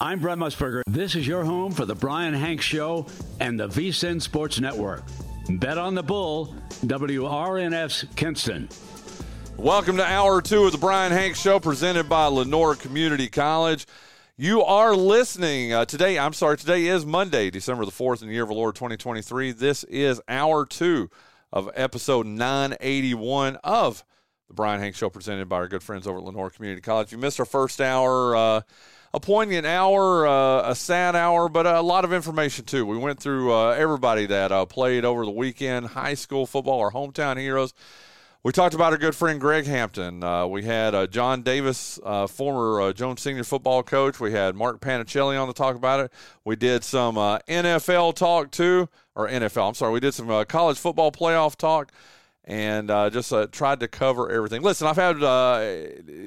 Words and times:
I'm 0.00 0.18
Brent 0.18 0.40
Musburger. 0.40 0.82
This 0.88 1.14
is 1.14 1.26
your 1.26 1.44
home 1.44 1.70
for 1.70 1.84
the 1.86 1.94
Bryan 1.94 2.34
Hanks 2.34 2.64
Show 2.64 3.06
and 3.38 3.58
the 3.58 3.68
VSIN 3.68 4.20
Sports 4.20 4.58
Network. 4.58 5.04
Bet 5.48 5.78
on 5.78 5.94
the 5.94 6.02
Bull, 6.02 6.52
WRNF's 6.84 8.04
Kinston. 8.16 8.68
Welcome 9.56 9.96
to 9.98 10.04
hour 10.04 10.42
two 10.42 10.64
of 10.64 10.72
the 10.72 10.78
Bryan 10.78 11.12
Hanks 11.12 11.40
Show, 11.40 11.60
presented 11.60 12.08
by 12.08 12.26
Lenoir 12.26 12.74
Community 12.74 13.28
College. 13.28 13.86
You 14.36 14.64
are 14.64 14.96
listening 14.96 15.72
uh, 15.72 15.84
today. 15.84 16.18
I'm 16.18 16.32
sorry, 16.32 16.56
today 16.56 16.86
is 16.86 17.06
Monday, 17.06 17.50
December 17.50 17.84
the 17.84 17.92
4th 17.92 18.20
in 18.20 18.26
the 18.26 18.34
year 18.34 18.42
of 18.42 18.48
the 18.48 18.54
Lord 18.54 18.74
2023. 18.74 19.52
This 19.52 19.84
is 19.84 20.20
hour 20.26 20.66
two 20.66 21.08
of 21.52 21.70
episode 21.76 22.26
981 22.26 23.56
of 23.62 24.02
the 24.48 24.54
Bryan 24.54 24.80
Hanks 24.80 24.98
Show, 24.98 25.08
presented 25.08 25.48
by 25.48 25.56
our 25.56 25.68
good 25.68 25.84
friends 25.84 26.08
over 26.08 26.18
at 26.18 26.24
Lenoir 26.24 26.50
Community 26.50 26.80
College. 26.80 27.06
If 27.06 27.12
you 27.12 27.18
missed 27.18 27.38
our 27.38 27.46
first 27.46 27.80
hour, 27.80 28.34
uh, 28.34 28.60
a 29.14 29.20
poignant 29.20 29.64
hour, 29.64 30.26
uh, 30.26 30.68
a 30.68 30.74
sad 30.74 31.14
hour, 31.14 31.48
but 31.48 31.66
a 31.66 31.80
lot 31.80 32.04
of 32.04 32.12
information 32.12 32.64
too. 32.64 32.84
We 32.84 32.98
went 32.98 33.20
through 33.20 33.54
uh, 33.54 33.70
everybody 33.70 34.26
that 34.26 34.50
uh, 34.50 34.66
played 34.66 35.04
over 35.04 35.24
the 35.24 35.30
weekend, 35.30 35.86
high 35.86 36.14
school 36.14 36.46
football, 36.46 36.80
our 36.80 36.90
hometown 36.90 37.38
heroes. 37.38 37.72
We 38.42 38.50
talked 38.50 38.74
about 38.74 38.92
our 38.92 38.98
good 38.98 39.14
friend 39.14 39.40
Greg 39.40 39.66
Hampton. 39.66 40.24
Uh, 40.24 40.48
we 40.48 40.64
had 40.64 40.96
uh, 40.96 41.06
John 41.06 41.42
Davis, 41.42 42.00
uh, 42.04 42.26
former 42.26 42.92
Jones 42.92 43.22
Senior 43.22 43.44
football 43.44 43.84
coach. 43.84 44.18
We 44.18 44.32
had 44.32 44.56
Mark 44.56 44.80
Panichelli 44.80 45.40
on 45.40 45.46
to 45.46 45.54
talk 45.54 45.76
about 45.76 46.00
it. 46.00 46.12
We 46.44 46.56
did 46.56 46.82
some 46.82 47.14
NFL 47.14 48.16
talk 48.16 48.50
too, 48.50 48.88
or 49.14 49.28
NFL. 49.28 49.68
I'm 49.68 49.74
sorry. 49.74 49.92
We 49.92 50.00
did 50.00 50.12
some 50.12 50.44
college 50.46 50.76
football 50.76 51.12
playoff 51.12 51.54
talk, 51.54 51.92
and 52.46 52.90
uh, 52.90 53.08
just 53.08 53.32
uh, 53.32 53.46
tried 53.46 53.80
to 53.80 53.88
cover 53.88 54.30
everything. 54.30 54.60
Listen, 54.60 54.86
I've 54.86 54.96
had 54.96 55.22
uh, 55.22 55.76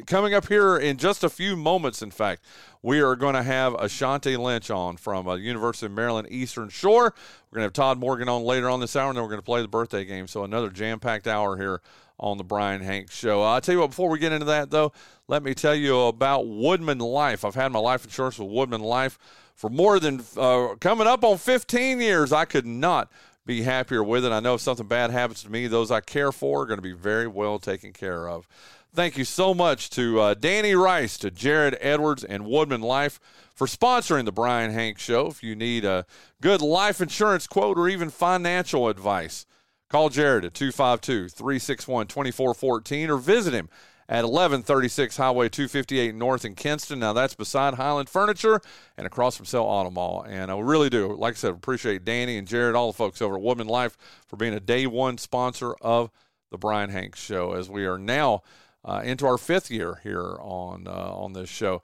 coming 0.07 0.34
up 0.34 0.48
here 0.48 0.77
in 0.77 0.98
just 0.98 1.23
a 1.23 1.30
few 1.30 1.55
moments. 1.55 2.02
In 2.02 2.09
fact, 2.09 2.43
we 2.81 3.02
are 3.02 3.16
going 3.16 3.35
to 3.35 3.43
have 3.43 3.76
Ashanti 3.76 4.35
Lynch 4.35 4.71
on 4.71 4.98
from 4.98 5.27
University 5.40 5.85
of 5.85 5.91
Maryland 5.91 6.27
Eastern 6.32 6.70
Shore. 6.70 7.13
We're 7.51 7.55
going 7.55 7.62
to 7.62 7.68
have 7.68 7.74
Tod 7.74 7.99
Morgan 7.99 8.29
on 8.29 8.43
later 8.43 8.70
on 8.70 8.79
this 8.79 8.96
hour, 8.96 9.09
and 9.09 9.18
then 9.18 9.24
we're 9.24 9.29
going 9.29 9.41
to 9.41 9.46
play 9.46 9.62
the 9.62 9.68
birthday 9.68 10.05
game. 10.05 10.27
So 10.27 10.43
another 10.43 10.70
jam-packed 10.70 11.27
hour 11.27 11.55
here 11.55 11.82
on 12.20 12.37
the 12.37 12.43
Bryan 12.43 12.81
Hanks 12.81 13.15
Show. 13.15 13.43
I'll 13.43 13.62
tell 13.62 13.76
you 13.76 13.81
what, 13.81 13.91
before 13.91 14.09
we 14.09 14.18
get 14.18 14.31
into 14.31 14.46
that, 14.46 14.71
though, 14.71 14.91
let 15.27 15.43
me 15.43 15.54
tell 15.54 15.76
you 15.76 15.99
about 16.02 16.46
WoodmenLife. 16.46 17.46
I've 17.46 17.54
had 17.54 17.71
my 17.71 17.79
life 17.79 18.04
insurance 18.05 18.40
with 18.40 18.49
WoodmenLife 18.49 19.18
for 19.54 19.70
more 19.70 19.99
than 19.99 20.24
uh, 20.35 20.76
coming 20.79 21.05
up 21.05 21.24
on 21.24 21.37
15 21.37 22.02
years. 22.02 22.31
I 22.31 22.46
could 22.46 22.65
not 22.65 23.12
be 23.48 23.63
happier 23.63 24.03
with 24.03 24.26
it. 24.26 24.31
I 24.31 24.40
know 24.40 24.55
if 24.55 24.62
something 24.62 24.87
bad 24.87 25.09
happens 25.09 25.41
to 25.43 25.51
me, 25.51 25.65
those 25.67 25.90
I 25.90 26.01
care 26.01 26.31
for 26.31 26.62
are 26.62 26.65
going 26.65 26.77
to 26.77 26.84
be 26.84 26.93
very 26.93 27.27
well 27.27 27.57
taken 27.57 27.93
care 27.93 28.29
of. 28.29 28.48
Thank 28.93 29.17
you 29.17 29.26
so 29.26 29.53
much 29.53 29.90
to 29.91 30.20
uh, 30.20 30.34
Danny 30.34 30.76
Rice, 30.76 31.17
to 31.20 31.31
Jared 31.31 31.77
Edwards, 31.81 32.23
and 32.23 32.43
WoodmenLife 32.43 33.20
for 33.53 33.68
sponsoring 33.68 34.25
the 34.25 34.31
Bryan 34.31 34.71
Hank 34.71 34.99
Show. 34.99 35.27
If 35.27 35.43
you 35.43 35.55
need 35.55 35.85
a 35.85 36.05
good 36.41 36.62
life 36.62 37.01
insurance 37.01 37.48
quote 37.48 37.77
or 37.77 37.90
even 37.90 38.09
financial 38.09 38.87
advice, 38.87 39.45
Call 39.90 40.09
Jared 40.09 40.43
at 40.43 40.53
252 40.53 41.29
361 41.29 42.07
2414 42.07 43.09
or 43.09 43.18
visit 43.18 43.53
him 43.53 43.70
at 44.10 44.24
1136 44.24 45.18
Highway 45.18 45.50
258 45.50 46.16
North 46.16 46.46
in 46.46 46.55
Kinston. 46.55 47.00
Now, 47.00 47.13
that's 47.13 47.36
beside 47.36 47.74
Highland 47.74 48.10
Furniture 48.10 48.62
and 48.98 49.05
across 49.05 49.36
from 49.36 49.46
Sell 49.46 49.64
Auto 49.64 49.90
Mall. 49.90 50.26
And 50.27 50.49
I 50.49 50.58
really 50.60 50.90
do, 50.90 51.14
like 51.14 51.34
I 51.34 51.38
said, 51.38 51.52
appreciate 51.52 52.05
Danny 52.05 52.38
and 52.38 52.48
Jared, 52.48 52.76
all 52.76 52.91
the 52.91 52.98
folks 52.98 53.22
over 53.22 53.36
at 53.36 53.68
Life 53.68 53.98
for 54.26 54.38
being 54.38 54.54
a 54.54 54.60
day 54.60 54.88
one 54.88 55.18
sponsor 55.18 55.74
of 55.82 56.10
the 56.52 56.58
Bryan 56.58 56.90
Hanks 56.90 57.20
Show 57.20 57.52
as 57.52 57.70
we 57.70 57.86
are 57.86 57.98
now 57.98 58.44
uh, 58.86 59.02
into 59.04 59.27
our 59.27 59.38
fifth 59.38 59.70
year 59.70 59.99
here 60.04 60.38
on, 60.40 60.88
uh, 60.88 60.92
on 60.92 61.34
this 61.34 61.49
show. 61.49 61.82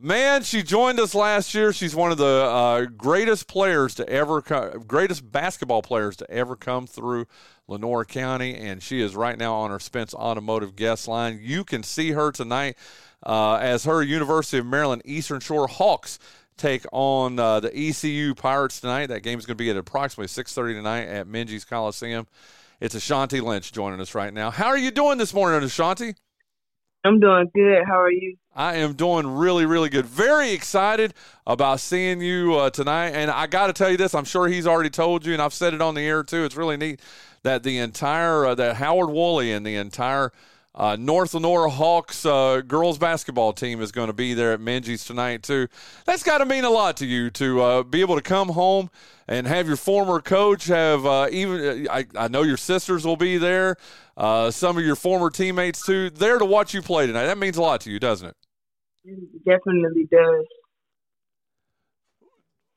Man, 0.00 0.44
she 0.44 0.62
joined 0.62 1.00
us 1.00 1.12
last 1.12 1.54
year. 1.54 1.72
She's 1.72 1.96
one 1.96 2.12
of 2.12 2.18
the 2.18 2.24
uh, 2.24 2.84
greatest 2.84 3.48
players 3.48 3.96
to 3.96 4.08
ever, 4.08 4.40
co- 4.40 4.78
greatest 4.86 5.32
basketball 5.32 5.82
players 5.82 6.16
to 6.18 6.30
ever 6.30 6.54
come 6.54 6.86
through 6.86 7.26
Lenoir 7.66 8.04
County, 8.04 8.54
and 8.54 8.80
she 8.80 9.00
is 9.00 9.16
right 9.16 9.36
now 9.36 9.54
on 9.54 9.72
our 9.72 9.80
Spence 9.80 10.14
Automotive 10.14 10.76
guest 10.76 11.08
line. 11.08 11.40
You 11.42 11.64
can 11.64 11.82
see 11.82 12.12
her 12.12 12.30
tonight 12.30 12.76
uh, 13.26 13.54
as 13.54 13.84
her 13.86 14.00
University 14.00 14.58
of 14.58 14.66
Maryland 14.66 15.02
Eastern 15.04 15.40
Shore 15.40 15.66
Hawks 15.66 16.20
take 16.56 16.84
on 16.92 17.40
uh, 17.40 17.58
the 17.58 17.76
ECU 17.76 18.36
Pirates 18.36 18.80
tonight. 18.80 19.06
That 19.06 19.24
game 19.24 19.40
is 19.40 19.46
going 19.46 19.56
to 19.56 19.62
be 19.62 19.70
at 19.70 19.76
approximately 19.76 20.28
6:30 20.28 20.74
tonight 20.74 21.06
at 21.06 21.26
Minges 21.26 21.66
Coliseum. 21.66 22.28
It's 22.80 22.94
Ashanti 22.94 23.40
Lynch 23.40 23.72
joining 23.72 24.00
us 24.00 24.14
right 24.14 24.32
now. 24.32 24.52
How 24.52 24.68
are 24.68 24.78
you 24.78 24.92
doing 24.92 25.18
this 25.18 25.34
morning, 25.34 25.60
Ashanti? 25.64 26.14
I'm 27.04 27.18
doing 27.18 27.50
good. 27.52 27.84
How 27.84 28.00
are 28.00 28.12
you? 28.12 28.36
I 28.58 28.74
am 28.74 28.94
doing 28.94 29.24
really, 29.24 29.66
really 29.66 29.88
good. 29.88 30.04
Very 30.04 30.50
excited 30.50 31.14
about 31.46 31.78
seeing 31.78 32.20
you 32.20 32.56
uh, 32.56 32.70
tonight. 32.70 33.10
And 33.10 33.30
I 33.30 33.46
got 33.46 33.68
to 33.68 33.72
tell 33.72 33.88
you 33.88 33.96
this, 33.96 34.16
I'm 34.16 34.24
sure 34.24 34.48
he's 34.48 34.66
already 34.66 34.90
told 34.90 35.24
you, 35.24 35.32
and 35.32 35.40
I've 35.40 35.54
said 35.54 35.74
it 35.74 35.80
on 35.80 35.94
the 35.94 36.00
air 36.00 36.24
too. 36.24 36.44
It's 36.44 36.56
really 36.56 36.76
neat 36.76 36.98
that 37.44 37.62
the 37.62 37.78
entire, 37.78 38.46
uh, 38.46 38.54
that 38.56 38.74
Howard 38.74 39.10
Woolley 39.10 39.52
and 39.52 39.64
the 39.64 39.76
entire 39.76 40.32
uh, 40.74 40.96
North 40.98 41.34
Lenoir 41.34 41.68
Hawks 41.68 42.26
uh, 42.26 42.62
girls 42.66 42.98
basketball 42.98 43.52
team 43.52 43.80
is 43.80 43.92
going 43.92 44.08
to 44.08 44.12
be 44.12 44.34
there 44.34 44.52
at 44.52 44.58
Minges 44.58 45.06
tonight 45.06 45.44
too. 45.44 45.68
That's 46.04 46.24
got 46.24 46.38
to 46.38 46.44
mean 46.44 46.64
a 46.64 46.70
lot 46.70 46.96
to 46.96 47.06
you 47.06 47.30
to 47.30 47.62
uh, 47.62 47.82
be 47.84 48.00
able 48.00 48.16
to 48.16 48.22
come 48.22 48.48
home 48.48 48.90
and 49.28 49.46
have 49.46 49.68
your 49.68 49.76
former 49.76 50.20
coach 50.20 50.66
have 50.66 51.06
uh, 51.06 51.28
even. 51.30 51.86
I, 51.88 52.06
I 52.16 52.26
know 52.26 52.42
your 52.42 52.56
sisters 52.56 53.04
will 53.06 53.16
be 53.16 53.38
there. 53.38 53.76
Uh, 54.16 54.50
some 54.50 54.76
of 54.76 54.84
your 54.84 54.96
former 54.96 55.30
teammates 55.30 55.86
too, 55.86 56.10
there 56.10 56.38
to 56.38 56.44
watch 56.44 56.74
you 56.74 56.82
play 56.82 57.06
tonight. 57.06 57.26
That 57.26 57.38
means 57.38 57.56
a 57.56 57.62
lot 57.62 57.80
to 57.82 57.90
you, 57.92 58.00
doesn't 58.00 58.28
it? 58.28 58.36
It 59.08 59.44
definitely 59.44 60.06
does. 60.10 60.44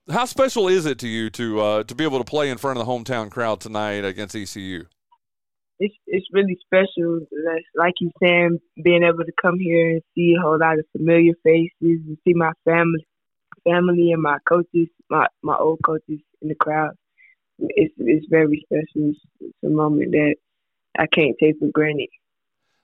How 0.09 0.25
special 0.25 0.67
is 0.67 0.85
it 0.85 0.97
to 0.99 1.07
you 1.07 1.29
to 1.31 1.61
uh, 1.61 1.83
to 1.83 1.95
be 1.95 2.03
able 2.03 2.19
to 2.19 2.23
play 2.23 2.49
in 2.49 2.57
front 2.57 2.79
of 2.79 2.85
the 2.85 2.91
hometown 2.91 3.29
crowd 3.29 3.59
tonight 3.59 4.05
against 4.05 4.35
ECU? 4.35 4.85
It's 5.79 5.95
it's 6.07 6.25
really 6.31 6.57
special. 6.65 7.19
Like 7.75 7.95
you 7.99 8.11
saying, 8.21 8.59
being 8.81 9.03
able 9.03 9.25
to 9.25 9.31
come 9.41 9.59
here 9.59 9.91
and 9.91 10.01
see 10.15 10.35
a 10.37 10.41
whole 10.41 10.57
lot 10.57 10.79
of 10.79 10.85
familiar 10.95 11.33
faces 11.43 11.71
and 11.81 12.17
see 12.25 12.33
my 12.33 12.51
family, 12.65 13.05
family 13.63 14.11
and 14.11 14.21
my 14.21 14.37
coaches, 14.47 14.87
my 15.09 15.27
my 15.41 15.55
old 15.55 15.79
coaches 15.85 16.19
in 16.41 16.47
the 16.47 16.55
crowd. 16.55 16.95
It's 17.59 17.93
it's 17.97 18.25
very 18.29 18.65
special. 18.65 19.09
It's, 19.09 19.19
it's 19.39 19.57
a 19.65 19.69
moment 19.69 20.11
that 20.11 20.35
I 20.97 21.07
can't 21.07 21.35
take 21.39 21.59
for 21.59 21.67
granted. 21.67 22.09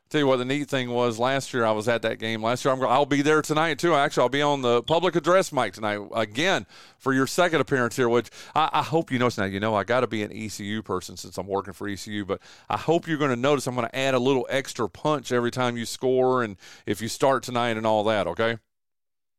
Tell 0.10 0.22
you 0.22 0.28
what, 0.28 0.38
the 0.38 0.46
neat 0.46 0.70
thing 0.70 0.90
was 0.90 1.20
last 1.20 1.54
year 1.54 1.66
I 1.66 1.72
was 1.72 1.90
at 1.90 2.02
that 2.04 2.18
game. 2.18 2.42
Last 2.42 2.64
year 2.64 2.74
I'm, 2.74 2.82
I'll 2.84 3.06
be 3.06 3.22
there 3.22 3.42
tonight 3.42 3.78
too. 3.78 3.94
Actually, 3.94 4.24
I'll 4.24 4.30
be 4.30 4.42
on 4.42 4.62
the 4.62 4.82
public 4.84 5.18
address 5.18 5.52
mic 5.52 5.74
tonight 5.74 6.00
again 6.16 6.66
for 6.98 7.14
your 7.14 7.28
second 7.28 7.60
appearance 7.60 7.98
here. 7.98 8.08
Which 8.08 8.30
I, 8.56 8.70
I 8.72 8.84
hope 8.84 9.12
you 9.12 9.20
notice 9.20 9.38
now. 9.38 9.44
You 9.44 9.60
know 9.60 9.76
I 9.76 9.84
got 9.84 10.02
to 10.02 10.08
be 10.08 10.24
an 10.24 10.32
ECU 10.32 10.82
person 10.82 11.18
since 11.18 11.38
I'm 11.38 11.48
working 11.48 11.74
for 11.74 11.90
ECU, 11.90 12.24
but 12.24 12.40
I 12.70 12.78
hope 12.78 13.06
you're 13.06 13.18
going 13.18 13.32
to 13.32 13.36
notice 13.36 13.68
I'm 13.68 13.76
going 13.76 13.88
to 13.88 13.96
add 13.96 14.14
a 14.14 14.20
little 14.20 14.48
extra 14.50 14.88
punch 14.88 15.34
every 15.34 15.52
time 15.52 15.76
you 15.76 15.86
score 15.86 16.42
and 16.42 16.56
if 16.86 17.02
you 17.02 17.10
start 17.10 17.44
tonight 17.44 17.76
and 17.76 17.86
all 17.86 18.06
that. 18.06 18.28
Okay. 18.28 18.60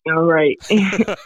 All 0.07 0.25
right. 0.25 0.57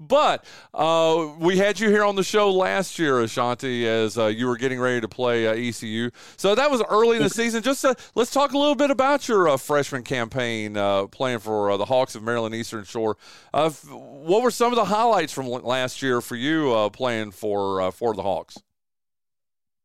but 0.00 0.44
uh, 0.72 1.34
we 1.38 1.56
had 1.56 1.80
you 1.80 1.88
here 1.88 2.04
on 2.04 2.14
the 2.14 2.22
show 2.22 2.52
last 2.52 2.98
year, 2.98 3.20
Ashanti, 3.20 3.88
as 3.88 4.16
uh, 4.16 4.26
you 4.26 4.46
were 4.46 4.56
getting 4.56 4.78
ready 4.78 5.00
to 5.00 5.08
play 5.08 5.46
uh, 5.46 5.54
ECU. 5.54 6.10
So 6.36 6.54
that 6.54 6.70
was 6.70 6.82
early 6.88 7.16
in 7.16 7.22
the 7.22 7.30
season. 7.30 7.62
Just 7.62 7.84
uh, 7.84 7.94
let's 8.14 8.30
talk 8.30 8.52
a 8.52 8.58
little 8.58 8.74
bit 8.74 8.90
about 8.90 9.28
your 9.28 9.48
uh, 9.48 9.56
freshman 9.56 10.02
campaign 10.02 10.76
uh, 10.76 11.06
playing 11.08 11.40
for 11.40 11.76
the 11.78 11.86
Hawks 11.86 12.14
of 12.14 12.22
Maryland 12.22 12.54
Eastern 12.54 12.84
Shore. 12.84 13.16
what 13.52 14.42
were 14.42 14.50
some 14.50 14.72
of 14.72 14.76
the 14.76 14.84
highlights 14.84 15.32
from 15.32 15.48
last 15.48 16.02
year 16.02 16.20
for 16.20 16.36
you 16.36 16.90
playing 16.92 17.32
for 17.32 17.90
for 17.92 18.14
the 18.14 18.22
Hawks? 18.22 18.58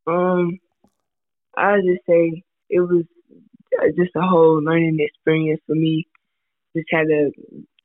Um, 0.06 0.60
I 1.58 1.78
just 1.78 2.06
say 2.08 2.44
it 2.70 2.80
was 2.82 3.06
just 3.98 4.12
a 4.16 4.22
whole 4.22 4.62
learning 4.64 4.98
experience 5.00 5.62
for 5.66 5.76
me. 5.76 6.08
Just 6.76 6.88
had 6.92 7.08
to 7.08 7.32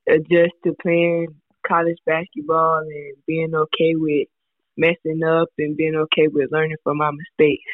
adjust 0.08 0.54
to 0.64 0.74
playing 0.80 1.28
college 1.66 1.98
basketball 2.06 2.78
and 2.78 3.16
being 3.26 3.54
okay 3.54 3.94
with 3.94 4.28
messing 4.76 5.22
up 5.24 5.48
and 5.58 5.76
being 5.76 5.96
okay 5.96 6.28
with 6.28 6.52
learning 6.52 6.76
from 6.84 6.98
my 6.98 7.10
mistakes. 7.10 7.64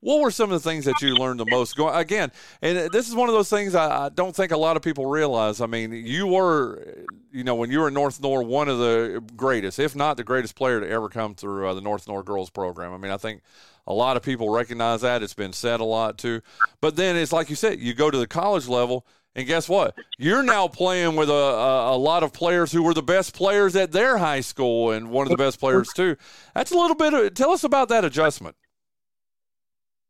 What 0.00 0.20
were 0.20 0.32
some 0.32 0.50
of 0.50 0.60
the 0.60 0.68
things 0.68 0.84
that 0.86 1.00
you 1.00 1.14
learned 1.14 1.38
the 1.38 1.46
most? 1.46 1.76
Going 1.76 1.94
again, 1.94 2.32
and 2.60 2.90
this 2.90 3.08
is 3.08 3.14
one 3.14 3.28
of 3.28 3.36
those 3.36 3.48
things 3.48 3.76
I, 3.76 4.06
I, 4.06 4.08
don't 4.08 4.34
think 4.34 4.50
a 4.50 4.56
lot 4.56 4.76
of 4.76 4.82
people 4.82 5.06
realize. 5.06 5.60
I 5.60 5.66
mean, 5.66 5.92
you 5.92 6.26
were, 6.26 7.04
you 7.30 7.44
know, 7.44 7.54
when 7.54 7.70
you 7.70 7.78
were 7.78 7.86
in 7.86 7.94
North 7.94 8.20
Nor, 8.20 8.42
one 8.42 8.68
of 8.68 8.78
the 8.80 9.22
greatest, 9.36 9.78
if 9.78 9.94
not 9.94 10.16
the 10.16 10.24
greatest 10.24 10.56
player 10.56 10.80
to 10.80 10.88
ever 10.88 11.08
come 11.08 11.36
through 11.36 11.68
uh, 11.68 11.74
the 11.74 11.80
North 11.80 12.08
Nor 12.08 12.24
girls 12.24 12.50
program. 12.50 12.92
I 12.92 12.96
mean, 12.96 13.12
I 13.12 13.16
think 13.16 13.42
a 13.86 13.94
lot 13.94 14.16
of 14.16 14.24
people 14.24 14.50
recognize 14.50 15.02
that. 15.02 15.22
It's 15.22 15.34
been 15.34 15.52
said 15.52 15.78
a 15.78 15.84
lot 15.84 16.18
too. 16.18 16.40
But 16.80 16.96
then 16.96 17.14
it's 17.14 17.32
like 17.32 17.48
you 17.48 17.54
said, 17.54 17.78
you 17.78 17.94
go 17.94 18.10
to 18.10 18.18
the 18.18 18.26
college 18.26 18.66
level 18.66 19.06
and 19.34 19.46
guess 19.46 19.68
what? 19.68 19.96
You're 20.18 20.42
now 20.42 20.68
playing 20.68 21.16
with 21.16 21.30
a, 21.30 21.32
a, 21.32 21.96
a, 21.96 21.98
lot 21.98 22.22
of 22.22 22.32
players 22.32 22.70
who 22.70 22.82
were 22.82 22.92
the 22.92 23.02
best 23.02 23.34
players 23.34 23.74
at 23.76 23.92
their 23.92 24.18
high 24.18 24.40
school 24.40 24.90
and 24.90 25.10
one 25.10 25.26
of 25.26 25.30
the 25.30 25.36
best 25.36 25.58
players 25.58 25.88
too. 25.94 26.16
That's 26.54 26.70
a 26.70 26.76
little 26.76 26.96
bit 26.96 27.14
of, 27.14 27.34
tell 27.34 27.50
us 27.50 27.64
about 27.64 27.88
that 27.88 28.04
adjustment. 28.04 28.56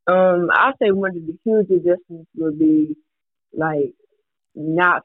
Um, 0.09 0.49
I 0.53 0.73
say 0.83 0.91
one 0.91 1.17
of 1.17 1.27
the 1.27 1.39
huge 1.45 1.71
adjustments 1.71 2.29
would 2.37 2.59
be 2.59 2.97
like 3.57 3.95
not 4.57 5.03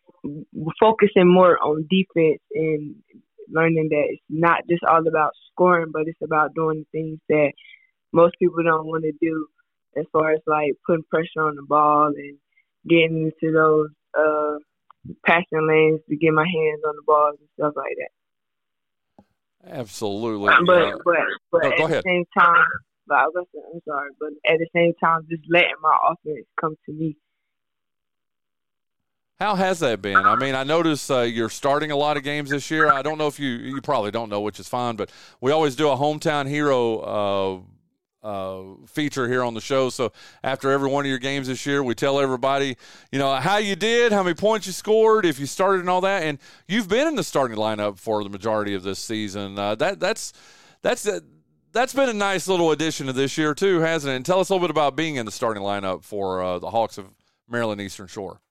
focusing 0.79 1.31
more 1.31 1.57
on 1.59 1.87
defense 1.87 2.41
and 2.53 2.95
learning 3.49 3.89
that 3.91 4.05
it's 4.09 4.23
not 4.29 4.67
just 4.67 4.83
all 4.83 5.07
about 5.07 5.31
scoring, 5.51 5.91
but 5.93 6.03
it's 6.07 6.21
about 6.23 6.55
doing 6.55 6.85
things 6.91 7.19
that 7.29 7.51
most 8.11 8.35
people 8.39 8.63
don't 8.63 8.87
want 8.87 9.03
to 9.03 9.13
do, 9.21 9.47
as 9.95 10.05
far 10.11 10.31
as 10.31 10.41
like 10.47 10.71
putting 10.85 11.03
pressure 11.03 11.41
on 11.41 11.55
the 11.55 11.61
ball 11.61 12.07
and 12.07 12.37
getting 12.87 13.31
into 13.31 13.53
those 13.53 13.89
uh, 14.17 14.57
passing 15.25 15.67
lanes 15.67 16.01
to 16.09 16.15
get 16.15 16.33
my 16.33 16.45
hands 16.45 16.81
on 16.87 16.95
the 16.95 17.03
balls 17.05 17.35
and 17.39 17.49
stuff 17.57 17.73
like 17.75 17.95
that. 17.97 18.11
Absolutely. 19.79 20.49
But 20.65 20.75
uh, 20.77 20.97
but 21.03 21.15
but 21.51 21.63
no, 21.63 21.69
at 21.69 21.89
the 21.89 22.01
same 22.05 22.25
time, 22.37 22.65
but 23.07 23.15
I 23.15 23.27
was, 23.27 23.45
I'm 23.73 23.81
sorry, 23.85 24.11
but 24.19 24.29
at 24.49 24.59
the 24.59 24.67
same 24.73 24.93
time, 25.03 25.27
just 25.29 25.43
letting 25.49 25.75
my 25.81 25.97
offense 26.09 26.45
come 26.59 26.75
to 26.85 26.93
me 26.93 27.17
how 29.39 29.53
has 29.53 29.79
that 29.79 30.01
been? 30.01 30.15
I 30.17 30.35
mean, 30.35 30.55
I 30.55 30.63
notice 30.63 31.11
uh, 31.11 31.19
you're 31.19 31.49
starting 31.49 31.91
a 31.91 31.95
lot 31.95 32.17
of 32.17 32.23
games 32.23 32.49
this 32.49 32.71
year. 32.71 32.91
I 32.91 33.03
don't 33.03 33.19
know 33.19 33.27
if 33.27 33.39
you 33.39 33.49
you 33.49 33.81
probably 33.81 34.09
don't 34.09 34.29
know, 34.29 34.41
which 34.41 34.59
is 34.59 34.67
fine, 34.67 34.95
but 34.95 35.11
we 35.41 35.51
always 35.51 35.75
do 35.75 35.89
a 35.89 35.95
hometown 35.95 36.47
hero 36.47 36.99
uh, 36.99 37.59
uh, 38.23 38.63
feature 38.85 39.27
here 39.27 39.43
on 39.43 39.53
the 39.53 39.61
show. 39.61 39.89
So 39.89 40.11
after 40.43 40.71
every 40.71 40.89
one 40.89 41.05
of 41.05 41.09
your 41.09 41.19
games 41.19 41.47
this 41.47 41.65
year, 41.65 41.83
we 41.83 41.95
tell 41.95 42.19
everybody, 42.19 42.77
you 43.11 43.19
know, 43.19 43.35
how 43.35 43.57
you 43.57 43.75
did, 43.75 44.11
how 44.11 44.23
many 44.23 44.33
points 44.33 44.67
you 44.67 44.73
scored, 44.73 45.25
if 45.25 45.39
you 45.39 45.45
started, 45.45 45.81
and 45.81 45.89
all 45.89 46.01
that. 46.01 46.23
And 46.23 46.39
you've 46.67 46.89
been 46.89 47.07
in 47.07 47.15
the 47.15 47.23
starting 47.23 47.57
lineup 47.57 47.97
for 47.97 48.23
the 48.23 48.29
majority 48.29 48.73
of 48.73 48.83
this 48.83 48.99
season. 48.99 49.57
Uh, 49.57 49.75
that 49.75 49.99
that's 49.99 50.33
that's 50.81 51.07
that's 51.71 51.93
been 51.93 52.09
a 52.09 52.13
nice 52.13 52.47
little 52.47 52.71
addition 52.71 53.07
to 53.07 53.13
this 53.13 53.37
year 53.37 53.53
too, 53.53 53.79
hasn't 53.79 54.11
it? 54.11 54.15
And 54.15 54.25
tell 54.25 54.39
us 54.39 54.49
a 54.49 54.53
little 54.53 54.67
bit 54.67 54.71
about 54.71 54.95
being 54.95 55.15
in 55.15 55.25
the 55.25 55.31
starting 55.31 55.63
lineup 55.63 56.03
for 56.03 56.41
uh, 56.41 56.59
the 56.59 56.69
Hawks 56.69 56.97
of 56.97 57.05
Maryland 57.47 57.81
Eastern 57.81 58.07
Shore. 58.07 58.41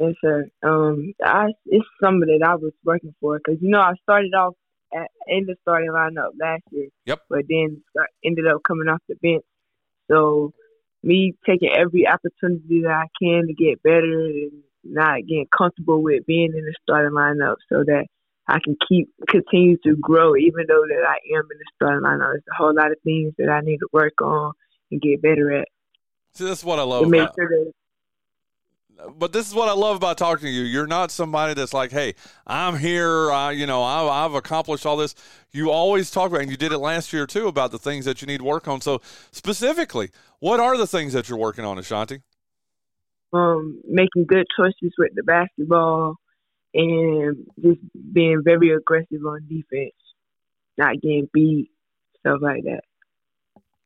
Yes, 0.00 0.14
sir. 0.20 0.46
Um, 0.62 1.14
I 1.24 1.46
it's 1.66 1.86
something 2.02 2.26
that 2.26 2.46
I 2.46 2.56
was 2.56 2.72
working 2.84 3.14
for 3.20 3.38
because 3.38 3.62
you 3.62 3.70
know 3.70 3.78
I 3.78 3.92
started 4.02 4.34
off 4.34 4.54
in 5.26 5.46
the 5.46 5.56
starting 5.62 5.90
lineup 5.90 6.30
last 6.40 6.62
year. 6.70 6.88
Yep. 7.06 7.20
But 7.28 7.44
then 7.48 7.82
ended 8.24 8.46
up 8.46 8.62
coming 8.62 8.88
off 8.88 9.00
the 9.08 9.16
bench. 9.16 9.44
So 10.10 10.52
me 11.02 11.34
taking 11.46 11.70
every 11.74 12.06
opportunity 12.06 12.82
that 12.82 12.90
I 12.90 13.06
can 13.22 13.46
to 13.46 13.54
get 13.54 13.82
better 13.82 14.26
and 14.26 14.52
not 14.84 15.20
getting 15.20 15.48
comfortable 15.56 16.02
with 16.02 16.26
being 16.26 16.52
in 16.56 16.64
the 16.64 16.74
starting 16.82 17.12
lineup 17.12 17.56
so 17.70 17.84
that 17.84 18.06
I 18.46 18.58
can 18.62 18.76
keep 18.86 19.08
continue 19.28 19.78
to 19.84 19.96
grow 19.96 20.36
even 20.36 20.66
though 20.68 20.84
that 20.86 21.04
I 21.08 21.16
am 21.36 21.44
in 21.50 21.58
the 21.58 21.64
starting 21.74 22.02
lineup. 22.02 22.32
There's 22.32 22.42
a 22.52 22.56
whole 22.56 22.74
lot 22.74 22.92
of 22.92 22.98
things 23.02 23.32
that 23.38 23.48
I 23.48 23.60
need 23.60 23.78
to 23.78 23.88
work 23.92 24.20
on 24.22 24.52
and 24.90 25.00
get 25.00 25.22
better 25.22 25.52
at. 25.52 25.68
See, 26.34 26.44
that's 26.44 26.64
what 26.64 26.78
I 26.78 26.82
love. 26.82 27.04
To 27.04 27.08
make 27.08 27.28
sure 27.34 27.48
that 27.48 27.72
but 29.16 29.32
this 29.32 29.46
is 29.48 29.54
what 29.54 29.68
I 29.68 29.72
love 29.72 29.96
about 29.96 30.18
talking 30.18 30.46
to 30.46 30.50
you. 30.50 30.62
You're 30.62 30.86
not 30.86 31.10
somebody 31.10 31.54
that's 31.54 31.74
like, 31.74 31.90
"Hey, 31.90 32.14
I'm 32.46 32.78
here. 32.78 33.50
You 33.50 33.66
know, 33.66 33.82
I, 33.82 34.24
I've 34.24 34.34
accomplished 34.34 34.86
all 34.86 34.96
this." 34.96 35.14
You 35.52 35.70
always 35.70 36.10
talk 36.10 36.30
about, 36.30 36.42
and 36.42 36.50
you 36.50 36.56
did 36.56 36.72
it 36.72 36.78
last 36.78 37.12
year 37.12 37.26
too, 37.26 37.46
about 37.46 37.70
the 37.70 37.78
things 37.78 38.04
that 38.04 38.20
you 38.20 38.26
need 38.26 38.38
to 38.38 38.44
work 38.44 38.68
on. 38.68 38.80
So, 38.80 39.00
specifically, 39.30 40.10
what 40.40 40.60
are 40.60 40.76
the 40.76 40.86
things 40.86 41.12
that 41.12 41.28
you're 41.28 41.38
working 41.38 41.64
on, 41.64 41.78
Ashanti? 41.78 42.22
Um, 43.32 43.80
making 43.88 44.26
good 44.26 44.46
choices 44.56 44.94
with 44.96 45.12
the 45.14 45.22
basketball, 45.22 46.16
and 46.72 47.46
just 47.60 47.80
being 48.12 48.42
very 48.44 48.70
aggressive 48.72 49.24
on 49.26 49.46
defense, 49.48 49.94
not 50.78 51.00
getting 51.00 51.28
beat, 51.32 51.70
stuff 52.20 52.38
like 52.40 52.64
that. 52.64 52.82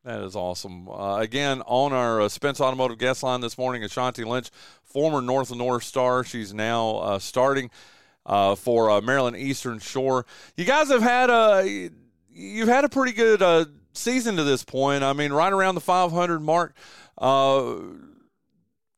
That 0.04 0.22
is 0.22 0.36
awesome. 0.36 0.88
Uh, 0.88 1.18
again, 1.18 1.60
on 1.66 1.92
our 1.92 2.22
uh, 2.22 2.28
Spence 2.28 2.60
Automotive 2.60 2.98
guest 2.98 3.22
line 3.22 3.40
this 3.40 3.58
morning, 3.58 3.82
Ashanti 3.84 4.24
Lynch, 4.24 4.50
former 4.84 5.20
North 5.20 5.50
and 5.50 5.58
North 5.58 5.82
star. 5.82 6.24
She's 6.24 6.54
now 6.54 6.96
uh, 6.96 7.18
starting 7.18 7.70
uh, 8.24 8.54
for 8.54 8.90
uh, 8.90 9.00
Maryland 9.00 9.36
Eastern 9.36 9.78
Shore. 9.80 10.24
You 10.56 10.64
guys 10.64 10.88
have 10.88 11.02
had 11.02 11.30
a 11.30 11.90
you've 12.30 12.68
had 12.68 12.84
a 12.84 12.88
pretty 12.88 13.12
good 13.12 13.42
uh, 13.42 13.64
season 13.92 14.36
to 14.36 14.44
this 14.44 14.64
point. 14.64 15.02
I 15.02 15.12
mean, 15.12 15.32
right 15.32 15.52
around 15.52 15.74
the 15.74 15.80
500 15.80 16.40
mark 16.40 16.76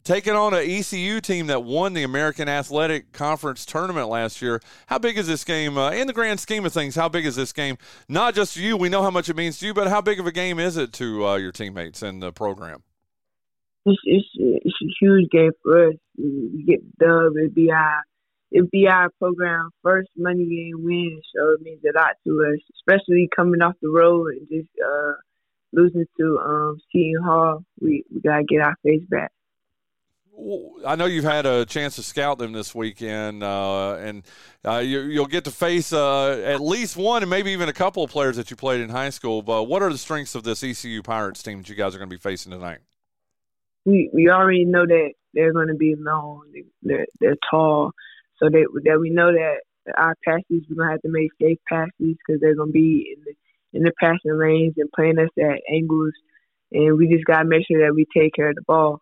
taking 0.04 0.34
on 0.34 0.54
an 0.54 0.68
ECU 0.68 1.20
team 1.20 1.46
that 1.48 1.64
won 1.64 1.92
the 1.92 2.02
American 2.02 2.48
Athletic 2.48 3.12
Conference 3.12 3.64
tournament 3.66 4.08
last 4.08 4.40
year. 4.40 4.60
How 4.86 4.98
big 4.98 5.18
is 5.18 5.26
this 5.26 5.44
game 5.44 5.76
uh, 5.76 5.90
in 5.90 6.06
the 6.06 6.12
grand 6.12 6.40
scheme 6.40 6.64
of 6.64 6.72
things? 6.72 6.94
How 6.94 7.08
big 7.08 7.26
is 7.26 7.36
this 7.36 7.52
game? 7.52 7.76
Not 8.08 8.34
just 8.34 8.56
you, 8.56 8.76
we 8.76 8.88
know 8.88 9.02
how 9.02 9.10
much 9.10 9.28
it 9.28 9.36
means 9.36 9.58
to 9.58 9.66
you, 9.66 9.74
but 9.74 9.88
how 9.88 10.00
big 10.00 10.20
of 10.20 10.26
a 10.26 10.32
game 10.32 10.58
is 10.58 10.76
it 10.76 10.92
to 10.94 11.26
uh, 11.26 11.36
your 11.36 11.52
teammates 11.52 12.02
and 12.02 12.22
the 12.22 12.32
program? 12.32 12.82
It's, 13.86 14.00
it's, 14.04 14.28
it's 14.34 14.76
a 14.82 14.92
huge 15.00 15.30
game 15.30 15.52
for 15.62 15.88
us. 15.88 15.94
We 16.18 16.64
get 16.66 16.80
the 16.98 17.06
dub. 17.06 17.36
It'd 17.36 17.54
be 17.54 17.70
our 17.70 18.02
it'd 18.52 18.70
be 18.70 18.86
our 18.88 19.10
program 19.18 19.70
first 19.82 20.10
money 20.16 20.44
game 20.44 20.84
win, 20.84 21.20
so 21.34 21.52
it 21.52 21.62
means 21.62 21.80
a 21.84 21.96
lot 21.96 22.16
to 22.26 22.52
us, 22.52 22.60
especially 22.76 23.28
coming 23.34 23.62
off 23.62 23.74
the 23.80 23.88
road 23.88 24.34
and 24.34 24.48
just 24.48 24.68
uh, 24.84 25.12
losing 25.72 26.04
to 26.18 26.38
um, 26.44 26.78
Seton 26.92 27.22
Hall. 27.24 27.64
We 27.80 28.04
we 28.12 28.20
gotta 28.20 28.44
get 28.44 28.60
our 28.60 28.76
face 28.84 29.04
back. 29.08 29.32
I 30.86 30.96
know 30.96 31.04
you've 31.06 31.24
had 31.24 31.46
a 31.46 31.66
chance 31.66 31.96
to 31.96 32.02
scout 32.02 32.38
them 32.38 32.52
this 32.52 32.74
weekend, 32.74 33.42
uh, 33.42 33.94
and 33.94 34.22
uh, 34.64 34.78
you, 34.78 35.20
will 35.20 35.26
get 35.26 35.44
to 35.44 35.50
face 35.50 35.92
uh, 35.92 36.42
at 36.44 36.60
least 36.60 36.96
one 36.96 37.22
and 37.22 37.30
maybe 37.30 37.50
even 37.52 37.68
a 37.68 37.72
couple 37.72 38.02
of 38.02 38.10
players 38.10 38.36
that 38.36 38.50
you 38.50 38.56
played 38.56 38.80
in 38.80 38.88
high 38.88 39.10
school. 39.10 39.42
But 39.42 39.64
what 39.64 39.82
are 39.82 39.90
the 39.90 39.98
strengths 39.98 40.34
of 40.34 40.42
this 40.42 40.62
ECU 40.62 41.02
Pirates 41.02 41.42
team 41.42 41.58
that 41.58 41.68
you 41.68 41.74
guys 41.74 41.94
are 41.94 41.98
going 41.98 42.08
to 42.08 42.14
be 42.14 42.20
facing 42.20 42.52
tonight? 42.52 42.78
We 43.84 44.10
we 44.12 44.28
already 44.28 44.64
know 44.64 44.86
that 44.86 45.12
they're 45.34 45.52
going 45.52 45.68
to 45.68 45.74
be 45.74 45.94
long, 45.98 46.44
they're, 46.82 47.06
they're 47.20 47.36
tall, 47.50 47.92
so 48.38 48.48
that 48.48 48.66
that 48.84 48.98
we 49.00 49.10
know 49.10 49.32
that 49.32 49.60
our 49.96 50.14
passes 50.24 50.44
we're 50.68 50.76
going 50.76 50.88
to 50.88 50.92
have 50.92 51.02
to 51.02 51.08
make 51.08 51.30
safe 51.40 51.58
passes 51.68 51.90
because 51.98 52.40
they're 52.40 52.54
going 52.54 52.68
to 52.68 52.72
be 52.72 53.14
in 53.16 53.24
the 53.24 53.34
in 53.72 53.82
the 53.84 53.92
passing 54.00 54.38
lanes 54.38 54.74
and 54.76 54.90
playing 54.94 55.18
us 55.18 55.30
at 55.38 55.60
angles, 55.72 56.12
and 56.72 56.96
we 56.96 57.08
just 57.08 57.24
got 57.24 57.42
to 57.42 57.44
make 57.44 57.66
sure 57.66 57.86
that 57.86 57.94
we 57.94 58.06
take 58.14 58.34
care 58.34 58.50
of 58.50 58.56
the 58.56 58.62
ball. 58.62 59.00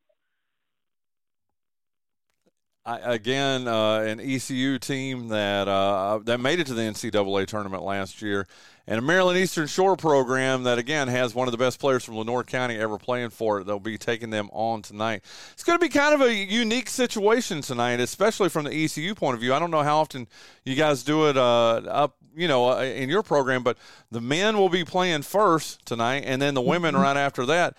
I, 2.89 3.17
again, 3.17 3.69
uh, 3.69 4.01
an 4.01 4.19
ECU 4.19 4.79
team 4.79 5.29
that 5.29 5.69
uh, 5.69 6.21
that 6.25 6.41
made 6.41 6.59
it 6.59 6.69
to 6.69 6.75
the 6.75 6.81
NCAA 6.81 7.47
tournament 7.47 7.83
last 7.83 8.23
year, 8.23 8.47
and 8.87 8.99
a 8.99 9.03
Maryland 9.03 9.39
Eastern 9.39 9.67
Shore 9.67 9.95
program 9.95 10.63
that 10.63 10.79
again 10.79 11.09
has 11.09 11.35
one 11.35 11.49
of 11.49 11.53
the 11.53 11.59
best 11.59 11.81
players 11.81 12.03
from 12.03 12.17
Lenoir 12.17 12.45
County 12.45 12.79
ever 12.79 12.97
playing 12.97 13.29
for 13.29 13.61
it. 13.61 13.65
They'll 13.65 13.79
be 13.79 13.99
taking 13.99 14.31
them 14.31 14.49
on 14.53 14.81
tonight. 14.81 15.23
It's 15.53 15.65
going 15.65 15.79
to 15.79 15.85
be 15.85 15.91
kind 15.91 16.15
of 16.15 16.23
a 16.23 16.35
unique 16.35 16.89
situation 16.89 17.61
tonight, 17.61 18.01
especially 18.01 18.49
from 18.49 18.65
the 18.65 18.73
ECU 18.73 19.15
point 19.15 19.35
of 19.35 19.41
view. 19.41 19.53
I 19.53 19.59
don't 19.59 19.71
know 19.71 19.83
how 19.83 19.99
often 19.99 20.27
you 20.65 20.75
guys 20.75 21.03
do 21.03 21.29
it 21.29 21.37
uh, 21.37 21.83
up, 21.87 22.17
you 22.35 22.49
know, 22.49 22.71
uh, 22.71 22.83
in 22.85 23.11
your 23.11 23.23
program, 23.23 23.63
but 23.63 23.77
the 24.11 24.23
men 24.23 24.57
will 24.57 24.71
be 24.71 24.87
playing 24.87 25.23
first 25.23 25.85
tonight, 25.85 26.23
and 26.25 26.41
then 26.41 26.55
the 26.55 26.63
women 26.63 26.95
mm-hmm. 26.95 27.05
right 27.05 27.19
after 27.19 27.45
that. 27.45 27.77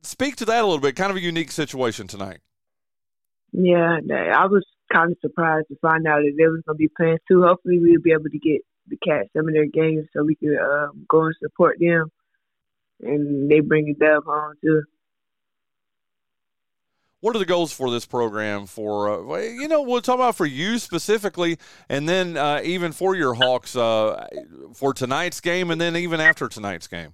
Speak 0.00 0.36
to 0.36 0.46
that 0.46 0.62
a 0.62 0.66
little 0.66 0.80
bit. 0.80 0.96
Kind 0.96 1.10
of 1.10 1.18
a 1.18 1.20
unique 1.20 1.52
situation 1.52 2.06
tonight. 2.06 2.38
Yeah, 3.52 3.98
I 4.36 4.46
was 4.46 4.64
kind 4.92 5.12
of 5.12 5.18
surprised 5.20 5.68
to 5.68 5.76
find 5.82 6.06
out 6.06 6.20
that 6.20 6.34
they 6.36 6.46
was 6.46 6.62
gonna 6.66 6.76
be 6.76 6.90
playing 6.96 7.18
too. 7.28 7.42
Hopefully, 7.42 7.78
we'll 7.80 8.00
be 8.00 8.12
able 8.12 8.30
to 8.30 8.38
get 8.38 8.62
the 8.86 8.96
Cats 8.96 9.28
some 9.36 9.48
of 9.48 9.54
their 9.54 9.66
games 9.66 10.06
so 10.12 10.24
we 10.24 10.36
can 10.36 10.56
uh, 10.56 10.88
go 11.08 11.24
and 11.24 11.34
support 11.42 11.78
them, 11.80 12.10
and 13.00 13.50
they 13.50 13.60
bring 13.60 13.88
a 13.88 13.94
dub 13.94 14.24
home 14.24 14.54
too. 14.62 14.82
What 17.20 17.36
are 17.36 17.38
the 17.38 17.44
goals 17.44 17.72
for 17.72 17.90
this 17.90 18.06
program? 18.06 18.66
For 18.66 19.32
uh, 19.32 19.40
you 19.42 19.68
know, 19.68 19.82
we'll 19.82 20.00
talk 20.00 20.14
about 20.14 20.36
for 20.36 20.46
you 20.46 20.78
specifically, 20.78 21.58
and 21.88 22.08
then 22.08 22.36
uh, 22.36 22.60
even 22.64 22.92
for 22.92 23.14
your 23.14 23.34
Hawks 23.34 23.76
uh, 23.76 24.26
for 24.74 24.94
tonight's 24.94 25.40
game, 25.40 25.70
and 25.70 25.80
then 25.80 25.96
even 25.96 26.20
after 26.20 26.48
tonight's 26.48 26.86
game. 26.86 27.12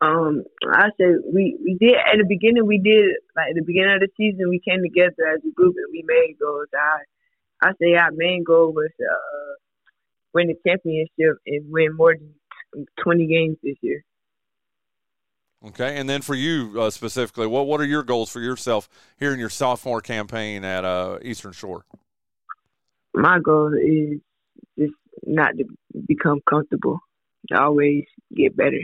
Um, 0.00 0.44
I 0.70 0.88
said 0.98 1.16
we 1.32 1.56
we 1.64 1.76
did 1.80 1.94
at 1.94 2.18
the 2.18 2.26
beginning. 2.28 2.66
We 2.66 2.78
did 2.78 3.16
like 3.34 3.50
at 3.50 3.54
the 3.54 3.64
beginning 3.64 3.94
of 3.94 4.00
the 4.00 4.08
season. 4.16 4.50
We 4.50 4.60
came 4.60 4.82
together 4.82 5.26
as 5.34 5.40
a 5.40 5.52
group 5.54 5.74
and 5.76 5.90
we 5.90 6.04
made 6.06 6.36
goals. 6.38 6.68
I 6.74 7.68
I 7.68 7.72
say 7.80 7.94
our 7.94 8.10
main 8.12 8.44
goal 8.44 8.74
was 8.74 8.90
uh, 9.00 9.54
win 10.34 10.48
the 10.48 10.56
championship 10.66 11.38
and 11.46 11.70
win 11.70 11.96
more 11.96 12.14
than 12.14 12.86
twenty 13.02 13.26
games 13.26 13.56
this 13.62 13.76
year. 13.80 14.04
Okay, 15.66 15.96
and 15.96 16.08
then 16.08 16.20
for 16.20 16.34
you 16.34 16.74
uh, 16.78 16.90
specifically, 16.90 17.46
what 17.46 17.66
what 17.66 17.80
are 17.80 17.86
your 17.86 18.02
goals 18.02 18.30
for 18.30 18.40
yourself 18.40 18.90
here 19.18 19.32
in 19.32 19.38
your 19.38 19.48
sophomore 19.48 20.02
campaign 20.02 20.62
at 20.62 20.84
uh, 20.84 21.18
Eastern 21.22 21.52
Shore? 21.52 21.86
My 23.14 23.38
goal 23.40 23.72
is 23.72 24.20
just 24.78 24.92
not 25.24 25.56
to 25.56 25.64
become 26.06 26.42
comfortable. 26.48 27.00
To 27.48 27.62
always 27.62 28.04
get 28.34 28.56
better 28.56 28.80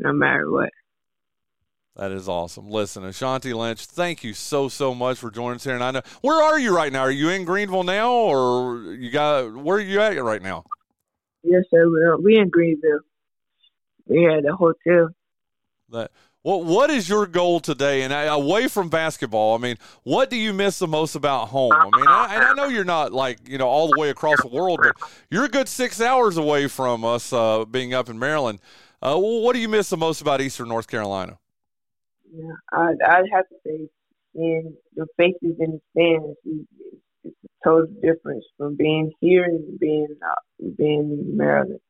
no 0.00 0.12
matter 0.12 0.50
what. 0.50 0.70
That 1.96 2.12
is 2.12 2.28
awesome. 2.28 2.70
Listen, 2.70 3.04
Ashanti 3.04 3.52
Lynch, 3.52 3.84
thank 3.84 4.24
you 4.24 4.32
so 4.32 4.68
so 4.68 4.94
much 4.94 5.18
for 5.18 5.30
joining 5.30 5.56
us 5.56 5.64
here. 5.64 5.74
And 5.74 5.84
I 5.84 5.90
know 5.90 6.02
where 6.22 6.42
are 6.42 6.58
you 6.58 6.74
right 6.74 6.92
now? 6.92 7.00
Are 7.00 7.10
you 7.10 7.28
in 7.28 7.44
Greenville 7.44 7.82
now, 7.82 8.12
or 8.12 8.94
you 8.94 9.10
got 9.10 9.54
where 9.54 9.76
are 9.76 9.80
you 9.80 10.00
at 10.00 10.22
right 10.22 10.40
now? 10.40 10.64
Yes, 11.42 11.64
sir. 11.70 11.88
We're 11.90 12.16
we 12.16 12.38
in 12.38 12.48
Greenville. 12.48 13.00
We're 14.06 14.38
at 14.38 14.44
the 14.44 14.54
hotel. 14.54 15.10
That 15.90 16.10
What 16.42 16.64
what 16.64 16.90
is 16.90 17.08
your 17.08 17.26
goal 17.26 17.60
today? 17.60 18.02
And 18.02 18.12
away 18.12 18.68
from 18.68 18.88
basketball, 18.88 19.54
I 19.54 19.58
mean, 19.58 19.76
what 20.04 20.30
do 20.30 20.36
you 20.36 20.54
miss 20.54 20.78
the 20.78 20.86
most 20.86 21.16
about 21.16 21.48
home? 21.48 21.72
I 21.72 21.84
mean, 21.84 22.06
I, 22.06 22.34
and 22.36 22.44
I 22.44 22.52
know 22.54 22.66
you're 22.68 22.84
not 22.84 23.12
like 23.12 23.46
you 23.46 23.58
know 23.58 23.68
all 23.68 23.88
the 23.88 24.00
way 24.00 24.08
across 24.08 24.40
the 24.40 24.48
world, 24.48 24.80
but 24.82 24.96
you're 25.28 25.44
a 25.44 25.48
good 25.48 25.68
six 25.68 26.00
hours 26.00 26.36
away 26.38 26.66
from 26.68 27.04
us 27.04 27.32
uh, 27.32 27.64
being 27.66 27.92
up 27.92 28.08
in 28.08 28.18
Maryland. 28.18 28.60
Uh, 29.02 29.16
what 29.16 29.54
do 29.54 29.60
you 29.60 29.68
miss 29.68 29.88
the 29.88 29.96
most 29.96 30.20
about 30.20 30.40
Eastern 30.40 30.68
North 30.68 30.86
Carolina? 30.86 31.38
Yeah, 32.32 32.52
I'd, 32.72 33.00
I'd 33.02 33.24
have 33.32 33.48
to 33.48 33.54
say 33.64 33.88
seeing 34.34 34.76
the 34.94 35.06
faces 35.16 35.56
in 35.58 35.72
the 35.72 35.80
stands. 35.92 36.36
It's, 36.44 37.34
a 37.44 37.68
total 37.68 37.86
difference 38.02 38.46
from 38.56 38.76
being 38.76 39.12
here 39.20 39.44
and 39.44 39.78
being 39.78 40.08
uh, 40.24 40.64
being 40.78 41.26
in 41.28 41.36
Maryland. 41.36 41.80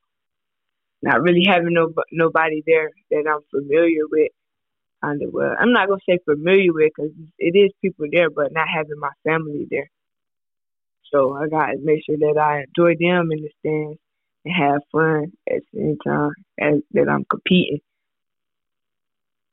Not 1.03 1.23
really 1.23 1.45
having 1.47 1.73
no 1.73 1.93
nobody 2.11 2.65
there 2.67 2.91
that 3.13 3.25
I'm 3.29 3.41
familiar 3.51 4.09
with 4.11 4.33
of 5.03 5.33
well. 5.33 5.55
I'm 5.59 5.73
not 5.73 5.89
gonna 5.89 6.01
say 6.09 6.19
familiar 6.25 6.73
with 6.73 6.93
because 6.97 7.13
it 7.39 7.57
is 7.57 7.71
people 7.81 8.07
there, 8.11 8.29
but 8.29 8.53
not 8.53 8.67
having 8.69 8.99
my 8.99 9.13
family 9.25 9.69
there. 9.71 9.89
So 11.13 11.35
I 11.35 11.49
gotta 11.49 11.79
make 11.83 12.05
sure 12.05 12.19
that 12.19 12.37
I 12.37 12.65
enjoy 12.65 12.97
them 12.99 13.31
in 13.31 13.43
the 13.43 13.51
stands 13.61 13.99
and 14.01 14.10
have 14.47 14.81
fun 14.93 15.33
at 15.49 15.63
the 15.73 15.79
same 15.79 15.99
time 16.05 16.33
as 16.61 16.81
that 16.93 17.09
I'm 17.09 17.25
competing. 17.25 17.81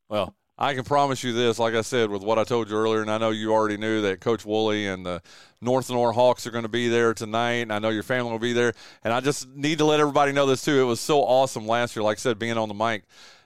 Well, 0.08 0.34
I 0.56 0.74
can 0.74 0.84
promise 0.84 1.22
you 1.22 1.32
this, 1.32 1.58
like 1.58 1.74
I 1.74 1.82
said, 1.82 2.10
with 2.10 2.22
what 2.22 2.38
I 2.38 2.44
told 2.44 2.68
you 2.68 2.76
earlier, 2.76 3.00
and 3.00 3.10
I 3.10 3.18
know 3.18 3.30
you 3.30 3.52
already 3.52 3.76
knew 3.76 4.02
that 4.02 4.20
Coach 4.20 4.44
Woolley 4.44 4.88
and 4.88 5.06
the 5.06 5.22
North 5.60 5.88
Lenoir 5.88 6.12
Hawks 6.12 6.46
are 6.46 6.50
going 6.50 6.64
to 6.64 6.68
be 6.68 6.88
there 6.88 7.14
tonight, 7.14 7.62
and 7.62 7.72
I 7.72 7.78
know 7.78 7.90
your 7.90 8.02
family 8.02 8.32
will 8.32 8.38
be 8.38 8.54
there. 8.54 8.72
And 9.04 9.12
I 9.12 9.20
just 9.20 9.48
need 9.48 9.78
to 9.78 9.84
let 9.84 10.00
everybody 10.00 10.32
know 10.32 10.46
this 10.46 10.64
too. 10.64 10.80
It 10.80 10.84
was 10.84 11.00
so 11.00 11.20
awesome 11.20 11.66
last 11.66 11.94
year, 11.94 12.02
like 12.02 12.18
I 12.18 12.20
said, 12.20 12.38
being 12.38 12.56
on 12.56 12.68
the 12.68 12.74
mic 12.74 13.04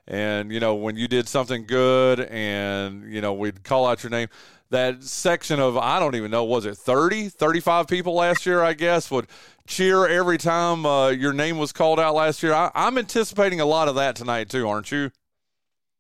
and 0.08 0.50
you 0.50 0.58
know 0.58 0.74
when 0.74 0.96
you 0.96 1.06
did 1.06 1.28
something 1.28 1.64
good 1.66 2.20
and 2.20 3.12
you 3.12 3.20
know 3.20 3.32
we'd 3.32 3.62
call 3.62 3.86
out 3.86 4.02
your 4.02 4.10
name 4.10 4.28
that 4.72 5.02
section 5.02 5.60
of 5.60 5.76
i 5.76 6.00
don't 6.00 6.14
even 6.14 6.30
know 6.30 6.44
was 6.44 6.66
it 6.66 6.76
30 6.76 7.28
35 7.28 7.86
people 7.86 8.14
last 8.14 8.44
year 8.46 8.62
i 8.62 8.72
guess 8.72 9.10
would 9.10 9.26
cheer 9.66 10.06
every 10.06 10.38
time 10.38 10.84
uh, 10.84 11.08
your 11.08 11.32
name 11.32 11.58
was 11.58 11.72
called 11.72 12.00
out 12.00 12.14
last 12.14 12.42
year 12.42 12.52
I, 12.52 12.70
i'm 12.74 12.98
anticipating 12.98 13.60
a 13.60 13.66
lot 13.66 13.88
of 13.88 13.94
that 13.94 14.16
tonight 14.16 14.48
too 14.48 14.68
aren't 14.68 14.90
you 14.90 15.10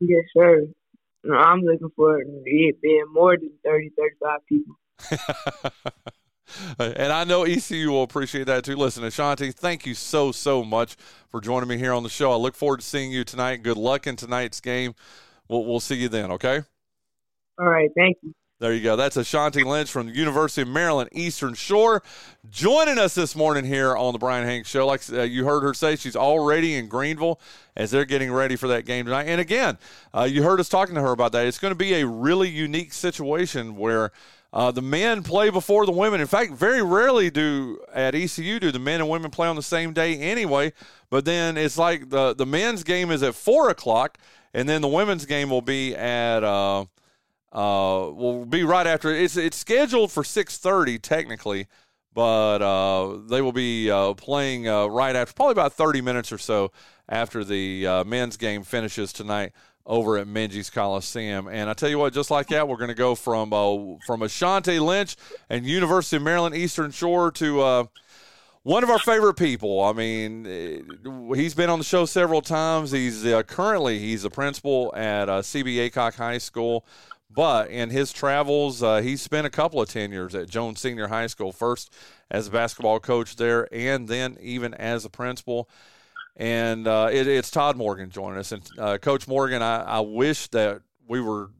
yes 0.00 0.24
sir 0.36 0.66
i'm 1.32 1.60
looking 1.60 1.90
for 1.94 2.20
it 2.20 2.80
being 2.82 3.04
more 3.12 3.36
than 3.36 3.52
30 3.64 3.92
35 3.96 4.38
people 4.48 4.76
and 6.78 7.12
I 7.12 7.24
know 7.24 7.44
ECU 7.44 7.90
will 7.90 8.02
appreciate 8.02 8.44
that 8.44 8.64
too. 8.64 8.76
Listen, 8.76 9.04
Ashanti, 9.04 9.52
thank 9.52 9.86
you 9.86 9.94
so, 9.94 10.32
so 10.32 10.62
much 10.62 10.96
for 11.28 11.40
joining 11.40 11.68
me 11.68 11.78
here 11.78 11.92
on 11.92 12.02
the 12.02 12.10
show. 12.10 12.30
I 12.30 12.36
look 12.36 12.54
forward 12.54 12.80
to 12.80 12.86
seeing 12.86 13.10
you 13.10 13.24
tonight. 13.24 13.62
Good 13.62 13.78
luck 13.78 14.06
in 14.06 14.16
tonight's 14.16 14.60
game. 14.60 14.94
We'll, 15.48 15.64
we'll 15.64 15.80
see 15.80 15.94
you 15.94 16.08
then, 16.08 16.30
okay? 16.32 16.62
All 17.58 17.66
right. 17.66 17.90
Thank 17.96 18.18
you. 18.22 18.34
There 18.62 18.72
you 18.72 18.80
go. 18.80 18.94
That's 18.94 19.16
Ashanti 19.16 19.64
Lynch 19.64 19.90
from 19.90 20.06
the 20.06 20.12
University 20.12 20.62
of 20.62 20.68
Maryland 20.68 21.10
Eastern 21.10 21.54
Shore 21.54 22.00
joining 22.48 22.96
us 22.96 23.12
this 23.12 23.34
morning 23.34 23.64
here 23.64 23.96
on 23.96 24.12
the 24.12 24.20
Bryan 24.20 24.46
Hanks 24.46 24.70
Show. 24.70 24.86
Like 24.86 25.02
uh, 25.12 25.22
you 25.22 25.44
heard 25.44 25.64
her 25.64 25.74
say, 25.74 25.96
she's 25.96 26.14
already 26.14 26.76
in 26.76 26.86
Greenville 26.86 27.40
as 27.74 27.90
they're 27.90 28.04
getting 28.04 28.30
ready 28.32 28.54
for 28.54 28.68
that 28.68 28.86
game 28.86 29.06
tonight. 29.06 29.24
And 29.24 29.40
again, 29.40 29.78
uh, 30.14 30.28
you 30.30 30.44
heard 30.44 30.60
us 30.60 30.68
talking 30.68 30.94
to 30.94 31.00
her 31.00 31.10
about 31.10 31.32
that. 31.32 31.44
It's 31.44 31.58
going 31.58 31.72
to 31.72 31.76
be 31.76 31.94
a 31.94 32.06
really 32.06 32.48
unique 32.48 32.92
situation 32.92 33.74
where 33.74 34.12
uh, 34.52 34.70
the 34.70 34.80
men 34.80 35.24
play 35.24 35.50
before 35.50 35.84
the 35.84 35.90
women. 35.90 36.20
In 36.20 36.28
fact, 36.28 36.52
very 36.52 36.84
rarely 36.84 37.30
do 37.30 37.80
at 37.92 38.14
ECU 38.14 38.60
do 38.60 38.70
the 38.70 38.78
men 38.78 39.00
and 39.00 39.10
women 39.10 39.32
play 39.32 39.48
on 39.48 39.56
the 39.56 39.62
same 39.64 39.92
day 39.92 40.16
anyway. 40.18 40.72
But 41.10 41.24
then 41.24 41.56
it's 41.56 41.78
like 41.78 42.10
the 42.10 42.32
the 42.32 42.46
men's 42.46 42.84
game 42.84 43.10
is 43.10 43.24
at 43.24 43.34
four 43.34 43.70
o'clock, 43.70 44.18
and 44.54 44.68
then 44.68 44.82
the 44.82 44.88
women's 44.88 45.26
game 45.26 45.50
will 45.50 45.62
be 45.62 45.96
at 45.96 46.44
uh, 47.52 48.10
will 48.12 48.44
be 48.46 48.64
right 48.64 48.86
after. 48.86 49.14
It's 49.14 49.36
it's 49.36 49.56
scheduled 49.56 50.10
for 50.10 50.24
six 50.24 50.56
thirty 50.56 50.98
technically, 50.98 51.68
but 52.14 52.62
uh, 52.62 53.18
they 53.28 53.42
will 53.42 53.52
be 53.52 53.90
uh, 53.90 54.14
playing 54.14 54.68
uh, 54.68 54.86
right 54.86 55.14
after, 55.14 55.34
probably 55.34 55.52
about 55.52 55.74
thirty 55.74 56.00
minutes 56.00 56.32
or 56.32 56.38
so 56.38 56.72
after 57.08 57.44
the 57.44 57.86
uh, 57.86 58.04
men's 58.04 58.36
game 58.36 58.62
finishes 58.62 59.12
tonight 59.12 59.52
over 59.84 60.16
at 60.16 60.26
Minges 60.26 60.72
Coliseum. 60.72 61.48
And 61.48 61.68
I 61.68 61.74
tell 61.74 61.90
you 61.90 61.98
what, 61.98 62.14
just 62.14 62.30
like 62.30 62.46
that, 62.48 62.68
we're 62.68 62.76
going 62.76 62.88
to 62.88 62.94
go 62.94 63.14
from 63.14 63.52
uh, 63.52 63.96
from 64.06 64.22
Ashanti 64.22 64.78
Lynch 64.78 65.16
and 65.50 65.66
University 65.66 66.16
of 66.16 66.22
Maryland 66.22 66.54
Eastern 66.54 66.90
Shore 66.90 67.30
to 67.32 67.60
uh, 67.60 67.84
one 68.62 68.82
of 68.82 68.88
our 68.88 68.98
favorite 68.98 69.34
people. 69.34 69.82
I 69.82 69.92
mean, 69.92 70.46
eh, 70.46 71.34
he's 71.34 71.54
been 71.54 71.68
on 71.68 71.78
the 71.78 71.84
show 71.84 72.06
several 72.06 72.40
times. 72.40 72.92
He's 72.92 73.24
currently 73.46 73.98
he's 73.98 74.24
a 74.24 74.30
principal 74.30 74.94
at 74.96 75.28
CB 75.28 75.90
Aycock 75.90 76.14
High 76.14 76.38
School. 76.38 76.86
But 77.34 77.70
in 77.70 77.90
his 77.90 78.12
travels, 78.12 78.82
uh, 78.82 79.00
he 79.00 79.16
spent 79.16 79.46
a 79.46 79.50
couple 79.50 79.80
of 79.80 79.88
tenures 79.88 80.34
at 80.34 80.48
Jones 80.48 80.80
Senior 80.80 81.08
High 81.08 81.28
School, 81.28 81.52
first 81.52 81.92
as 82.30 82.48
a 82.48 82.50
basketball 82.50 83.00
coach 83.00 83.36
there, 83.36 83.68
and 83.72 84.08
then 84.08 84.36
even 84.40 84.74
as 84.74 85.04
a 85.04 85.10
principal 85.10 85.68
and 86.36 86.88
uh, 86.88 87.08
it, 87.12 87.26
it's 87.26 87.50
Tod 87.50 87.76
Morgan 87.76 88.10
joining 88.10 88.38
us. 88.38 88.52
And 88.52 88.68
uh, 88.78 88.98
Coach 88.98 89.28
Morgan, 89.28 89.62
I, 89.62 89.82
I 89.82 90.00
wish 90.00 90.48
that 90.48 90.80
we 91.06 91.20
were, 91.20 91.50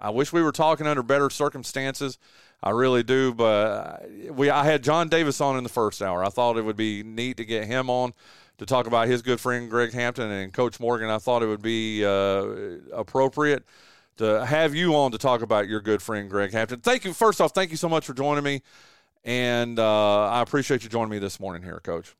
I 0.00 0.10
wish 0.10 0.32
we 0.32 0.42
were 0.42 0.52
talking 0.52 0.86
under 0.86 1.02
better 1.02 1.30
circumstances. 1.30 2.18
I 2.62 2.70
really 2.70 3.02
do, 3.02 3.34
but 3.34 4.08
we 4.30 4.50
I 4.50 4.64
had 4.64 4.82
John 4.82 5.08
Davis 5.08 5.40
on 5.40 5.56
in 5.56 5.62
the 5.62 5.70
first 5.70 6.02
hour. 6.02 6.24
I 6.24 6.28
thought 6.28 6.56
it 6.56 6.62
would 6.62 6.76
be 6.76 7.04
neat 7.04 7.36
to 7.36 7.44
get 7.44 7.66
him 7.66 7.88
on 7.88 8.14
to 8.58 8.66
talk 8.66 8.88
about 8.88 9.06
his 9.06 9.22
good 9.22 9.38
friend 9.38 9.70
Greg 9.70 9.92
Hampton 9.92 10.28
and 10.28 10.52
Coach 10.52 10.80
Morgan. 10.80 11.08
I 11.08 11.18
thought 11.18 11.44
it 11.44 11.46
would 11.46 11.62
be 11.62 12.04
uh, 12.04 12.44
appropriate 12.92 13.64
to 14.18 14.44
have 14.44 14.74
you 14.74 14.94
on 14.94 15.12
to 15.12 15.18
talk 15.18 15.42
about 15.42 15.68
your 15.68 15.80
good 15.80 16.02
friend 16.02 16.28
Greg 16.28 16.52
Hampton. 16.52 16.80
Thank 16.80 17.04
you. 17.04 17.12
First 17.12 17.40
off, 17.40 17.52
thank 17.52 17.70
you 17.70 17.76
so 17.76 17.88
much 17.88 18.06
for 18.06 18.14
joining 18.14 18.44
me, 18.44 18.62
and 19.24 19.78
uh, 19.78 20.28
I 20.28 20.42
appreciate 20.42 20.82
you 20.82 20.88
joining 20.88 21.10
me 21.10 21.18
this 21.18 21.40
morning 21.40 21.62
here, 21.62 21.80
Coach. 21.82 22.14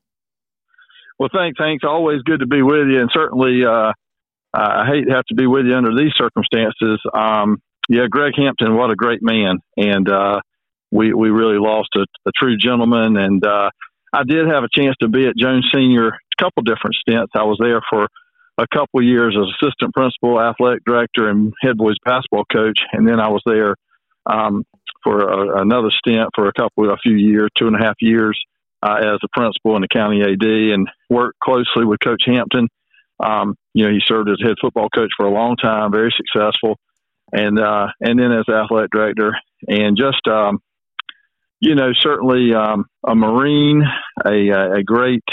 Well, 1.17 1.29
thanks, 1.33 1.57
thanks. 1.59 1.83
Always 1.83 2.21
good 2.23 2.39
to 2.39 2.47
be 2.47 2.61
with 2.61 2.87
you, 2.87 2.99
and 2.99 3.09
certainly 3.13 3.63
uh, 3.65 3.91
I 4.53 4.85
hate 4.87 5.07
to 5.07 5.13
have 5.13 5.25
to 5.25 5.35
be 5.35 5.47
with 5.47 5.65
you 5.65 5.75
under 5.75 5.95
these 5.95 6.13
circumstances. 6.15 6.99
Um, 7.13 7.61
yeah, 7.89 8.05
Greg 8.09 8.33
Hampton, 8.37 8.75
what 8.75 8.91
a 8.91 8.95
great 8.95 9.21
man, 9.21 9.59
and 9.75 10.09
uh, 10.09 10.39
we 10.91 11.13
we 11.13 11.29
really 11.29 11.57
lost 11.57 11.89
a, 11.95 12.05
a 12.25 12.31
true 12.39 12.57
gentleman. 12.57 13.17
And 13.17 13.45
uh, 13.45 13.69
I 14.13 14.23
did 14.23 14.47
have 14.47 14.63
a 14.63 14.69
chance 14.73 14.95
to 15.01 15.07
be 15.07 15.27
at 15.27 15.35
Jones 15.37 15.69
Senior 15.73 16.07
a 16.07 16.43
couple 16.43 16.63
different 16.63 16.95
stints. 16.95 17.31
I 17.35 17.43
was 17.43 17.57
there 17.59 17.81
for 17.89 18.07
a 18.59 18.67
couple 18.73 19.01
years 19.01 19.35
as 19.39 19.47
assistant 19.61 19.93
principal, 19.93 20.39
athletic 20.39 20.83
director, 20.85 21.29
and 21.29 21.53
head 21.61 21.77
boys 21.77 21.95
basketball 22.03 22.43
coach, 22.51 22.79
and 22.91 23.07
then 23.07 23.19
I 23.19 23.29
was 23.29 23.41
there 23.45 23.75
um, 24.25 24.63
for 25.03 25.21
a, 25.21 25.61
another 25.61 25.89
stint 25.91 26.29
for 26.35 26.47
a 26.47 26.53
couple, 26.53 26.91
a 26.91 26.97
few 26.97 27.15
years, 27.15 27.49
two 27.57 27.67
and 27.67 27.75
a 27.75 27.83
half 27.83 27.95
years 28.01 28.39
uh, 28.83 28.97
as 28.99 29.19
a 29.23 29.27
principal 29.33 29.75
in 29.75 29.81
the 29.81 29.87
county 29.87 30.21
AD 30.21 30.43
and 30.43 30.89
worked 31.09 31.39
closely 31.39 31.85
with 31.85 31.99
Coach 32.03 32.23
Hampton. 32.25 32.67
Um, 33.19 33.55
you 33.73 33.85
know, 33.85 33.91
he 33.91 33.99
served 34.05 34.29
as 34.29 34.37
head 34.41 34.55
football 34.61 34.89
coach 34.89 35.11
for 35.15 35.25
a 35.25 35.31
long 35.31 35.55
time, 35.55 35.91
very 35.91 36.13
successful, 36.15 36.77
and 37.31 37.59
uh, 37.59 37.87
and 38.01 38.19
then 38.19 38.31
as 38.31 38.47
athletic 38.47 38.91
director, 38.91 39.33
and 39.67 39.97
just 39.97 40.25
um, 40.27 40.59
you 41.59 41.75
know, 41.75 41.91
certainly 41.99 42.53
um, 42.53 42.85
a 43.05 43.15
Marine, 43.15 43.83
a, 44.25 44.77
a 44.77 44.83
great 44.83 45.23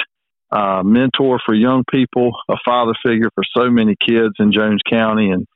uh, 0.51 0.83
mentor 0.85 1.41
for 1.45 1.55
young 1.55 1.85
people, 1.91 2.33
a 2.49 2.57
father 2.65 2.93
figure 3.05 3.31
for 3.35 3.45
so 3.57 3.71
many 3.71 3.97
kids 4.01 4.35
in 4.39 4.53
Jones 4.53 4.81
County 4.89 5.31
and 5.31 5.47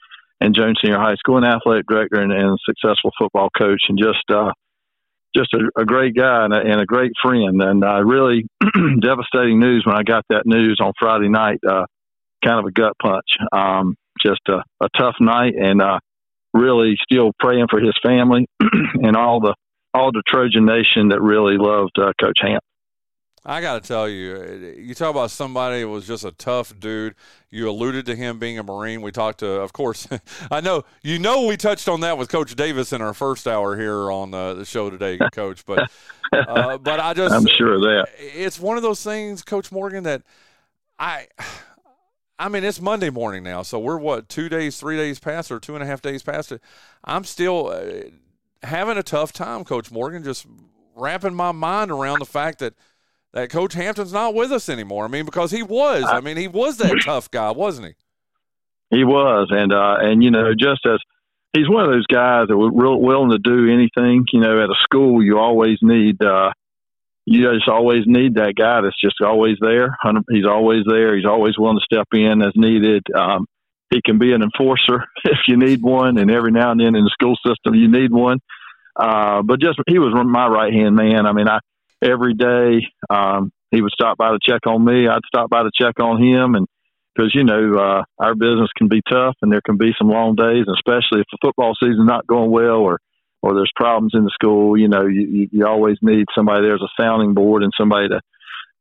and 0.43 0.55
Jones 0.55 0.79
Senior 0.83 0.99
High 0.99 1.17
School, 1.17 1.37
an 1.37 1.45
athletic 1.45 1.87
director 1.87 2.21
and, 2.21 2.33
and 2.33 2.59
successful 2.65 3.11
football 3.19 3.51
coach, 3.51 3.83
and 3.89 3.99
just 3.99 4.25
uh, 4.31 4.53
just 5.37 5.53
a, 5.53 5.81
a 5.81 5.85
great 5.85 6.17
guy 6.17 6.45
and 6.45 6.55
a, 6.55 6.61
and 6.61 6.81
a, 6.81 6.87
great 6.87 7.13
friend. 7.23 7.61
And 7.63 7.85
uh, 7.85 8.03
really 8.03 8.47
devastating 9.01 9.61
news 9.61 9.85
when 9.85 9.97
I 9.97 10.03
got 10.03 10.25
that 10.31 10.47
news 10.47 10.79
on 10.83 10.93
Friday 10.99 11.29
night. 11.29 11.59
Uh, 11.69 11.85
kind 12.43 12.59
of 12.59 12.65
a 12.65 12.71
gut 12.71 12.95
punch. 13.01 13.37
Um, 13.53 13.97
just 14.25 14.41
a, 14.49 14.63
a, 14.83 14.89
tough 14.99 15.17
night, 15.21 15.55
and 15.57 15.81
uh, 15.81 15.99
really 16.53 16.97
still 17.03 17.33
praying 17.39 17.67
for 17.71 17.81
his 17.81 17.95
family 18.03 18.47
and 18.95 19.17
all 19.17 19.41
the 19.41 19.55
all 19.93 20.13
the 20.13 20.23
Trojan 20.27 20.65
Nation 20.65 21.09
that 21.09 21.21
really 21.21 21.57
loved 21.59 21.99
uh, 21.99 22.13
Coach 22.21 22.39
Hamp. 22.41 22.63
I 23.45 23.63
got 23.63 23.83
to 23.83 23.89
tell 23.89 24.07
you, 24.07 24.75
you 24.79 24.95
talk 24.95 25.11
about 25.11 25.31
somebody 25.31 25.81
who 25.81 25.89
was 25.89 26.07
just 26.07 26.25
a 26.25 26.33
tough 26.33 26.79
dude. 26.79 27.15
You 27.51 27.71
alluded 27.71 28.05
to 28.07 28.15
him 28.15 28.39
being 28.39 28.59
a 28.59 28.63
Marine. 28.63 29.01
We 29.01 29.13
talked 29.13 29.41
to, 29.41 29.49
of 29.49 29.73
course, 29.73 30.07
I 30.51 30.61
know 30.61 30.85
you 31.03 31.19
know 31.19 31.47
we 31.47 31.57
touched 31.57 31.89
on 31.89 32.01
that 32.01 32.19
with 32.19 32.29
Coach 32.29 32.55
Davis 32.55 32.93
in 32.93 33.01
our 33.01 33.15
first 33.15 33.49
hour 33.49 33.79
here 33.79 34.11
on 34.11 34.35
uh, 34.35 34.55
the 34.55 34.67
show 34.67 34.91
today, 34.91 35.19
Coach. 35.33 35.65
But 35.65 35.91
uh, 36.33 36.77
but 36.79 37.01
I 37.01 37.15
just 37.15 37.35
I'm 37.35 37.47
sure 37.47 37.75
of 37.75 37.81
that 37.81 38.09
it's 38.19 38.61
one 38.61 38.77
of 38.77 38.83
those 38.83 39.03
things, 39.03 39.43
Coach 39.43 39.73
Morgan, 39.73 40.05
that 40.05 40.23
I. 40.99 41.29
I 42.39 42.49
mean, 42.49 42.65
it's 42.65 42.81
Monday 42.81 43.11
morning 43.11 43.43
now, 43.43 43.61
so 43.61 43.79
we're 43.79 43.99
what 43.99 44.31
two 44.31 44.49
days, 44.49 44.81
three 44.81 44.97
days 44.97 45.19
past, 45.19 45.51
or 45.51 45.61
two 45.61 45.75
and 45.75 45.85
a 45.85 45.87
half 45.87 46.01
days 46.01 46.23
past 46.23 46.53
it. 46.53 46.63
I'm 47.05 47.25
still 47.25 47.67
uh, 47.67 48.09
having 48.63 48.97
a 48.97 49.03
tough 49.03 49.31
time, 49.31 49.63
Coach 49.63 49.91
Morgan, 49.91 50.25
just 50.25 50.47
wrapping 50.95 51.35
my 51.35 51.53
mind 51.53 51.91
around 51.91 52.19
the 52.21 52.25
fact 52.25 52.61
that 52.61 52.73
that 53.33 53.51
Coach 53.51 53.75
Hampton's 53.75 54.13
not 54.13 54.35
with 54.35 54.53
us 54.53 54.69
anymore. 54.69 55.05
I 55.05 55.09
mean, 55.09 55.25
because 55.25 55.51
he 55.51 55.63
was. 55.63 56.05
I 56.07 56.21
mean, 56.21 56.37
he 56.37 56.49
was 56.49 56.79
that 56.79 57.01
tough 57.05 57.31
guy, 57.31 57.51
wasn't 57.51 57.89
he? 57.89 57.95
he 58.97 59.05
was, 59.05 59.49
and 59.51 59.73
uh, 59.73 59.97
and 60.01 60.23
you 60.23 60.31
know, 60.31 60.53
just 60.53 60.85
as 60.85 60.99
he's 61.53 61.69
one 61.69 61.85
of 61.85 61.91
those 61.91 62.07
guys 62.07 62.49
that 62.49 62.57
was 62.57 62.73
real 62.75 63.01
willing 63.01 63.31
to 63.31 63.39
do 63.39 63.73
anything. 63.73 64.25
You 64.33 64.41
know, 64.41 64.63
at 64.63 64.71
a 64.71 64.75
school, 64.83 65.23
you 65.23 65.39
always 65.39 65.79
need. 65.83 66.23
uh 66.23 66.53
you 67.27 67.43
just 67.43 67.69
always 67.69 68.03
need 68.07 68.35
that 68.35 68.55
guy 68.57 68.81
that's 68.81 69.01
just 69.01 69.21
always 69.21 69.57
there. 69.61 69.97
He's 70.31 70.47
always 70.47 70.85
there. 70.89 71.15
He's 71.15 71.27
always 71.27 71.57
willing 71.57 71.79
to 71.79 71.85
step 71.85 72.09
in 72.13 72.43
as 72.43 72.53
needed. 72.57 73.05
Um, 73.15 73.47
he 73.91 74.01
can 74.05 74.19
be 74.19 74.33
an 74.33 74.43
enforcer 74.43 75.05
if 75.25 75.39
you 75.47 75.57
need 75.57 75.81
one, 75.81 76.19
and 76.19 76.31
every 76.31 76.51
now 76.51 76.73
and 76.73 76.81
then 76.81 76.97
in 76.97 77.05
the 77.05 77.11
school 77.11 77.37
system 77.47 77.75
you 77.75 77.89
need 77.89 78.11
one. 78.11 78.39
Uh, 78.97 79.43
but 79.43 79.61
just 79.61 79.79
he 79.87 79.99
was 79.99 80.13
my 80.27 80.49
right 80.49 80.73
hand 80.73 80.97
man. 80.97 81.27
I 81.27 81.33
mean, 81.33 81.49
I 81.49 81.61
every 82.03 82.35
day 82.35 82.87
um, 83.09 83.53
he 83.71 83.83
would 83.83 83.93
stop 83.93 84.19
by 84.19 84.31
to 84.31 84.39
check 84.43 84.67
on 84.67 84.85
me. 84.85 85.07
I'd 85.09 85.25
stop 85.27 85.51
by 85.51 85.63
to 85.63 85.71
check 85.75 86.01
on 86.01 86.23
him, 86.23 86.55
and 86.55 86.67
because 87.15 87.33
you 87.35 87.45
know 87.45 87.77
uh, 87.77 88.05
our 88.19 88.35
business 88.35 88.71
can 88.77 88.89
be 88.89 89.03
tough, 89.09 89.37
and 89.43 89.53
there 89.53 89.63
can 89.65 89.77
be 89.77 89.93
some 89.99 90.09
long 90.09 90.35
days, 90.35 90.65
and 90.67 90.77
especially 90.77 91.21
if 91.21 91.27
the 91.31 91.39
football 91.41 91.75
season's 91.81 92.07
not 92.07 92.27
going 92.27 92.51
well, 92.51 92.79
or 92.79 92.99
or 93.43 93.55
there's 93.55 93.73
problems 93.77 94.13
in 94.15 94.25
the 94.25 94.31
school. 94.31 94.77
You 94.77 94.89
know, 94.89 95.07
you 95.07 95.49
you 95.51 95.67
always 95.67 95.99
need 96.03 96.27
somebody. 96.35 96.63
There's 96.63 96.83
a 96.83 97.03
sounding 97.03 97.35
board 97.35 97.63
and 97.63 97.73
somebody 97.77 98.09
to 98.09 98.21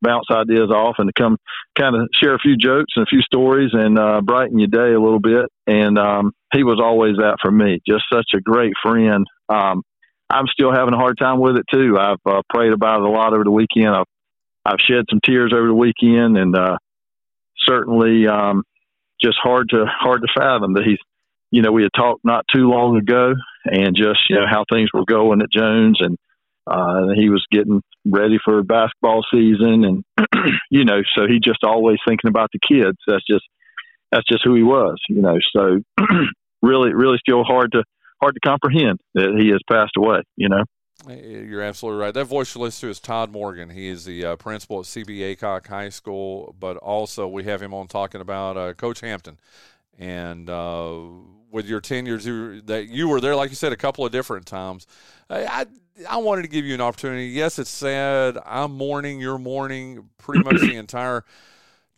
bounce 0.02 0.26
ideas 0.32 0.70
off 0.70 0.96
and 0.98 1.10
to 1.10 1.22
come 1.22 1.38
kind 1.78 1.96
of 1.96 2.08
share 2.22 2.34
a 2.34 2.40
few 2.40 2.56
jokes 2.56 2.94
and 2.96 3.04
a 3.04 3.10
few 3.10 3.22
stories 3.22 3.72
and 3.74 4.00
uh, 4.00 4.22
brighten 4.22 4.60
your 4.60 4.68
day 4.68 4.94
a 4.94 5.00
little 5.00 5.20
bit. 5.20 5.46
And 5.68 5.98
um, 5.98 6.32
he 6.54 6.64
was 6.64 6.80
always 6.82 7.18
that 7.18 7.38
for 7.42 7.52
me. 7.52 7.80
Just 7.88 8.06
such 8.12 8.28
a 8.36 8.42
great 8.42 8.74
friend. 8.82 9.26
Um, 9.50 9.84
I'm 10.30 10.48
still 10.48 10.72
having 10.72 10.94
a 10.94 10.98
hard 10.98 11.18
time 11.18 11.40
with 11.40 11.58
it 11.58 11.66
too. 11.74 11.98
I've 12.00 12.20
uh, 12.26 12.42
prayed 12.50 12.72
about 12.72 13.02
it 13.02 13.08
a 13.08 13.10
lot 13.10 13.34
over 13.34 13.44
the 13.44 13.52
weekend. 13.52 13.90
I've 13.90 14.06
I've 14.66 14.80
shed 14.80 15.06
some 15.10 15.20
tears 15.24 15.54
over 15.56 15.68
the 15.68 15.74
weekend, 15.74 16.38
and 16.38 16.56
uh, 16.56 16.78
certainly 17.66 18.28
um, 18.28 18.64
just 19.22 19.38
hard 19.42 19.70
to 19.70 19.86
hard 19.86 20.22
to 20.22 20.28
fathom 20.36 20.74
that 20.74 20.84
he's. 20.86 21.00
You 21.52 21.64
know, 21.64 21.72
we 21.72 21.82
had 21.82 21.92
talked 21.96 22.24
not 22.24 22.46
too 22.54 22.70
long 22.70 22.98
ago, 22.98 23.34
and 23.66 23.96
just 23.96 24.20
you 24.30 24.36
know 24.36 24.46
how 24.48 24.66
things 24.72 24.90
were 24.94 25.06
going 25.06 25.42
at 25.42 25.52
Jones, 25.52 25.98
and 26.00 26.16
uh, 26.68 27.08
he 27.16 27.30
was 27.30 27.44
getting 27.52 27.82
ready 28.06 28.38
for 28.44 28.62
basketball 28.62 29.26
season, 29.34 29.84
and 29.84 30.04
you 30.70 30.86
know, 30.86 31.02
so 31.16 31.26
he 31.28 31.40
just 31.44 31.64
always 31.64 31.98
thinking 32.08 32.30
about 32.30 32.52
the 32.54 32.60
kids. 32.60 32.98
That's 33.08 33.26
just 33.28 33.46
that's 34.12 34.28
just 34.30 34.44
who 34.44 34.54
he 34.54 34.62
was, 34.62 35.02
you 35.10 35.24
know. 35.24 35.38
So 35.56 35.80
really, 36.62 36.94
really 36.94 37.18
still 37.18 37.44
hard 37.44 37.72
to 37.72 37.84
hard 38.22 38.36
to 38.36 38.40
comprehend 38.42 39.00
that 39.14 39.36
he 39.40 39.50
has 39.50 39.60
passed 39.70 39.98
away. 39.98 40.22
You 40.36 40.50
know. 40.50 40.64
You're 41.08 41.62
absolutely 41.62 42.02
right. 42.02 42.14
That 42.14 42.26
voice 42.26 42.54
you 42.54 42.62
listen 42.62 42.88
to 42.88 42.92
is 42.92 43.00
Tod 43.00 43.32
Morgan. 43.32 43.70
He 43.70 43.88
is 43.88 44.04
the 44.04 44.26
uh, 44.26 44.36
principal 44.36 44.80
at 44.80 44.86
CB 44.86 45.38
Aycock 45.38 45.68
High 45.68 45.90
School, 45.90 46.54
but 46.60 46.76
also 46.76 47.26
we 47.26 47.46
have 47.46 47.62
him 47.62 47.74
on 47.74 47.88
talking 47.88 48.20
about 48.20 48.58
uh, 48.58 48.74
Coach 48.74 49.00
Hampton. 49.00 49.40
And 49.98 50.50
uh, 50.50 50.98
with 51.52 51.68
your 51.68 51.80
tenures, 51.80 52.26
that 52.26 52.88
you 52.90 53.08
were 53.08 53.22
there, 53.22 53.36
like 53.36 53.50
you 53.50 53.56
said, 53.56 53.72
a 53.72 53.78
couple 53.78 54.06
of 54.06 54.12
different 54.12 54.46
times. 54.46 54.88
I, 55.30 55.46
I, 55.46 55.66
I 56.10 56.18
wanted 56.18 56.42
to 56.42 56.50
give 56.50 56.66
you 56.66 56.74
an 56.74 56.82
opportunity. 56.82 57.28
Yes, 57.28 57.60
it's 57.60 57.70
sad. 57.70 58.38
I'm 58.46 58.74
mourning. 58.74 59.22
You're 59.22 59.38
mourning. 59.38 60.10
Pretty 60.18 60.44
much 60.44 60.60
the 60.60 60.76
entire 60.76 61.24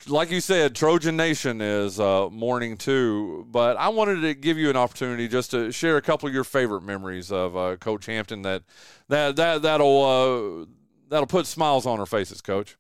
like 0.08 0.32
you 0.32 0.42
said, 0.42 0.76
Trojan 0.76 1.16
Nation 1.16 1.62
is 1.62 2.00
uh, 2.00 2.30
mourning 2.30 2.78
too. 2.78 3.46
But 3.50 3.78
I 3.78 3.90
wanted 3.90 4.22
to 4.22 4.34
give 4.34 4.58
you 4.58 4.70
an 4.70 4.76
opportunity 4.76 5.28
just 5.28 5.52
to 5.52 5.72
share 5.72 5.98
a 5.98 6.02
couple 6.02 6.28
of 6.28 6.34
your 6.34 6.44
favorite 6.44 6.82
memories 6.82 7.32
of 7.32 7.56
uh, 7.56 7.78
Coach 7.78 8.06
Hampton. 8.06 8.42
That 8.42 8.64
that 9.10 9.36
that 9.36 9.62
that'll 9.62 10.04
uh, 10.04 10.66
that'll 11.10 11.28
put 11.28 11.46
smiles 11.46 11.86
on 11.86 12.00
our 12.00 12.06
faces, 12.06 12.42
Coach. 12.42 12.78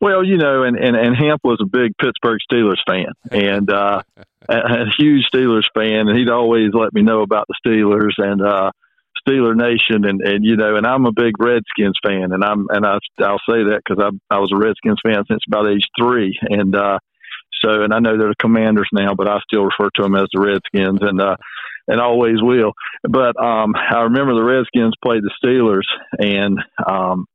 Well, 0.00 0.24
you 0.24 0.36
know, 0.36 0.64
and, 0.64 0.76
and, 0.76 0.96
and 0.96 1.16
Hamp 1.16 1.40
was 1.44 1.58
a 1.62 1.66
big 1.66 1.96
Pittsburgh 1.96 2.40
Steelers 2.50 2.82
fan 2.86 3.06
and 3.30 3.70
uh, 3.70 4.02
a, 4.48 4.54
a 4.54 4.84
huge 4.98 5.26
Steelers 5.32 5.64
fan, 5.72 6.08
and 6.08 6.18
he'd 6.18 6.28
always 6.28 6.74
let 6.74 6.92
me 6.92 7.00
know 7.00 7.22
about 7.22 7.46
the 7.48 7.54
Steelers. 7.64 8.12
And 8.18 8.42
uh, 8.42 8.70
Steeler 9.26 9.56
Nation, 9.56 10.04
and 10.04 10.20
and 10.22 10.44
you 10.44 10.56
know, 10.56 10.76
and 10.76 10.86
I'm 10.86 11.06
a 11.06 11.12
big 11.12 11.32
Redskins 11.38 11.98
fan, 12.04 12.32
and 12.32 12.44
I'm 12.44 12.66
and 12.70 12.86
I 12.86 12.98
I'll 13.20 13.40
say 13.48 13.64
that 13.70 13.80
because 13.84 14.02
I 14.02 14.34
I 14.34 14.38
was 14.38 14.50
a 14.52 14.58
Redskins 14.58 15.00
fan 15.04 15.24
since 15.28 15.42
about 15.46 15.68
age 15.68 15.86
three, 15.98 16.38
and 16.42 16.74
uh, 16.74 16.98
so 17.62 17.82
and 17.82 17.92
I 17.92 18.00
know 18.00 18.18
they're 18.18 18.28
the 18.28 18.34
Commanders 18.40 18.88
now, 18.92 19.14
but 19.14 19.28
I 19.28 19.38
still 19.48 19.64
refer 19.64 19.90
to 19.94 20.02
them 20.02 20.14
as 20.14 20.28
the 20.32 20.40
Redskins, 20.40 21.00
and 21.02 21.20
uh, 21.20 21.36
and 21.88 22.00
always 22.00 22.40
will. 22.40 22.72
But 23.02 23.40
um, 23.42 23.74
I 23.74 24.02
remember 24.02 24.34
the 24.34 24.44
Redskins 24.44 24.94
played 25.02 25.22
the 25.22 25.32
Steelers, 25.42 25.86
and 26.18 26.58
um, 26.86 27.26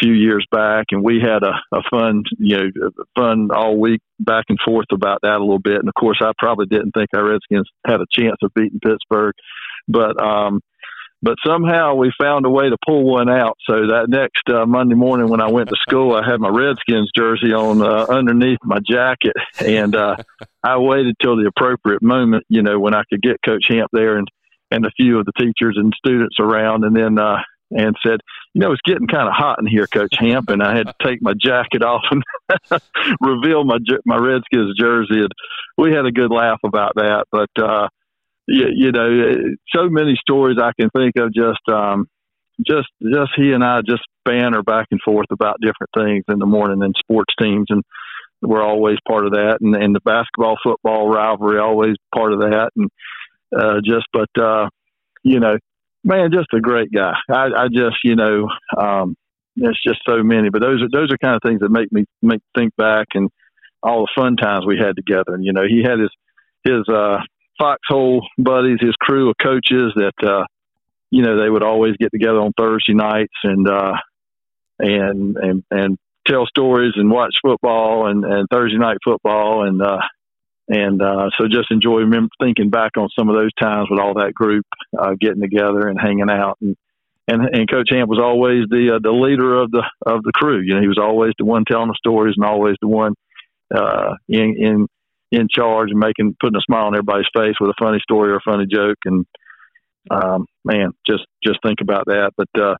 a 0.00 0.04
few 0.04 0.14
years 0.14 0.46
back, 0.50 0.86
and 0.90 1.04
we 1.04 1.20
had 1.20 1.42
a, 1.42 1.52
a 1.76 1.82
fun, 1.90 2.24
you 2.38 2.56
know, 2.56 2.90
fun 3.18 3.50
all 3.54 3.78
week 3.78 4.00
back 4.18 4.46
and 4.48 4.58
forth 4.64 4.86
about 4.92 5.20
that 5.22 5.36
a 5.36 5.40
little 5.40 5.58
bit. 5.58 5.76
And 5.76 5.88
of 5.88 5.94
course, 5.94 6.18
I 6.20 6.32
probably 6.38 6.66
didn't 6.66 6.92
think 6.92 7.10
our 7.14 7.28
Redskins 7.28 7.68
had 7.86 8.00
a 8.00 8.06
chance 8.12 8.36
of 8.42 8.52
beating 8.54 8.80
Pittsburgh, 8.80 9.34
but 9.88 10.20
um, 10.22 10.60
but 11.22 11.36
somehow 11.46 11.94
we 11.94 12.10
found 12.20 12.46
a 12.46 12.50
way 12.50 12.68
to 12.68 12.76
pull 12.86 13.04
one 13.04 13.28
out. 13.28 13.56
So 13.68 13.74
that 13.88 14.06
next 14.08 14.48
uh, 14.48 14.66
Monday 14.66 14.94
morning 14.94 15.28
when 15.28 15.40
I 15.40 15.50
went 15.50 15.68
to 15.68 15.76
school, 15.82 16.14
I 16.14 16.28
had 16.28 16.40
my 16.40 16.48
Redskins 16.48 17.10
jersey 17.16 17.52
on 17.52 17.82
uh, 17.82 18.06
underneath 18.08 18.58
my 18.64 18.78
jacket, 18.78 19.34
and 19.60 19.94
uh, 19.94 20.16
I 20.62 20.78
waited 20.78 21.16
till 21.22 21.36
the 21.36 21.46
appropriate 21.46 22.02
moment, 22.02 22.44
you 22.48 22.62
know, 22.62 22.78
when 22.78 22.94
I 22.94 23.02
could 23.10 23.22
get 23.22 23.42
Coach 23.44 23.64
Hamp 23.68 23.90
there 23.92 24.16
and 24.16 24.28
and 24.72 24.86
a 24.86 24.90
few 24.96 25.18
of 25.18 25.26
the 25.26 25.32
teachers 25.36 25.76
and 25.76 25.92
students 25.96 26.36
around, 26.38 26.84
and 26.84 26.94
then 26.94 27.18
uh, 27.18 27.38
and 27.72 27.96
said, 28.04 28.20
you 28.54 28.60
know, 28.60 28.72
it's 28.72 28.80
getting 28.84 29.06
kind 29.06 29.28
of 29.28 29.34
hot 29.34 29.58
in 29.58 29.66
here, 29.66 29.86
Coach 29.86 30.14
Hamp, 30.18 30.48
and 30.48 30.62
I 30.62 30.76
had 30.76 30.86
to 30.86 30.94
take 31.04 31.20
my 31.20 31.34
jacket 31.40 31.82
off 31.84 32.02
and 32.10 32.22
reveal 33.20 33.64
my 33.64 33.78
my 34.06 34.16
Redskins 34.16 34.76
jersey, 34.78 35.20
and 35.20 35.32
we 35.76 35.92
had 35.92 36.06
a 36.06 36.12
good 36.12 36.30
laugh 36.30 36.60
about 36.64 36.94
that, 36.96 37.24
but. 37.30 37.50
uh 37.62 37.88
you, 38.46 38.66
you 38.74 38.92
know, 38.92 39.34
so 39.74 39.88
many 39.88 40.16
stories 40.20 40.58
I 40.60 40.72
can 40.78 40.90
think 40.90 41.14
of. 41.16 41.32
Just, 41.32 41.60
um, 41.68 42.06
just, 42.66 42.88
just 43.02 43.30
he 43.36 43.52
and 43.52 43.64
I 43.64 43.80
just 43.80 44.02
banter 44.24 44.62
back 44.62 44.86
and 44.90 45.00
forth 45.02 45.26
about 45.30 45.60
different 45.60 45.90
things 45.96 46.24
in 46.28 46.38
the 46.38 46.46
morning 46.46 46.82
and 46.82 46.94
sports 46.98 47.34
teams, 47.40 47.66
and 47.70 47.82
we're 48.42 48.62
always 48.62 48.98
part 49.06 49.26
of 49.26 49.32
that. 49.32 49.58
And, 49.60 49.74
and 49.74 49.94
the 49.94 50.00
basketball 50.00 50.56
football 50.62 51.08
rivalry, 51.08 51.58
always 51.58 51.96
part 52.14 52.32
of 52.32 52.40
that. 52.40 52.70
And 52.76 52.90
uh, 53.56 53.80
just, 53.84 54.06
but 54.12 54.30
uh, 54.42 54.68
you 55.22 55.40
know, 55.40 55.56
man, 56.04 56.30
just 56.32 56.48
a 56.54 56.60
great 56.60 56.90
guy. 56.92 57.12
I, 57.30 57.48
I 57.56 57.68
just, 57.68 57.98
you 58.04 58.16
know, 58.16 58.48
um, 58.78 59.14
it's 59.56 59.82
just 59.82 60.00
so 60.08 60.22
many. 60.22 60.50
But 60.50 60.62
those 60.62 60.82
are 60.82 60.88
those 60.90 61.12
are 61.12 61.18
kind 61.18 61.36
of 61.36 61.42
things 61.44 61.60
that 61.60 61.70
make 61.70 61.90
me 61.92 62.04
make 62.22 62.40
think 62.56 62.74
back 62.76 63.08
and 63.14 63.28
all 63.82 64.02
the 64.02 64.20
fun 64.20 64.36
times 64.36 64.66
we 64.66 64.78
had 64.78 64.96
together. 64.96 65.34
And 65.34 65.44
you 65.44 65.52
know, 65.52 65.64
he 65.68 65.82
had 65.82 65.98
his 65.98 66.10
his 66.64 66.88
uh 66.88 67.18
foxhole 67.60 68.26
buddies, 68.38 68.78
his 68.80 68.94
crew 68.96 69.30
of 69.30 69.36
coaches 69.40 69.92
that 69.96 70.14
uh, 70.22 70.44
you 71.10 71.22
know 71.22 71.40
they 71.40 71.50
would 71.50 71.62
always 71.62 71.96
get 71.98 72.10
together 72.10 72.40
on 72.40 72.52
Thursday 72.58 72.94
nights 72.94 73.34
and 73.44 73.68
uh, 73.68 73.92
and 74.78 75.36
and 75.36 75.64
and 75.70 75.98
tell 76.26 76.46
stories 76.46 76.92
and 76.96 77.10
watch 77.10 77.34
football 77.42 78.06
and, 78.06 78.24
and 78.24 78.48
Thursday 78.50 78.78
night 78.78 78.98
football 79.04 79.66
and 79.66 79.82
uh, 79.82 79.98
and 80.68 81.02
uh, 81.02 81.30
so 81.36 81.46
just 81.48 81.70
enjoy 81.70 81.98
remember 81.98 82.30
thinking 82.40 82.70
back 82.70 82.92
on 82.96 83.08
some 83.18 83.28
of 83.28 83.36
those 83.36 83.52
times 83.60 83.88
with 83.90 84.00
all 84.00 84.14
that 84.14 84.34
group 84.34 84.64
uh, 84.98 85.14
getting 85.20 85.40
together 85.40 85.88
and 85.88 86.00
hanging 86.00 86.30
out 86.30 86.56
and 86.60 86.76
and 87.28 87.42
and 87.52 87.70
Coach 87.70 87.88
Hamp 87.90 88.08
was 88.08 88.18
always 88.18 88.64
the 88.68 88.96
uh, 88.96 88.98
the 89.02 89.12
leader 89.12 89.54
of 89.54 89.70
the 89.70 89.84
of 90.06 90.22
the 90.22 90.32
crew. 90.32 90.60
You 90.60 90.74
know, 90.74 90.80
he 90.80 90.88
was 90.88 90.98
always 90.98 91.32
the 91.38 91.44
one 91.44 91.64
telling 91.64 91.88
the 91.88 91.94
stories 91.96 92.34
and 92.36 92.44
always 92.44 92.76
the 92.80 92.88
one 92.88 93.14
uh, 93.74 94.14
in 94.28 94.56
in 94.58 94.86
in 95.30 95.48
charge 95.50 95.90
and 95.90 95.98
making 95.98 96.36
putting 96.40 96.56
a 96.56 96.62
smile 96.62 96.86
on 96.86 96.94
everybody's 96.94 97.26
face 97.36 97.54
with 97.60 97.70
a 97.70 97.82
funny 97.82 97.98
story 98.02 98.30
or 98.30 98.36
a 98.36 98.40
funny 98.44 98.66
joke 98.70 98.98
and 99.04 99.26
um 100.10 100.46
man 100.64 100.90
just 101.06 101.24
just 101.44 101.58
think 101.62 101.80
about 101.80 102.06
that 102.06 102.32
but 102.36 102.48
uh 102.60 102.74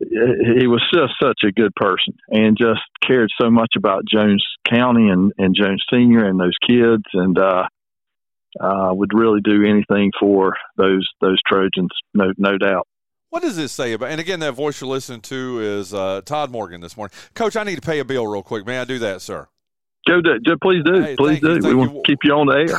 he 0.00 0.66
was 0.66 0.82
just 0.94 1.12
such 1.20 1.40
a 1.44 1.52
good 1.52 1.74
person 1.74 2.14
and 2.28 2.56
just 2.56 2.80
cared 3.06 3.30
so 3.40 3.50
much 3.50 3.72
about 3.76 4.04
Jones 4.10 4.44
County 4.68 5.08
and, 5.08 5.32
and 5.38 5.56
Jones 5.56 5.82
Senior 5.92 6.24
and 6.24 6.38
those 6.38 6.56
kids 6.64 7.02
and 7.14 7.36
uh, 7.36 7.64
uh, 8.60 8.90
would 8.92 9.12
really 9.12 9.40
do 9.42 9.64
anything 9.64 10.12
for 10.18 10.54
those 10.76 11.06
those 11.20 11.40
Trojans, 11.46 11.90
no 12.14 12.32
no 12.36 12.58
doubt. 12.58 12.86
What 13.30 13.42
does 13.42 13.56
this 13.56 13.72
say 13.72 13.92
about? 13.92 14.10
And 14.10 14.20
again, 14.20 14.40
that 14.40 14.52
voice 14.52 14.80
you're 14.80 14.88
listening 14.88 15.20
to 15.22 15.60
is 15.60 15.92
uh, 15.92 16.22
Tod 16.24 16.50
Morgan 16.50 16.80
this 16.80 16.96
morning. 16.96 17.14
Coach, 17.34 17.56
I 17.56 17.64
need 17.64 17.76
to 17.76 17.82
pay 17.82 17.98
a 17.98 18.04
bill 18.04 18.26
real 18.26 18.42
quick. 18.42 18.66
May 18.66 18.78
I 18.78 18.84
do 18.84 18.98
that, 19.00 19.20
sir? 19.20 19.48
Go 20.08 20.22
do, 20.22 20.56
please 20.62 20.82
do, 20.84 21.02
hey, 21.02 21.16
please 21.16 21.40
do. 21.40 21.58
we 21.62 21.74
want 21.74 21.92
to 21.92 22.02
keep 22.02 22.20
you 22.24 22.32
on 22.32 22.46
the 22.46 22.54
air. 22.54 22.78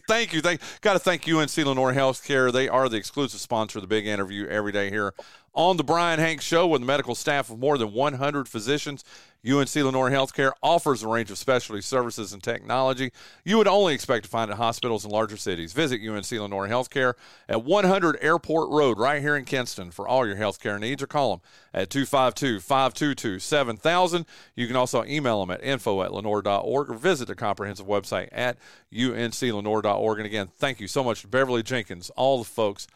thank 0.08 0.32
you. 0.32 0.40
Thank. 0.40 0.60
Got 0.80 0.92
to 0.92 1.00
thank 1.00 1.28
UNC 1.28 1.56
Lenoir 1.56 1.92
Healthcare. 1.92 2.52
They 2.52 2.68
are 2.68 2.88
the 2.88 2.96
exclusive 2.96 3.40
sponsor 3.40 3.78
of 3.78 3.82
the 3.82 3.88
big 3.88 4.06
interview 4.06 4.46
every 4.46 4.70
day 4.70 4.88
here 4.88 5.12
on 5.54 5.76
the 5.76 5.84
Bryan 5.84 6.18
Hanks 6.18 6.44
Show 6.44 6.66
with 6.66 6.82
a 6.82 6.84
medical 6.84 7.14
staff 7.14 7.50
of 7.50 7.58
more 7.58 7.76
than 7.76 7.92
100 7.92 8.48
physicians. 8.48 9.04
UNC 9.44 9.74
Lenoir 9.74 10.08
Healthcare 10.08 10.52
offers 10.62 11.02
a 11.02 11.08
range 11.08 11.28
of 11.32 11.36
specialty 11.36 11.82
services 11.82 12.32
and 12.32 12.40
technology 12.40 13.10
you 13.44 13.58
would 13.58 13.66
only 13.66 13.92
expect 13.92 14.24
to 14.24 14.30
find 14.30 14.52
at 14.52 14.56
hospitals 14.56 15.04
in 15.04 15.10
larger 15.10 15.36
cities. 15.36 15.72
Visit 15.72 16.00
UNC 16.00 16.30
Lenoir 16.30 16.68
Healthcare 16.68 17.14
at 17.48 17.64
100 17.64 18.18
Airport 18.20 18.70
Road 18.70 19.00
right 19.00 19.20
here 19.20 19.36
in 19.36 19.44
Kinston 19.44 19.90
for 19.90 20.06
all 20.06 20.24
your 20.24 20.36
healthcare 20.36 20.78
needs 20.78 21.02
or 21.02 21.08
call 21.08 21.30
them 21.30 21.40
at 21.74 21.90
252 21.90 22.60
522 22.60 23.40
7000. 23.40 24.26
You 24.54 24.68
can 24.68 24.76
also 24.76 25.04
email 25.04 25.44
them 25.44 25.50
at 25.50 25.64
info 25.64 26.02
at 26.02 26.12
lenoir.org 26.12 26.90
or 26.90 26.94
visit 26.94 27.26
the 27.26 27.34
comprehensive 27.34 27.86
website 27.86 28.28
at 28.30 28.58
unclenoir.org. 28.92 30.18
And 30.18 30.26
again, 30.26 30.48
thank 30.56 30.78
you 30.78 30.86
so 30.86 31.02
much 31.02 31.22
to 31.22 31.26
Beverly 31.26 31.64
Jenkins, 31.64 32.10
all 32.10 32.38
the 32.38 32.44
folks 32.44 32.86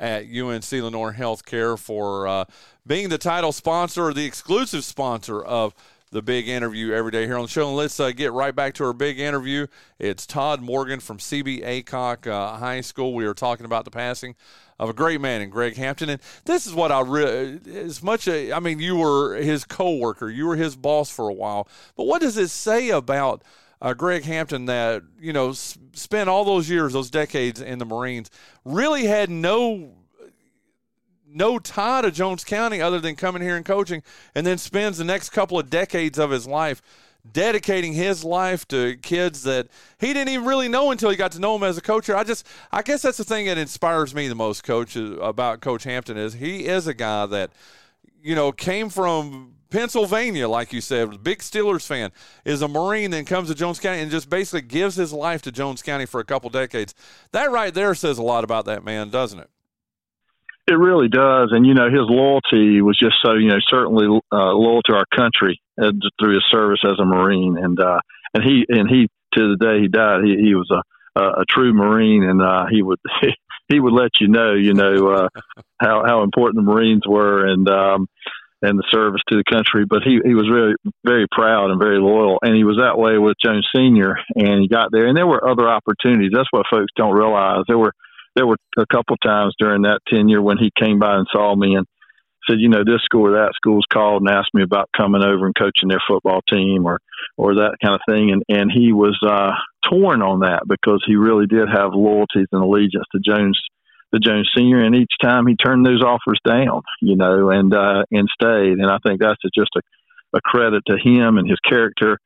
at 0.00 0.24
UNC 0.24 0.72
Lenoir 0.72 1.14
Healthcare 1.14 1.78
for 1.78 2.26
uh, 2.26 2.44
being 2.86 3.10
the 3.10 3.18
title 3.18 3.52
sponsor 3.52 4.12
the 4.12 4.24
exclusive 4.24 4.82
sponsor 4.82 5.40
of 5.42 5.74
the 6.10 6.22
big 6.22 6.48
interview 6.48 6.92
every 6.92 7.12
day 7.12 7.26
here 7.26 7.36
on 7.36 7.42
the 7.42 7.48
show. 7.48 7.68
And 7.68 7.76
let's 7.76 8.00
uh, 8.00 8.10
get 8.10 8.32
right 8.32 8.54
back 8.54 8.74
to 8.74 8.84
our 8.84 8.92
big 8.92 9.20
interview. 9.20 9.68
It's 9.98 10.26
Tod 10.26 10.60
Morgan 10.60 10.98
from 10.98 11.18
CB 11.18 11.62
Aycock 11.62 12.26
uh, 12.26 12.56
High 12.56 12.80
School. 12.80 13.14
We 13.14 13.26
are 13.26 13.34
talking 13.34 13.64
about 13.64 13.84
the 13.84 13.92
passing 13.92 14.34
of 14.80 14.88
a 14.88 14.94
great 14.94 15.20
man 15.20 15.42
in 15.42 15.50
Greg 15.50 15.76
Hampton. 15.76 16.08
And 16.08 16.20
this 16.46 16.66
is 16.66 16.74
what 16.74 16.90
I 16.90 17.02
really, 17.02 17.60
as 17.76 18.02
much, 18.02 18.26
I 18.26 18.58
mean, 18.58 18.80
you 18.80 18.96
were 18.96 19.36
his 19.36 19.64
co-worker, 19.64 20.30
you 20.30 20.46
were 20.46 20.56
his 20.56 20.74
boss 20.74 21.10
for 21.10 21.28
a 21.28 21.34
while, 21.34 21.68
but 21.96 22.04
what 22.04 22.22
does 22.22 22.38
it 22.38 22.48
say 22.48 22.88
about 22.88 23.42
uh, 23.82 23.94
Greg 23.94 24.24
Hampton 24.24 24.66
that 24.66 25.02
you 25.20 25.32
know 25.32 25.50
s- 25.50 25.78
spent 25.92 26.28
all 26.28 26.44
those 26.44 26.68
years, 26.68 26.92
those 26.92 27.10
decades 27.10 27.60
in 27.60 27.78
the 27.78 27.84
Marines, 27.84 28.30
really 28.64 29.04
had 29.04 29.30
no 29.30 29.92
no 31.26 31.58
tie 31.58 32.02
to 32.02 32.10
Jones 32.10 32.44
County 32.44 32.80
other 32.80 33.00
than 33.00 33.16
coming 33.16 33.42
here 33.42 33.56
and 33.56 33.64
coaching, 33.64 34.02
and 34.34 34.46
then 34.46 34.58
spends 34.58 34.98
the 34.98 35.04
next 35.04 35.30
couple 35.30 35.58
of 35.58 35.70
decades 35.70 36.18
of 36.18 36.30
his 36.30 36.46
life 36.46 36.82
dedicating 37.30 37.92
his 37.92 38.24
life 38.24 38.66
to 38.68 38.96
kids 38.96 39.42
that 39.42 39.68
he 39.98 40.12
didn't 40.12 40.30
even 40.30 40.46
really 40.46 40.68
know 40.68 40.90
until 40.90 41.10
he 41.10 41.16
got 41.16 41.32
to 41.32 41.38
know 41.38 41.54
him 41.54 41.62
as 41.62 41.76
a 41.76 41.82
coach. 41.82 42.08
I 42.08 42.24
just, 42.24 42.46
I 42.72 42.82
guess 42.82 43.02
that's 43.02 43.18
the 43.18 43.24
thing 43.24 43.46
that 43.46 43.58
inspires 43.58 44.14
me 44.14 44.28
the 44.28 44.34
most, 44.34 44.64
Coach, 44.64 44.96
about 44.96 45.60
Coach 45.60 45.84
Hampton 45.84 46.16
is 46.16 46.34
he 46.34 46.66
is 46.66 46.86
a 46.86 46.94
guy 46.94 47.26
that, 47.26 47.50
you 48.22 48.34
know, 48.34 48.52
came 48.52 48.88
from 48.88 49.54
Pennsylvania, 49.70 50.48
like 50.48 50.72
you 50.72 50.80
said, 50.80 51.22
big 51.22 51.38
Steelers 51.38 51.86
fan, 51.86 52.10
is 52.44 52.62
a 52.62 52.68
Marine, 52.68 53.12
then 53.12 53.24
comes 53.24 53.48
to 53.48 53.54
Jones 53.54 53.78
County 53.78 54.00
and 54.00 54.10
just 54.10 54.28
basically 54.28 54.62
gives 54.62 54.96
his 54.96 55.12
life 55.12 55.42
to 55.42 55.52
Jones 55.52 55.82
County 55.82 56.06
for 56.06 56.20
a 56.20 56.24
couple 56.24 56.50
decades. 56.50 56.94
That 57.32 57.50
right 57.50 57.72
there 57.72 57.94
says 57.94 58.18
a 58.18 58.22
lot 58.22 58.44
about 58.44 58.64
that 58.66 58.84
man, 58.84 59.10
doesn't 59.10 59.38
it? 59.38 59.50
It 60.66 60.74
really 60.74 61.08
does, 61.08 61.50
and 61.52 61.66
you 61.66 61.74
know 61.74 61.86
his 61.90 62.06
loyalty 62.08 62.80
was 62.80 62.96
just 62.96 63.16
so 63.24 63.34
you 63.34 63.48
know 63.48 63.58
certainly 63.68 64.06
uh, 64.30 64.52
loyal 64.52 64.82
to 64.82 64.94
our 64.94 65.06
country 65.16 65.60
uh, 65.80 65.90
through 66.20 66.34
his 66.34 66.44
service 66.50 66.80
as 66.84 66.98
a 67.00 67.04
Marine, 67.04 67.56
and 67.58 67.80
uh, 67.80 67.98
and 68.34 68.44
he 68.44 68.66
and 68.68 68.88
he 68.88 69.08
to 69.34 69.56
the 69.56 69.56
day 69.56 69.80
he 69.80 69.88
died, 69.88 70.22
he, 70.24 70.36
he 70.36 70.54
was 70.54 70.70
a, 70.70 71.20
a 71.20 71.40
a 71.40 71.44
true 71.48 71.72
Marine, 71.72 72.22
and 72.22 72.40
uh, 72.40 72.66
he 72.70 72.82
would 72.82 73.00
he 73.68 73.80
would 73.80 73.92
let 73.92 74.20
you 74.20 74.28
know 74.28 74.54
you 74.54 74.74
know 74.74 75.08
uh, 75.08 75.28
how 75.80 76.04
how 76.06 76.22
important 76.22 76.64
the 76.64 76.70
Marines 76.70 77.02
were, 77.06 77.46
and 77.46 77.68
um, 77.68 78.08
and 78.62 78.78
the 78.78 78.84
service 78.90 79.22
to 79.28 79.36
the 79.36 79.44
country. 79.50 79.84
But 79.88 80.02
he, 80.02 80.20
he 80.24 80.34
was 80.34 80.50
really 80.50 80.74
very 81.04 81.26
proud 81.30 81.70
and 81.70 81.80
very 81.80 81.98
loyal. 81.98 82.38
And 82.42 82.54
he 82.54 82.64
was 82.64 82.76
that 82.76 82.98
way 82.98 83.18
with 83.18 83.36
Jones 83.42 83.66
Senior. 83.74 84.16
And 84.34 84.60
he 84.60 84.68
got 84.68 84.92
there. 84.92 85.06
And 85.06 85.16
there 85.16 85.26
were 85.26 85.48
other 85.48 85.68
opportunities. 85.68 86.30
That's 86.34 86.50
what 86.50 86.66
folks 86.70 86.92
don't 86.96 87.16
realize. 87.16 87.64
There 87.66 87.78
were 87.78 87.92
there 88.36 88.46
were 88.46 88.58
a 88.78 88.86
couple 88.86 89.16
times 89.16 89.54
during 89.58 89.82
that 89.82 90.00
tenure 90.08 90.40
when 90.40 90.56
he 90.56 90.70
came 90.78 91.00
by 91.00 91.16
and 91.16 91.26
saw 91.32 91.54
me 91.56 91.74
and 91.74 91.84
said, 92.48 92.60
you 92.60 92.68
know, 92.68 92.84
this 92.84 93.02
school 93.02 93.26
or 93.26 93.32
that 93.32 93.52
school's 93.56 93.84
called 93.92 94.22
and 94.22 94.30
asked 94.30 94.54
me 94.54 94.62
about 94.62 94.88
coming 94.96 95.22
over 95.24 95.46
and 95.46 95.54
coaching 95.54 95.88
their 95.88 96.02
football 96.06 96.40
team 96.48 96.86
or 96.86 97.00
or 97.36 97.54
that 97.54 97.76
kind 97.82 97.94
of 97.94 98.00
thing. 98.08 98.30
And 98.30 98.42
and 98.48 98.70
he 98.70 98.92
was 98.92 99.18
uh, 99.26 99.52
torn 99.90 100.22
on 100.22 100.40
that 100.40 100.62
because 100.68 101.02
he 101.06 101.16
really 101.16 101.46
did 101.46 101.68
have 101.68 101.92
loyalties 101.92 102.46
and 102.52 102.62
allegiance 102.62 103.06
to 103.12 103.20
Jones 103.20 103.58
the 104.12 104.18
Jones 104.18 104.50
Senior, 104.56 104.82
and 104.82 104.94
each 104.94 105.12
time 105.22 105.46
he 105.46 105.56
turned 105.56 105.86
those 105.86 106.02
offers 106.02 106.40
down, 106.44 106.82
you 107.00 107.16
know, 107.16 107.50
and 107.50 107.72
uh, 107.72 108.04
and 108.10 108.28
stayed. 108.32 108.78
And 108.78 108.90
I 108.90 108.98
think 109.06 109.20
that's 109.20 109.40
just 109.54 109.70
a, 109.76 109.80
a 110.36 110.40
credit 110.40 110.82
to 110.86 110.96
him 110.96 111.38
and 111.38 111.48
his 111.48 111.60
character 111.60 112.18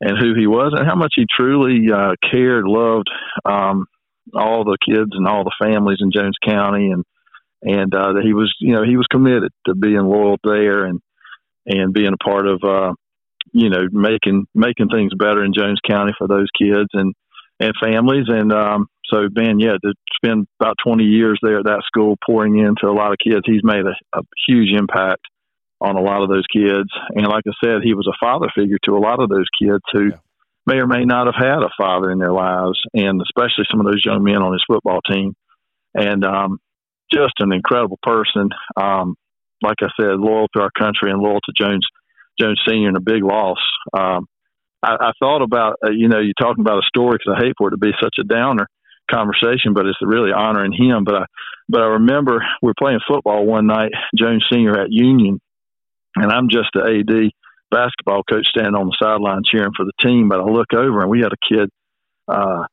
and 0.00 0.18
who 0.18 0.34
he 0.34 0.46
was 0.46 0.74
and 0.76 0.86
how 0.86 0.94
much 0.94 1.14
he 1.16 1.26
truly 1.34 1.90
uh, 1.92 2.14
cared, 2.30 2.64
loved 2.66 3.08
um, 3.44 3.86
all 4.34 4.64
the 4.64 4.78
kids 4.86 5.12
and 5.12 5.26
all 5.26 5.44
the 5.44 5.54
families 5.62 5.98
in 6.00 6.10
Jones 6.12 6.36
County, 6.44 6.90
and 6.90 7.04
and 7.62 7.94
uh, 7.94 8.12
that 8.12 8.22
he 8.24 8.32
was, 8.32 8.54
you 8.60 8.74
know, 8.74 8.84
he 8.84 8.96
was 8.96 9.06
committed 9.10 9.50
to 9.66 9.74
being 9.74 10.04
loyal 10.04 10.36
there 10.44 10.84
and 10.84 11.00
and 11.66 11.92
being 11.92 12.12
a 12.12 12.24
part 12.24 12.46
of, 12.46 12.62
uh, 12.62 12.92
you 13.52 13.70
know, 13.70 13.88
making 13.90 14.46
making 14.54 14.88
things 14.88 15.12
better 15.18 15.44
in 15.44 15.54
Jones 15.54 15.80
County 15.86 16.12
for 16.18 16.28
those 16.28 16.48
kids 16.56 16.88
and 16.92 17.14
and 17.58 17.72
families. 17.82 18.26
And 18.28 18.52
um, 18.52 18.88
so, 19.12 19.28
Ben, 19.30 19.60
yeah, 19.60 19.76
to 19.82 19.94
spend 20.16 20.46
about 20.60 20.76
20 20.84 21.04
years 21.04 21.38
there 21.42 21.58
at 21.58 21.66
that 21.66 21.82
school 21.86 22.16
pouring 22.24 22.58
into 22.58 22.86
a 22.86 22.96
lot 22.96 23.12
of 23.12 23.18
kids, 23.22 23.42
he's 23.44 23.62
made 23.62 23.84
a, 23.84 24.18
a 24.18 24.22
huge 24.48 24.76
impact 24.76 25.22
on 25.80 25.96
a 25.96 26.00
lot 26.00 26.22
of 26.22 26.28
those 26.28 26.46
kids. 26.52 26.88
And 27.14 27.26
like 27.26 27.44
I 27.46 27.52
said, 27.62 27.82
he 27.84 27.94
was 27.94 28.08
a 28.08 28.16
father 28.18 28.48
figure 28.54 28.78
to 28.84 28.96
a 28.96 28.98
lot 28.98 29.22
of 29.22 29.28
those 29.28 29.46
kids 29.60 29.82
who 29.92 30.08
yeah. 30.08 30.16
may 30.66 30.76
or 30.76 30.86
may 30.86 31.04
not 31.04 31.26
have 31.26 31.36
had 31.38 31.62
a 31.62 31.70
father 31.78 32.10
in 32.10 32.18
their 32.18 32.32
lives, 32.32 32.80
and 32.94 33.20
especially 33.22 33.64
some 33.70 33.80
of 33.80 33.86
those 33.86 34.04
young 34.04 34.24
men 34.24 34.42
on 34.42 34.52
his 34.52 34.64
football 34.66 35.00
team. 35.02 35.34
And 35.94 36.24
um, 36.24 36.58
just 37.12 37.34
an 37.38 37.52
incredible 37.52 37.98
person. 38.02 38.50
Um, 38.76 39.14
like 39.62 39.76
I 39.80 39.88
said, 39.98 40.18
loyal 40.18 40.48
to 40.54 40.62
our 40.62 40.70
country 40.76 41.10
and 41.10 41.20
loyal 41.20 41.40
to 41.40 41.52
Jones 41.56 41.86
Jones 42.38 42.60
Senior, 42.68 42.88
and 42.88 42.96
a 42.98 43.00
big 43.00 43.22
loss. 43.22 43.58
Um, 43.96 44.26
I, 44.82 44.96
I 45.00 45.12
thought 45.18 45.42
about, 45.42 45.76
uh, 45.82 45.90
you 45.90 46.08
know, 46.08 46.20
you 46.20 46.32
talking 46.38 46.60
about 46.60 46.78
a 46.78 46.86
story 46.86 47.16
because 47.18 47.34
I 47.34 47.46
hate 47.46 47.54
for 47.56 47.68
it 47.68 47.70
to 47.70 47.78
be 47.78 47.92
such 47.98 48.16
a 48.20 48.24
downer 48.24 48.66
conversation, 49.10 49.72
but 49.74 49.86
it's 49.86 49.98
really 50.00 50.32
honoring 50.32 50.72
him. 50.72 51.04
But 51.04 51.14
I, 51.14 51.24
but 51.68 51.82
I 51.82 51.86
remember 51.86 52.44
we 52.62 52.68
were 52.68 52.74
playing 52.78 53.00
football 53.06 53.44
one 53.44 53.66
night, 53.66 53.92
Jones 54.16 54.44
Senior 54.52 54.78
at 54.80 54.90
Union, 54.90 55.40
and 56.16 56.30
I'm 56.30 56.48
just 56.48 56.68
the 56.74 56.82
AD 56.82 57.30
basketball 57.70 58.22
coach 58.22 58.46
standing 58.46 58.74
on 58.74 58.86
the 58.86 58.96
sideline 59.00 59.42
cheering 59.44 59.72
for 59.76 59.84
the 59.84 59.92
team. 60.00 60.28
But 60.28 60.40
I 60.40 60.44
look 60.44 60.72
over 60.72 61.00
and 61.00 61.10
we 61.10 61.20
had 61.20 61.32
a 61.32 61.54
kid, 61.54 61.70
uh, 62.28 62.64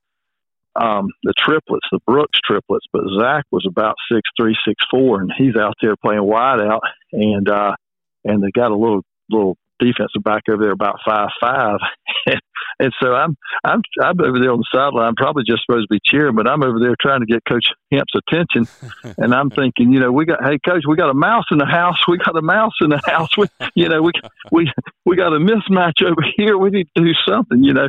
um, 0.76 1.10
the 1.24 1.34
triplets, 1.38 1.88
the 1.91 2.00
Brooks 2.06 2.39
triplets, 2.43 2.86
but 2.91 3.04
Zach 3.19 3.46
was 3.52 3.65
about 3.67 3.96
six 4.12 4.22
three, 4.38 4.56
six 4.67 4.84
four, 4.89 5.22
and 5.22 5.32
he's 5.38 5.56
out 5.56 5.76
there 5.82 5.96
playing 5.96 6.24
wide 6.24 6.62
out, 6.62 6.82
and 7.12 7.48
uh, 7.50 7.76
and 8.24 8.41
they 8.41 8.52
got 8.52 8.72
a 8.72 8.76
little 8.76 9.02
little 9.30 9.58
defensive 9.84 10.24
back 10.24 10.43
over 10.50 10.63
there 10.63 10.72
about 10.72 11.00
five 11.06 11.30
five, 11.39 11.80
and 12.80 12.93
so 13.02 13.13
I'm 13.13 13.36
I'm 13.63 13.82
I'm 14.02 14.19
over 14.22 14.39
there 14.39 14.52
on 14.52 14.60
the 14.60 14.65
sideline. 14.74 15.15
Probably 15.15 15.43
just 15.48 15.63
supposed 15.65 15.88
to 15.89 15.93
be 15.93 16.00
cheering, 16.06 16.36
but 16.36 16.48
I'm 16.48 16.63
over 16.63 16.80
there 16.80 16.96
trying 17.00 17.22
to 17.22 17.26
get 17.26 17.43
Coach 17.46 17.65
Hamp's 17.91 18.13
attention, 18.15 18.67
and 19.17 19.34
I'm 19.34 19.50
thinking, 19.50 19.91
you 19.91 20.00
know, 20.00 20.12
we 20.12 20.26
got 20.26 20.43
hey 20.43 20.60
Coach, 20.67 20.84
we 20.88 20.96
got 20.96 21.10
a 21.10 21.13
mouse 21.13 21.46
in 21.52 21.58
the 21.58 21.65
house. 21.65 21.98
We 22.08 22.17
got 22.17 22.38
a 22.38 22.41
mouse 22.41 22.74
in 22.82 22.89
the 22.89 23.02
house. 23.06 23.36
We 23.38 23.48
you 23.76 23.89
know 23.89 24.02
we 24.02 24.12
we 24.52 24.72
we 25.06 25.15
got 25.15 25.34
a 25.34 25.39
mismatch 25.39 26.02
over 26.04 26.24
here. 26.38 26.58
We 26.58 26.69
need 26.69 26.88
to 26.96 27.04
do 27.04 27.12
something, 27.28 27.63
you 27.63 27.74
know, 27.74 27.88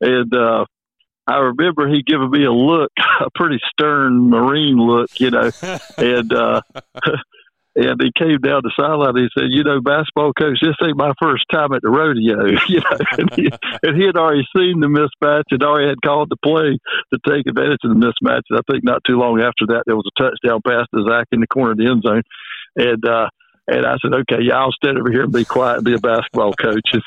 and. 0.00 0.34
uh 0.34 0.64
I 1.28 1.38
remember 1.38 1.88
he 1.88 2.02
giving 2.02 2.30
me 2.30 2.44
a 2.44 2.52
look, 2.52 2.92
a 3.20 3.30
pretty 3.34 3.58
stern 3.72 4.30
Marine 4.30 4.76
look, 4.78 5.10
you 5.18 5.30
know, 5.30 5.50
and 5.98 6.32
uh, 6.32 6.60
and 7.76 8.00
he 8.00 8.10
came 8.16 8.40
down 8.40 8.64
the 8.64 8.72
sideline. 8.74 9.16
And 9.16 9.28
he 9.28 9.30
said, 9.36 9.52
"You 9.52 9.62
know, 9.62 9.80
basketball 9.80 10.32
coach, 10.32 10.58
this 10.60 10.74
ain't 10.82 10.96
my 10.96 11.12
first 11.20 11.44
time 11.52 11.72
at 11.72 11.82
the 11.82 11.90
rodeo." 11.90 12.56
You 12.68 12.80
know, 12.80 12.98
and 13.18 13.30
he, 13.34 13.50
and 13.82 13.96
he 13.96 14.06
had 14.06 14.16
already 14.16 14.46
seen 14.56 14.80
the 14.80 14.88
mismatch 14.88 15.44
and 15.50 15.62
already 15.62 15.88
had 15.88 16.02
called 16.02 16.30
the 16.30 16.36
play 16.42 16.78
to 17.12 17.18
take 17.28 17.46
advantage 17.46 17.78
of 17.84 17.90
the 17.90 18.00
mismatch. 18.00 18.42
And 18.50 18.58
I 18.58 18.62
think 18.70 18.82
not 18.82 19.02
too 19.06 19.18
long 19.18 19.40
after 19.40 19.66
that, 19.68 19.84
there 19.86 19.94
was 19.94 20.08
a 20.08 20.22
touchdown 20.22 20.60
pass 20.66 20.86
to 20.94 21.06
Zach 21.08 21.28
in 21.32 21.40
the 21.40 21.46
corner 21.46 21.72
of 21.72 21.78
the 21.78 21.86
end 21.86 22.02
zone, 22.02 22.22
and 22.76 23.04
uh, 23.06 23.28
and 23.68 23.86
I 23.86 23.96
said, 24.02 24.14
"Okay, 24.14 24.42
yeah, 24.42 24.58
I'll 24.58 24.72
stand 24.72 24.98
over 24.98 25.10
here 25.10 25.24
and 25.24 25.32
be 25.32 25.44
quiet 25.44 25.76
and 25.76 25.84
be 25.84 25.94
a 25.94 25.98
basketball 25.98 26.54
coach." 26.54 26.88
And, 26.92 27.02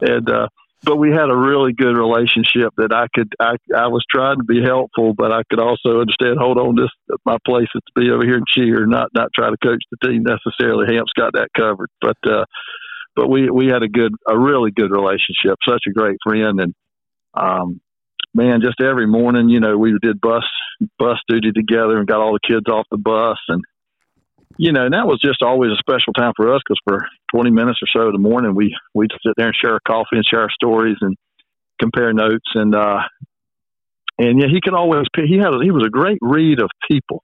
and 0.00 0.30
uh, 0.30 0.48
but 0.84 0.96
we 0.96 1.10
had 1.10 1.30
a 1.30 1.36
really 1.36 1.72
good 1.72 1.96
relationship 1.96 2.72
that 2.76 2.92
I 2.92 3.06
could 3.14 3.32
I 3.40 3.56
I 3.74 3.86
was 3.88 4.04
trying 4.10 4.38
to 4.38 4.44
be 4.44 4.62
helpful, 4.62 5.14
but 5.14 5.32
I 5.32 5.42
could 5.48 5.60
also 5.60 6.00
understand. 6.00 6.38
Hold 6.38 6.58
on, 6.58 6.76
this 6.76 6.90
my 7.24 7.38
place 7.46 7.68
is 7.74 7.82
to 7.86 8.00
be 8.00 8.10
over 8.10 8.24
here 8.24 8.36
and 8.36 8.46
cheer, 8.46 8.86
not 8.86 9.08
not 9.14 9.30
try 9.34 9.50
to 9.50 9.56
coach 9.62 9.82
the 9.90 10.08
team 10.08 10.24
necessarily. 10.24 10.94
Hamp's 10.94 11.12
got 11.16 11.34
that 11.34 11.48
covered, 11.56 11.90
but 12.00 12.16
uh, 12.26 12.44
but 13.14 13.28
we 13.28 13.50
we 13.50 13.66
had 13.66 13.82
a 13.82 13.88
good 13.88 14.12
a 14.28 14.38
really 14.38 14.70
good 14.70 14.90
relationship. 14.90 15.58
Such 15.66 15.84
a 15.88 15.92
great 15.92 16.16
friend, 16.24 16.60
and 16.60 16.74
um, 17.34 17.80
man, 18.34 18.60
just 18.60 18.80
every 18.80 19.06
morning, 19.06 19.48
you 19.48 19.60
know, 19.60 19.76
we 19.76 19.96
did 20.02 20.20
bus 20.20 20.44
bus 20.98 21.18
duty 21.28 21.52
together 21.52 21.98
and 21.98 22.08
got 22.08 22.20
all 22.20 22.32
the 22.32 22.46
kids 22.46 22.66
off 22.68 22.86
the 22.90 22.98
bus 22.98 23.38
and 23.48 23.62
you 24.58 24.72
know, 24.72 24.84
and 24.84 24.94
that 24.94 25.06
was 25.06 25.20
just 25.24 25.42
always 25.42 25.70
a 25.70 25.76
special 25.76 26.12
time 26.12 26.32
for 26.36 26.54
us 26.54 26.60
because 26.66 26.80
for 26.84 27.06
20 27.34 27.50
minutes 27.50 27.80
or 27.82 27.88
so 27.92 28.06
of 28.06 28.12
the 28.12 28.18
morning, 28.18 28.54
we 28.54 28.76
we'd 28.94 29.10
sit 29.24 29.34
there 29.36 29.46
and 29.46 29.56
share 29.56 29.76
a 29.76 29.80
coffee 29.86 30.16
and 30.16 30.24
share 30.24 30.42
our 30.42 30.50
stories 30.50 30.96
and 31.00 31.16
compare 31.80 32.12
notes 32.12 32.46
and 32.54 32.74
uh, 32.74 33.00
and 34.18 34.40
yeah, 34.40 34.46
he 34.48 34.60
could 34.62 34.74
always 34.74 35.06
he 35.16 35.38
had 35.38 35.54
a, 35.54 35.58
he 35.62 35.70
was 35.70 35.84
a 35.86 35.90
great 35.90 36.18
read 36.20 36.60
of 36.60 36.70
people. 36.90 37.22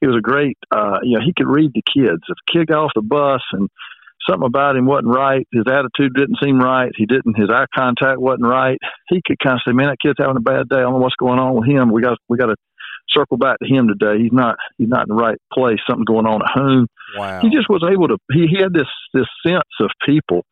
he 0.00 0.06
was 0.06 0.16
a 0.16 0.20
great. 0.20 0.56
Uh, 0.70 0.98
you 1.02 1.18
know, 1.18 1.24
he 1.24 1.32
could 1.36 1.48
read 1.48 1.72
the 1.74 1.82
kids. 1.82 2.22
If 2.28 2.36
a 2.36 2.52
kid 2.52 2.66
got 2.68 2.84
off 2.84 2.92
the 2.94 3.02
bus 3.02 3.42
and 3.52 3.68
something 4.28 4.46
about 4.46 4.76
him 4.76 4.86
wasn't 4.86 5.14
right, 5.14 5.46
his 5.52 5.64
attitude 5.66 6.14
didn't 6.14 6.38
seem 6.42 6.58
right, 6.58 6.92
he 6.96 7.06
didn't, 7.06 7.38
his 7.38 7.48
eye 7.50 7.66
contact 7.74 8.20
wasn't 8.20 8.46
right. 8.46 8.78
He 9.08 9.22
could 9.26 9.38
kind 9.38 9.56
of 9.56 9.62
say, 9.66 9.72
"Man, 9.72 9.86
that 9.88 10.00
kid's 10.00 10.18
having 10.18 10.36
a 10.36 10.40
bad 10.40 10.68
day. 10.68 10.76
I 10.76 10.82
don't 10.82 10.94
know 10.94 10.98
what's 10.98 11.16
going 11.16 11.38
on 11.38 11.54
with 11.56 11.68
him. 11.68 11.90
We 11.90 12.02
got 12.02 12.18
we 12.28 12.36
got 12.36 12.46
to 12.46 12.56
circle 13.10 13.36
back 13.36 13.58
to 13.58 13.68
him 13.68 13.88
today. 13.88 14.22
He's 14.22 14.32
not 14.32 14.56
he's 14.78 14.88
not 14.88 15.08
in 15.08 15.16
the 15.16 15.22
right 15.22 15.38
place. 15.52 15.78
Something 15.88 16.04
going 16.04 16.26
on 16.26 16.42
at 16.42 16.50
home." 16.50 16.86
Wow. 17.16 17.40
He 17.40 17.50
just 17.50 17.68
was 17.68 17.84
able 17.88 18.08
to. 18.08 18.18
He, 18.32 18.46
he 18.46 18.60
had 18.60 18.72
this 18.72 18.88
this 19.12 19.26
sense 19.44 19.62
of 19.80 19.90
people 20.04 20.44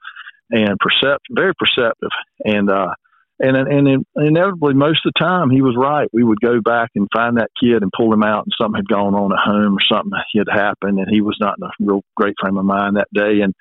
and 0.51 0.79
percept 0.79 1.25
very 1.31 1.53
perceptive 1.59 2.11
and 2.45 2.71
uh 2.71 2.93
and 3.41 3.57
and 3.57 4.05
inevitably 4.17 4.75
most 4.75 5.05
of 5.05 5.13
the 5.15 5.25
time 5.25 5.51
he 5.51 5.63
was 5.63 5.75
right. 5.77 6.09
We 6.13 6.23
would 6.23 6.41
go 6.41 6.61
back 6.61 6.91
and 6.95 7.09
find 7.13 7.37
that 7.37 7.51
kid 7.61 7.83
and 7.83 7.91
pull 7.97 8.13
him 8.13 8.23
out, 8.23 8.45
and 8.47 8.55
something 8.61 8.79
had 8.79 8.89
gone 8.89 9.15
on 9.15 9.33
at 9.33 9.45
home 9.45 9.77
or 9.77 9.83
something 9.91 10.13
had 10.37 10.47
happened, 10.49 10.99
and 10.99 11.09
he 11.11 11.21
was 11.21 11.37
not 11.41 11.57
in 11.59 11.65
a 11.65 11.71
real 11.81 12.03
great 12.17 12.35
frame 12.41 12.57
of 12.57 12.65
mind 12.65 12.97
that 12.97 13.09
day, 13.13 13.41
and 13.43 13.53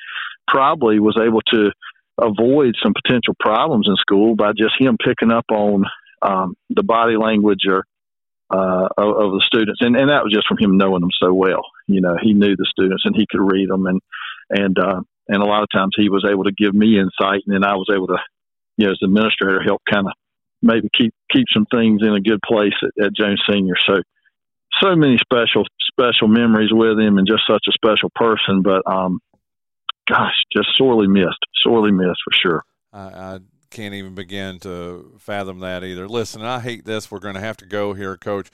probably 0.48 1.00
was 1.00 1.18
able 1.20 1.42
to 1.52 1.72
avoid 2.22 2.76
some 2.84 2.94
potential 2.94 3.34
problems 3.40 3.88
in 3.90 3.96
school 3.96 4.36
by 4.36 4.52
just 4.52 4.76
him 4.80 4.98
picking 5.04 5.32
up 5.32 5.46
on 5.52 5.86
um, 6.22 6.54
the 6.70 6.84
body 6.84 7.18
language 7.18 7.62
or 7.68 7.86
uh, 8.50 8.88
of, 8.98 9.10
of 9.18 9.32
the 9.34 9.44
students, 9.46 9.82
and 9.82 9.96
and 9.96 10.10
that 10.10 10.24
was 10.24 10.34
just 10.34 10.48
from 10.48 10.58
him 10.58 10.78
knowing 10.78 11.02
them 11.02 11.16
so 11.22 11.34
well. 11.34 11.64
You 11.88 12.02
know, 12.02 12.16
he 12.22 12.34
knew 12.34 12.56
the 12.56 12.68
students 12.70 13.04
and 13.06 13.16
he 13.16 13.26
could 13.30 13.42
read 13.42 13.70
them, 13.70 13.86
and 13.86 14.02
and 14.50 14.78
uh, 14.78 15.02
and 15.28 15.42
a 15.42 15.46
lot 15.46 15.64
of 15.64 15.70
times 15.74 15.94
he 15.96 16.10
was 16.10 16.26
able 16.30 16.44
to 16.46 16.52
give 16.52 16.74
me 16.74 17.00
insight, 17.00 17.44
and 17.46 17.54
then 17.54 17.64
I 17.64 17.76
was 17.76 17.90
able 17.94 18.08
to 18.08 18.18
you 18.78 18.86
know, 18.86 18.92
as 18.92 19.00
administrator, 19.04 19.62
help 19.62 19.82
kind 19.90 20.08
of 20.08 20.14
maybe 20.62 20.90
keep 20.98 21.14
keep 21.32 21.46
some 21.54 21.66
things 21.66 22.02
in 22.02 22.14
a 22.14 22.22
good 22.22 22.40
place 22.46 22.74
at, 22.82 23.06
at 23.06 23.16
Jones 23.16 23.42
Senior. 23.50 23.76
So, 23.88 24.02
so 24.82 24.96
many 24.96 25.18
special 25.18 25.66
special 25.92 26.28
memories 26.28 26.72
with 26.72 27.00
him, 27.00 27.18
and 27.18 27.28
just 27.28 27.44
such 27.48 27.66
a 27.68 27.72
special 27.72 28.10
person. 28.16 28.62
But, 28.64 28.82
um, 28.92 29.20
gosh, 30.08 30.34
just 30.56 30.70
sorely 30.78 31.08
missed, 31.08 31.46
sorely 31.64 31.92
missed 31.92 32.22
for 32.24 32.34
sure. 32.34 32.64
I, 32.92 33.40
can't 33.74 33.94
even 33.94 34.16
begin 34.16 34.60
to 34.60 35.12
fathom 35.20 35.60
that 35.60 35.84
either. 35.84 36.08
Listen, 36.08 36.44
I 36.44 36.60
hate 36.60 36.86
this. 36.86 37.12
We're 37.12 37.20
going 37.20 37.36
to 37.36 37.42
have 37.42 37.58
to 37.58 37.66
go 37.66 37.94
here, 37.94 38.16
Coach. 38.16 38.50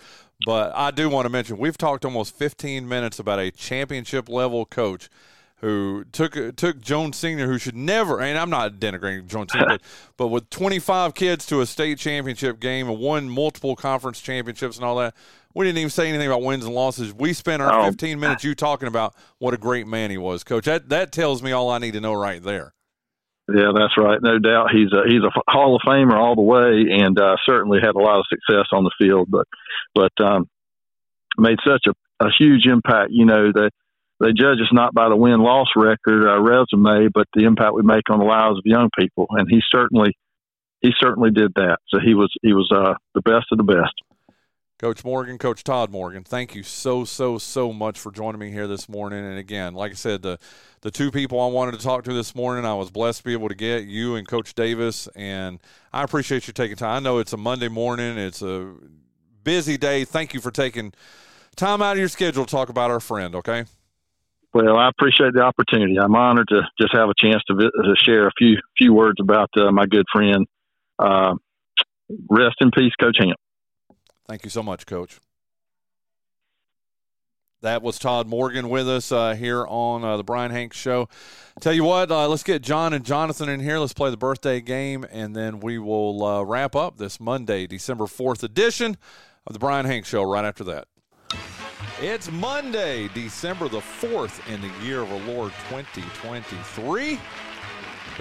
But 0.45 0.71
I 0.73 0.91
do 0.91 1.09
want 1.09 1.25
to 1.25 1.29
mention 1.29 1.57
we've 1.57 1.77
talked 1.77 2.05
almost 2.05 2.35
15 2.35 2.87
minutes 2.87 3.19
about 3.19 3.39
a 3.39 3.51
championship 3.51 4.29
level 4.29 4.65
coach 4.65 5.09
who 5.57 6.05
took 6.13 6.55
took 6.55 6.79
Jones 6.79 7.17
Senior, 7.17 7.45
who 7.45 7.57
should 7.57 7.75
never, 7.75 8.21
and 8.21 8.37
I'm 8.37 8.49
not 8.49 8.73
denigrating 8.73 9.27
Jones 9.27 9.51
Senior, 9.51 9.67
but, 9.67 9.81
but 10.17 10.27
with 10.27 10.49
25 10.49 11.13
kids 11.13 11.45
to 11.47 11.59
a 11.59 11.65
state 11.65 11.97
championship 11.97 12.61
game 12.61 12.89
and 12.89 12.97
won 12.97 13.29
multiple 13.29 13.75
conference 13.75 14.21
championships 14.21 14.77
and 14.77 14.85
all 14.85 14.95
that, 14.95 15.13
we 15.53 15.65
didn't 15.65 15.79
even 15.79 15.89
say 15.89 16.07
anything 16.07 16.27
about 16.27 16.43
wins 16.43 16.63
and 16.63 16.73
losses. 16.73 17.13
We 17.13 17.33
spent 17.33 17.61
our 17.61 17.81
oh. 17.81 17.85
15 17.87 18.17
minutes 18.19 18.45
you 18.45 18.55
talking 18.55 18.87
about 18.87 19.13
what 19.39 19.53
a 19.53 19.57
great 19.57 19.85
man 19.85 20.11
he 20.11 20.17
was, 20.17 20.45
Coach. 20.45 20.63
That 20.63 20.87
that 20.87 21.11
tells 21.11 21.43
me 21.43 21.51
all 21.51 21.69
I 21.69 21.79
need 21.79 21.93
to 21.93 22.01
know 22.01 22.13
right 22.13 22.41
there. 22.41 22.73
Yeah, 23.53 23.71
that's 23.75 23.97
right. 23.97 24.19
No 24.21 24.37
doubt, 24.37 24.71
he's 24.71 24.91
a 24.93 25.07
he's 25.07 25.23
a 25.23 25.51
Hall 25.51 25.75
of 25.75 25.81
Famer 25.87 26.13
all 26.13 26.35
the 26.35 26.41
way, 26.41 26.85
and 26.91 27.19
uh, 27.19 27.35
certainly 27.45 27.79
had 27.81 27.95
a 27.95 27.99
lot 27.99 28.19
of 28.19 28.25
success 28.29 28.67
on 28.71 28.83
the 28.83 28.91
field. 28.99 29.29
But 29.29 29.47
but 29.95 30.11
um, 30.23 30.47
made 31.37 31.57
such 31.65 31.85
a, 31.87 32.25
a 32.25 32.29
huge 32.37 32.65
impact. 32.65 33.11
You 33.11 33.25
know 33.25 33.51
that 33.51 33.71
they 34.19 34.33
judge 34.33 34.59
us 34.59 34.71
not 34.71 34.93
by 34.93 35.09
the 35.09 35.15
win 35.15 35.39
loss 35.39 35.69
record, 35.75 36.27
our 36.27 36.43
resume, 36.43 37.09
but 37.13 37.27
the 37.33 37.45
impact 37.45 37.73
we 37.73 37.83
make 37.83 38.09
on 38.09 38.19
the 38.19 38.25
lives 38.25 38.57
of 38.57 38.65
young 38.65 38.89
people. 38.97 39.27
And 39.31 39.47
he 39.49 39.61
certainly 39.71 40.17
he 40.81 40.91
certainly 40.99 41.31
did 41.31 41.53
that. 41.55 41.77
So 41.87 41.99
he 42.03 42.13
was 42.13 42.31
he 42.41 42.53
was 42.53 42.69
uh, 42.73 42.95
the 43.15 43.21
best 43.21 43.47
of 43.51 43.57
the 43.57 43.63
best. 43.63 43.93
Coach 44.79 45.03
Morgan, 45.03 45.37
Coach 45.37 45.65
Tod 45.65 45.91
Morgan, 45.91 46.23
thank 46.23 46.55
you 46.55 46.63
so 46.63 47.03
so 47.03 47.37
so 47.37 47.73
much 47.73 47.99
for 47.99 48.13
joining 48.13 48.39
me 48.39 48.49
here 48.49 48.65
this 48.65 48.87
morning. 48.87 49.25
And 49.25 49.37
again, 49.37 49.73
like 49.73 49.91
I 49.91 49.95
said, 49.95 50.21
the 50.21 50.39
the 50.81 50.89
two 50.89 51.11
people 51.11 51.41
I 51.41 51.47
wanted 51.47 51.73
to 51.73 51.83
talk 51.83 52.05
to 52.05 52.13
this 52.13 52.33
morning, 52.33 52.63
I 52.63 52.73
was 52.73 52.89
blessed 52.89 53.19
to 53.19 53.23
be 53.25 53.33
able 53.33 53.49
to 53.49 53.55
get 53.55 53.83
you 53.83 54.15
and 54.15 54.25
Coach 54.25 54.53
Davis. 54.53 55.07
And 55.17 55.59
I 55.91 56.03
appreciate 56.03 56.47
you 56.47 56.53
taking 56.53 56.77
time. 56.77 56.95
I 56.95 56.99
know 57.01 57.17
it's 57.17 57.33
a 57.33 57.37
Monday 57.37 57.67
morning, 57.67 58.17
it's 58.17 58.41
a 58.41 58.73
busy 59.43 59.77
day. 59.77 60.05
Thank 60.05 60.33
you 60.33 60.39
for 60.39 60.49
taking 60.49 60.93
time 61.57 61.81
out 61.81 61.93
of 61.93 61.99
your 61.99 62.07
schedule 62.07 62.45
to 62.45 62.51
talk 62.51 62.69
about 62.69 62.89
our 62.89 63.01
friend. 63.01 63.35
Okay. 63.35 63.65
Well, 64.53 64.77
I 64.77 64.87
appreciate 64.87 65.33
the 65.33 65.41
opportunity. 65.41 65.99
I'm 65.99 66.15
honored 66.15 66.47
to 66.47 66.61
just 66.79 66.95
have 66.95 67.09
a 67.09 67.13
chance 67.17 67.43
to, 67.49 67.55
to 67.55 67.95
share 67.97 68.27
a 68.27 68.31
few 68.37 68.55
few 68.77 68.93
words 68.93 69.17
about 69.19 69.49
uh, 69.57 69.73
my 69.73 69.85
good 69.85 70.05
friend. 70.09 70.47
Uh, 70.97 71.35
rest 72.29 72.55
in 72.61 72.71
peace, 72.71 72.93
Coach 72.97 73.17
Hamp. 73.19 73.35
Thank 74.29 74.43
you 74.43 74.51
so 74.51 74.61
much, 74.61 74.85
Coach. 74.85 75.19
That 77.63 77.81
was 77.81 77.97
Tod 77.97 78.27
Morgan 78.27 78.69
with 78.69 78.87
us 78.87 79.11
uh, 79.11 79.33
here 79.33 79.65
on 79.67 80.03
uh, 80.03 80.17
the 80.17 80.23
Bryan 80.23 80.51
Hanks 80.51 80.77
Show. 80.77 81.09
Tell 81.59 81.73
you 81.73 81.83
what, 81.83 82.11
uh, 82.11 82.29
let's 82.29 82.43
get 82.43 82.61
John 82.61 82.93
and 82.93 83.03
Jonathan 83.03 83.49
in 83.49 83.59
here. 83.59 83.79
Let's 83.79 83.91
play 83.91 84.11
the 84.11 84.17
birthday 84.17 84.61
game, 84.61 85.03
and 85.09 85.35
then 85.35 85.59
we 85.59 85.79
will 85.79 86.23
uh, 86.23 86.43
wrap 86.43 86.75
up 86.75 86.97
this 86.97 87.19
Monday, 87.19 87.65
December 87.65 88.05
4th 88.05 88.43
edition 88.43 88.97
of 89.47 89.53
the 89.53 89.59
Bryan 89.59 89.87
Hanks 89.87 90.07
Show 90.07 90.21
right 90.21 90.45
after 90.45 90.63
that. 90.65 90.87
It's 91.99 92.31
Monday, 92.31 93.09
December 93.15 93.67
the 93.67 93.79
4th 93.79 94.47
in 94.47 94.61
the 94.61 94.71
year 94.85 95.01
of 95.01 95.11
our 95.11 95.19
Lord 95.21 95.51
2023. 95.69 97.19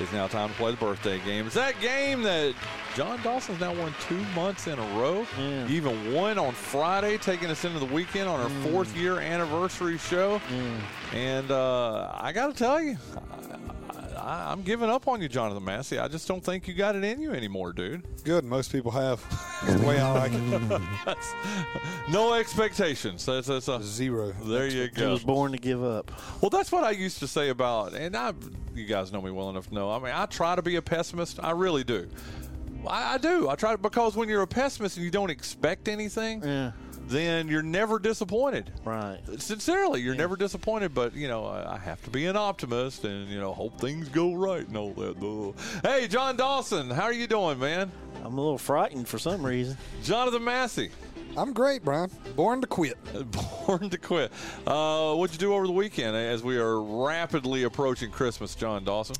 It's 0.01 0.13
now 0.13 0.29
time 0.29 0.49
to 0.51 0.55
play 0.55 0.71
the 0.71 0.77
birthday 0.77 1.19
game. 1.25 1.47
It's 1.47 1.57
that 1.57 1.81
game 1.81 2.23
that 2.23 2.55
John 2.95 3.21
Dawson's 3.23 3.59
now 3.59 3.75
won 3.75 3.93
two 4.01 4.21
months 4.35 4.69
in 4.69 4.79
a 4.79 4.99
row. 4.99 5.27
Even 5.69 6.13
won 6.13 6.39
on 6.39 6.53
Friday, 6.53 7.19
taking 7.19 7.51
us 7.51 7.65
into 7.65 7.81
the 7.81 7.93
weekend 7.93 8.29
on 8.29 8.39
our 8.41 8.49
mm. 8.49 8.71
fourth 8.71 8.97
year 8.97 9.19
anniversary 9.19 9.99
show. 9.99 10.41
Mm. 10.51 10.81
And 11.15 11.51
uh, 11.51 12.13
I 12.15 12.33
got 12.33 12.47
to 12.47 12.53
tell 12.53 12.81
you, 12.81 12.97
I, 14.29 14.53
am 14.53 14.63
giving 14.63 14.91
up 14.91 15.09
on 15.09 15.23
you, 15.23 15.29
Jonathan 15.29 15.65
Massey. 15.65 15.99
I 15.99 16.07
just 16.07 16.29
don't 16.29 16.45
think 16.45 16.69
you 16.69 16.75
got 16.75 16.95
it 16.95 17.03
in 17.03 17.19
you 17.21 17.33
anymore, 17.33 17.73
dude. 17.73 18.03
Good. 18.25 18.45
Most 18.45 18.71
people 18.71 18.91
have. 18.91 19.25
That's 19.65 19.81
the 19.81 19.87
way 19.87 19.99
I 19.99 20.13
like 20.13 20.33
it. 20.35 21.19
no 22.11 22.35
expectations. 22.35 23.25
That's, 23.25 23.47
that's 23.47 23.69
a 23.69 23.83
zero. 23.83 24.33
There 24.45 24.69
you 24.69 24.89
go. 24.89 25.07
He 25.07 25.13
was 25.13 25.25
born 25.25 25.53
to 25.53 25.59
give 25.59 25.83
up. 25.83 26.13
Well, 26.43 26.51
that's 26.51 26.71
what 26.71 26.85
I 26.85 26.91
used 26.91 27.21
to 27.21 27.27
say 27.27 27.49
about, 27.49 27.95
and 27.95 28.15
I, 28.15 28.35
you 28.75 28.85
guys 28.85 29.13
know 29.13 29.23
me 29.23 29.31
well 29.31 29.49
enough 29.49 29.69
to 29.69 29.75
know. 29.75 29.91
I 29.91 29.99
mean, 29.99 30.13
I 30.15 30.27
try 30.27 30.55
to 30.55 30.63
be 30.63 30.77
a 30.77 30.83
pessimist. 30.83 31.43
I 31.43 31.53
really 31.53 31.85
do. 31.85 32.07
I, 32.87 33.15
I 33.15 33.19
do. 33.19 33.49
I 33.49 33.55
try 33.55 33.73
to 33.73 33.79
because 33.79 34.15
when 34.15 34.29
you're 34.29 34.43
a 34.43 34.47
pessimist 34.47 34.99
and 34.99 35.05
you 35.05 35.11
don't 35.11 35.31
expect 35.31 35.89
anything. 35.89 36.43
Yeah 36.45 36.73
then 37.09 37.49
you're 37.49 37.63
never 37.63 37.99
disappointed. 37.99 38.71
Right. 38.85 39.19
Sincerely, 39.39 40.01
you're 40.01 40.15
yeah. 40.15 40.21
never 40.21 40.37
disappointed. 40.37 40.95
But 40.95 41.15
you 41.15 41.29
know, 41.29 41.47
I 41.47 41.79
have 41.79 42.03
to 42.05 42.11
be 42.11 42.27
an 42.27 42.37
optimist 42.37 43.05
and 43.05 43.29
you 43.29 43.41
know 43.41 43.53
hope 43.53 43.81
things 43.81 44.09
go 44.09 44.35
right 44.35 44.67
and 44.67 44.77
all 44.77 44.93
that. 44.93 45.55
Hey, 45.83 46.09
John 46.09 46.37
Dawson, 46.37 46.91
how 46.91 47.05
are 47.05 47.13
you 47.13 47.27
doing, 47.27 47.59
man? 47.59 47.91
I'm 48.25 48.37
a 48.37 48.41
little 48.41 48.59
frightened 48.59 49.09
for 49.09 49.19
some 49.19 49.45
reason. 49.45 49.77
Jonathan 50.03 50.45
Massey. 50.45 50.91
I'm 51.37 51.53
great, 51.53 51.85
Bryan. 51.85 52.11
Born 52.35 52.61
to 52.63 52.67
quit. 52.67 52.97
Born 53.67 53.91
to 53.91 53.99
quit. 53.99 54.33
Uh, 54.67 55.15
what'd 55.15 55.35
you 55.35 55.39
do 55.39 55.55
over 55.55 55.67
the 55.67 55.73
weekend 55.73 56.17
as 56.17 56.43
we 56.43 56.57
are 56.59 56.81
rapidly 56.81 57.63
approaching 57.63 58.11
Christmas, 58.11 58.55
John 58.55 58.85
Dawson? 58.85 59.17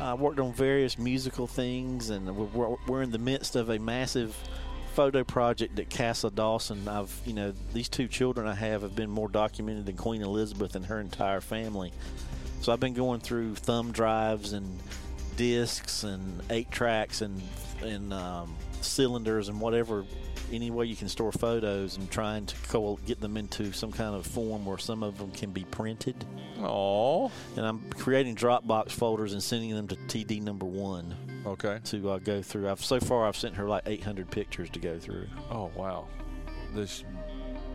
I 0.00 0.14
worked 0.14 0.40
on 0.40 0.52
various 0.52 0.98
musical 0.98 1.46
things, 1.46 2.10
and 2.10 2.36
we're, 2.36 2.76
we're 2.86 3.02
in 3.02 3.10
the 3.10 3.18
midst 3.18 3.56
of 3.56 3.70
a 3.70 3.78
massive 3.78 4.36
photo 4.92 5.24
project 5.24 5.78
at 5.78 5.88
Castle 5.88 6.30
Dawson, 6.30 6.86
I've 6.86 7.12
you 7.24 7.32
know 7.32 7.52
these 7.72 7.88
two 7.88 8.08
children 8.08 8.46
I 8.46 8.54
have 8.54 8.82
have 8.82 8.94
been 8.94 9.10
more 9.10 9.28
documented 9.28 9.86
than 9.86 9.96
Queen 9.96 10.22
Elizabeth 10.22 10.76
and 10.76 10.86
her 10.86 11.00
entire 11.00 11.40
family. 11.40 11.92
So 12.60 12.72
I've 12.72 12.80
been 12.80 12.94
going 12.94 13.20
through 13.20 13.56
thumb 13.56 13.92
drives 13.92 14.52
and 14.52 14.78
discs 15.36 16.04
and 16.04 16.42
eight 16.50 16.70
tracks 16.70 17.22
and 17.22 17.42
and 17.82 18.12
um, 18.12 18.54
cylinders 18.80 19.48
and 19.48 19.60
whatever 19.60 20.04
any 20.52 20.70
way 20.70 20.84
you 20.84 20.94
can 20.94 21.08
store 21.08 21.32
photos 21.32 21.96
and 21.96 22.10
trying 22.10 22.44
to 22.46 22.54
co- 22.68 22.98
get 23.06 23.20
them 23.20 23.36
into 23.36 23.72
some 23.72 23.90
kind 23.90 24.14
of 24.14 24.26
form 24.26 24.66
where 24.66 24.78
some 24.78 25.02
of 25.02 25.16
them 25.18 25.30
can 25.30 25.50
be 25.50 25.64
printed. 25.64 26.14
Oh. 26.60 27.32
And 27.56 27.66
I'm 27.66 27.80
creating 27.92 28.36
Dropbox 28.36 28.90
folders 28.90 29.32
and 29.32 29.42
sending 29.42 29.74
them 29.74 29.88
to 29.88 29.96
TD 29.96 30.42
number 30.42 30.66
one. 30.66 31.16
Okay. 31.46 31.78
To 31.84 32.10
uh, 32.10 32.18
go 32.18 32.42
through. 32.42 32.68
I've 32.68 32.84
so 32.84 33.00
far 33.00 33.26
I've 33.26 33.36
sent 33.36 33.56
her 33.56 33.68
like 33.68 33.82
800 33.86 34.30
pictures 34.30 34.70
to 34.70 34.78
go 34.78 34.98
through. 34.98 35.26
Oh 35.50 35.70
wow. 35.76 36.06
This 36.74 37.04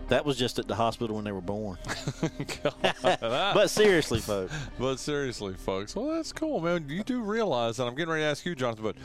that 0.07 0.25
was 0.25 0.37
just 0.37 0.57
at 0.57 0.67
the 0.67 0.75
hospital 0.75 1.17
when 1.17 1.25
they 1.25 1.31
were 1.31 1.41
born. 1.41 1.77
but 3.03 3.67
seriously, 3.67 4.19
folks. 4.19 4.53
But 4.79 4.99
seriously, 4.99 5.53
folks. 5.55 5.95
Well, 5.95 6.15
that's 6.15 6.31
cool, 6.31 6.61
man. 6.61 6.87
You 6.87 7.03
do 7.03 7.21
realize, 7.21 7.79
and 7.79 7.89
I'm 7.89 7.95
getting 7.95 8.11
ready 8.11 8.23
to 8.23 8.29
ask 8.29 8.45
you, 8.45 8.55
Jonathan, 8.55 8.83
but 8.83 8.95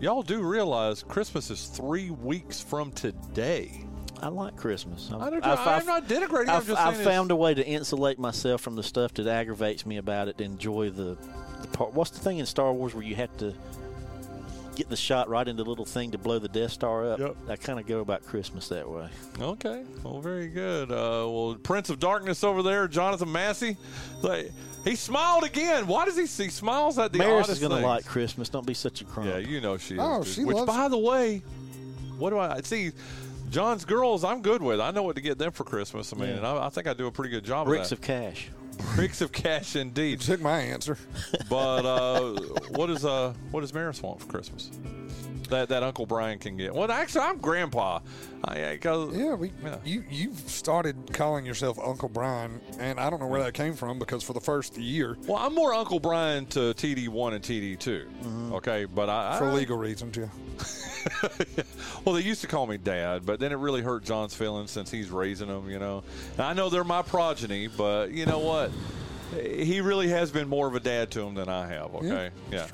y'all 0.00 0.22
do 0.22 0.42
realize 0.42 1.04
Christmas 1.04 1.50
is 1.50 1.66
three 1.66 2.10
weeks 2.10 2.60
from 2.60 2.90
today. 2.92 3.84
I 4.20 4.28
like 4.28 4.56
Christmas. 4.56 5.10
I'm, 5.12 5.22
I 5.22 5.30
don't, 5.30 5.46
I've, 5.46 5.58
I'm 5.60 5.86
not 5.86 6.08
denigrating. 6.08 6.48
I've, 6.48 6.74
I've 6.74 7.00
found 7.02 7.30
a 7.30 7.36
way 7.36 7.54
to 7.54 7.64
insulate 7.64 8.18
myself 8.18 8.60
from 8.60 8.74
the 8.74 8.82
stuff 8.82 9.14
that 9.14 9.28
aggravates 9.28 9.86
me 9.86 9.98
about 9.98 10.26
it. 10.26 10.38
To 10.38 10.44
enjoy 10.44 10.90
the, 10.90 11.16
the 11.62 11.68
part. 11.68 11.94
What's 11.94 12.10
the 12.10 12.18
thing 12.18 12.38
in 12.38 12.46
Star 12.46 12.72
Wars 12.72 12.94
where 12.94 13.04
you 13.04 13.14
have 13.14 13.36
to 13.36 13.54
get 14.78 14.88
the 14.88 14.96
shot 14.96 15.28
right 15.28 15.46
into 15.46 15.62
the 15.64 15.68
little 15.68 15.84
thing 15.84 16.10
to 16.12 16.18
blow 16.18 16.38
the 16.38 16.48
Death 16.48 16.72
Star 16.72 17.10
up. 17.12 17.18
Yep. 17.18 17.36
I 17.48 17.56
kind 17.56 17.78
of 17.78 17.86
go 17.86 18.00
about 18.00 18.24
Christmas 18.24 18.68
that 18.68 18.88
way. 18.88 19.08
Okay. 19.40 19.84
Well, 20.02 20.20
very 20.20 20.48
good. 20.48 20.90
Uh, 20.90 21.28
well, 21.28 21.56
Prince 21.62 21.90
of 21.90 21.98
Darkness 21.98 22.42
over 22.44 22.62
there, 22.62 22.88
Jonathan 22.88 23.30
Massey. 23.30 23.76
Like, 24.22 24.50
he 24.84 24.96
smiled 24.96 25.44
again. 25.44 25.86
Why 25.86 26.04
does 26.06 26.16
he? 26.16 26.22
He 26.44 26.48
smiles 26.50 26.98
at 26.98 27.12
the 27.12 27.18
Maris 27.18 27.44
oddest 27.44 27.50
is 27.62 27.68
going 27.68 27.80
to 27.82 27.86
like 27.86 28.06
Christmas. 28.06 28.48
Don't 28.48 28.66
be 28.66 28.74
such 28.74 29.00
a 29.02 29.04
crumb. 29.04 29.26
Yeah, 29.28 29.38
you 29.38 29.60
know 29.60 29.76
she 29.76 29.94
is. 29.94 30.00
Oh, 30.02 30.22
dude. 30.22 30.32
she 30.32 30.44
Which, 30.44 30.56
loves- 30.56 30.66
by 30.66 30.88
the 30.88 30.96
way, 30.98 31.42
what 32.16 32.30
do 32.30 32.38
I 32.38 32.60
see? 32.62 32.92
John's 33.50 33.84
girls, 33.84 34.24
I'm 34.24 34.42
good 34.42 34.62
with. 34.62 34.80
I 34.80 34.90
know 34.90 35.02
what 35.02 35.16
to 35.16 35.22
get 35.22 35.38
them 35.38 35.52
for 35.52 35.64
Christmas. 35.64 36.12
I 36.12 36.16
mean, 36.16 36.28
Yeah. 36.28 36.36
and 36.36 36.46
I, 36.46 36.66
I 36.66 36.68
think 36.68 36.86
I 36.86 36.92
do 36.94 37.06
a 37.06 37.10
pretty 37.12 37.30
good 37.30 37.44
job 37.44 37.66
Bricks 37.66 37.92
of 37.92 37.98
of 37.98 38.04
cash. 38.04 38.50
Bricks 38.94 39.20
of 39.20 39.32
cash, 39.32 39.76
indeed. 39.76 40.20
Took 40.20 40.40
my 40.40 40.60
answer. 40.60 40.96
But 41.48 41.84
uh, 41.86 42.32
what 42.70 42.90
is 42.90 43.04
uh, 43.04 43.34
what 43.50 43.60
does 43.60 43.72
Maris 43.74 44.02
want 44.02 44.20
for 44.20 44.26
Christmas? 44.26 44.70
That 45.48 45.68
that 45.70 45.82
Uncle 45.82 46.06
Bryan 46.06 46.38
can 46.38 46.56
get. 46.56 46.74
Well, 46.74 46.90
actually, 46.90 47.22
I'm 47.22 47.38
Grandpa. 47.38 48.00
I, 48.44 48.72
I, 48.72 48.76
'cause- 48.76 49.16
Yeah, 49.16 49.34
we 49.34 49.52
Yeah. 49.64 49.76
you 49.84 50.04
you 50.10 50.32
started 50.46 50.96
calling 51.12 51.44
yourself 51.46 51.78
Uncle 51.82 52.08
Bryan, 52.08 52.60
and 52.78 53.00
I 53.00 53.08
don't 53.10 53.20
know 53.20 53.26
where 53.26 53.42
that 53.42 53.54
came 53.54 53.74
from 53.74 53.98
because 53.98 54.22
for 54.22 54.34
the 54.34 54.40
first 54.40 54.76
year, 54.76 55.16
Well, 55.26 55.38
I'm 55.38 55.54
more 55.54 55.72
Uncle 55.74 56.00
Bryan 56.00 56.46
to 56.46 56.74
TD 56.74 57.08
one 57.08 57.32
and 57.32 57.42
TD 57.42 57.78
2 57.78 58.06
mm-hmm. 58.22 58.52
Okay, 58.54 58.84
but 58.84 59.08
I, 59.08 59.38
for 59.38 59.46
I 59.48 59.52
legal 59.54 59.78
reasons, 59.78 60.16
yeah. 60.16 60.26
well, 62.04 62.14
they 62.14 62.22
used 62.22 62.40
to 62.42 62.46
call 62.46 62.66
me 62.66 62.76
dad, 62.76 63.24
but 63.24 63.40
then 63.40 63.52
it 63.52 63.56
really 63.56 63.80
hurt 63.82 64.04
John's 64.04 64.34
feelings 64.34 64.70
since 64.70 64.90
he's 64.90 65.10
raising 65.10 65.48
them, 65.48 65.70
you 65.70 65.78
know. 65.78 66.02
And 66.36 66.42
I 66.46 66.52
know 66.52 66.68
they're 66.68 66.84
my 66.84 67.02
progeny, 67.02 67.68
but 67.68 68.10
you 68.10 68.26
know 68.26 68.40
what? 68.40 68.70
He 69.42 69.80
really 69.80 70.08
has 70.08 70.30
been 70.30 70.48
more 70.48 70.66
of 70.66 70.74
a 70.74 70.80
dad 70.80 71.10
to 71.12 71.22
him 71.22 71.34
than 71.34 71.48
I 71.48 71.66
have, 71.68 71.94
okay? 71.96 72.30
Yeah. 72.50 72.66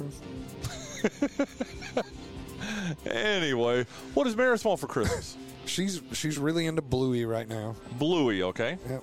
anyway, 3.06 3.86
what 4.14 4.24
does 4.24 4.36
Maris 4.36 4.64
want 4.64 4.80
for 4.80 4.86
Christmas? 4.86 5.36
She's 5.66 6.02
she's 6.12 6.36
really 6.36 6.66
into 6.66 6.82
Bluey 6.82 7.24
right 7.24 7.48
now. 7.48 7.74
Bluey, 7.98 8.42
okay? 8.42 8.76
Yep. 8.86 9.02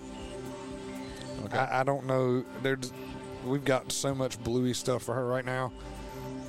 I, 1.53 1.79
I 1.79 1.83
don't 1.83 2.05
know. 2.05 2.45
There's 2.61 2.93
we've 3.43 3.65
got 3.65 3.91
so 3.91 4.13
much 4.13 4.41
Bluey 4.43 4.73
stuff 4.75 5.01
for 5.01 5.15
her 5.15 5.25
right 5.27 5.43
now. 5.43 5.71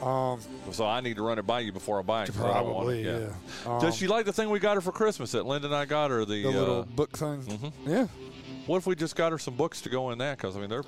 Um, 0.06 0.40
So 0.70 0.84
I 0.84 1.00
need 1.00 1.16
to 1.16 1.22
run 1.22 1.38
it 1.38 1.46
by 1.46 1.60
you 1.60 1.72
before 1.72 1.98
I 1.98 2.02
buy 2.02 2.24
it. 2.24 2.26
'cause 2.26 2.40
I 2.42 2.54
don't 2.54 2.64
want 2.74 2.76
probably, 2.76 3.04
it. 3.04 3.30
yeah. 3.64 3.72
Um, 3.72 3.80
Does 3.80 3.96
she 3.96 4.06
like 4.06 4.26
the 4.26 4.32
thing 4.34 4.50
we 4.50 4.58
got 4.58 4.74
her 4.74 4.80
for 4.82 4.92
Christmas 4.92 5.32
that 5.32 5.46
Linda 5.46 5.68
and 5.68 5.74
I 5.76 5.86
got 5.86 6.10
her? 6.10 6.26
The, 6.26 6.42
the 6.42 6.50
little 6.50 6.80
uh, 6.80 6.84
book 6.84 7.16
thing? 7.16 7.40
mhm. 7.42 7.72
Yeah, 7.86 8.06
what 8.66 8.76
if 8.78 8.86
we 8.86 8.94
just 8.94 9.16
got 9.16 9.32
her 9.32 9.38
some 9.38 9.54
books 9.54 9.80
to 9.82 9.88
go 9.88 10.10
in 10.10 10.18
that? 10.18 10.36
Because 10.36 10.56
I 10.56 10.60
mean, 10.60 10.68
they're 10.68 10.84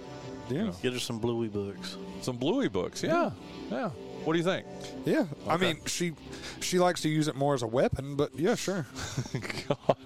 yeah, 0.50 0.70
Get 0.82 0.92
her 0.92 0.98
some 0.98 1.18
Bluey 1.18 1.48
books. 1.48 1.96
some 2.20 2.36
Bluey 2.36 2.68
books. 2.68 3.02
Yeah, 3.02 3.30
yeah. 3.70 3.88
What 4.24 4.32
do 4.32 4.38
you 4.38 4.44
think? 4.44 4.66
yeah. 5.04 5.26
I 5.46 5.56
mean, 5.56 5.78
she 5.86 6.12
she 6.60 6.78
likes 6.78 7.02
to 7.02 7.08
use 7.08 7.28
it 7.28 7.36
more 7.36 7.54
as 7.54 7.62
a 7.62 7.66
weapon, 7.66 8.16
but 8.16 8.30
yeah, 8.38 8.54
sure. 8.54 8.86
God. 9.68 9.96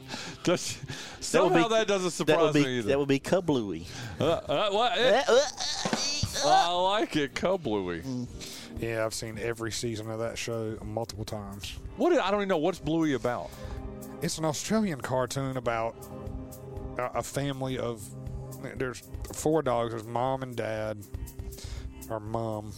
Does, 0.43 0.79
somehow 1.21 1.69
that, 1.69 1.87
doesn't 1.87 2.11
surprise 2.11 2.37
that 2.37 2.45
would 2.45 2.55
be, 2.55 2.65
me 2.65 2.79
either. 2.79 2.89
That 2.89 2.99
would 2.99 3.09
be 3.09 3.21
Kabluey. 3.21 3.87
uh, 4.21 4.25
uh, 4.25 4.71
what? 4.71 4.99
Eh, 4.99 5.23
I 6.45 6.73
like 6.73 7.17
it, 7.17 7.35
Cub 7.35 7.63
Bluey. 7.63 8.03
Yeah, 8.81 9.05
I've 9.05 9.15
seen 9.15 9.39
every 9.39 9.73
season 9.73 10.11
of 10.11 10.21
that 10.21 10.39
show 10.39 10.77
multiple 10.85 11.25
times. 11.25 11.77
What? 11.97 12.13
I 12.13 12.31
don't 12.31 12.41
even 12.41 12.49
know 12.49 12.59
what's 12.59 12.79
Bluey 12.79 13.15
about. 13.15 13.51
It's 14.23 14.39
an 14.39 14.45
Australian 14.45 15.01
cartoon 15.01 15.57
about 15.57 15.97
a, 16.99 17.19
a 17.19 17.23
family 17.23 17.79
of 17.79 18.03
there's 18.77 19.03
four 19.33 19.63
dogs. 19.63 19.93
There's 19.93 20.07
mom 20.07 20.43
and 20.43 20.57
dad, 20.57 20.99
or 22.09 22.21
mom, 22.21 22.73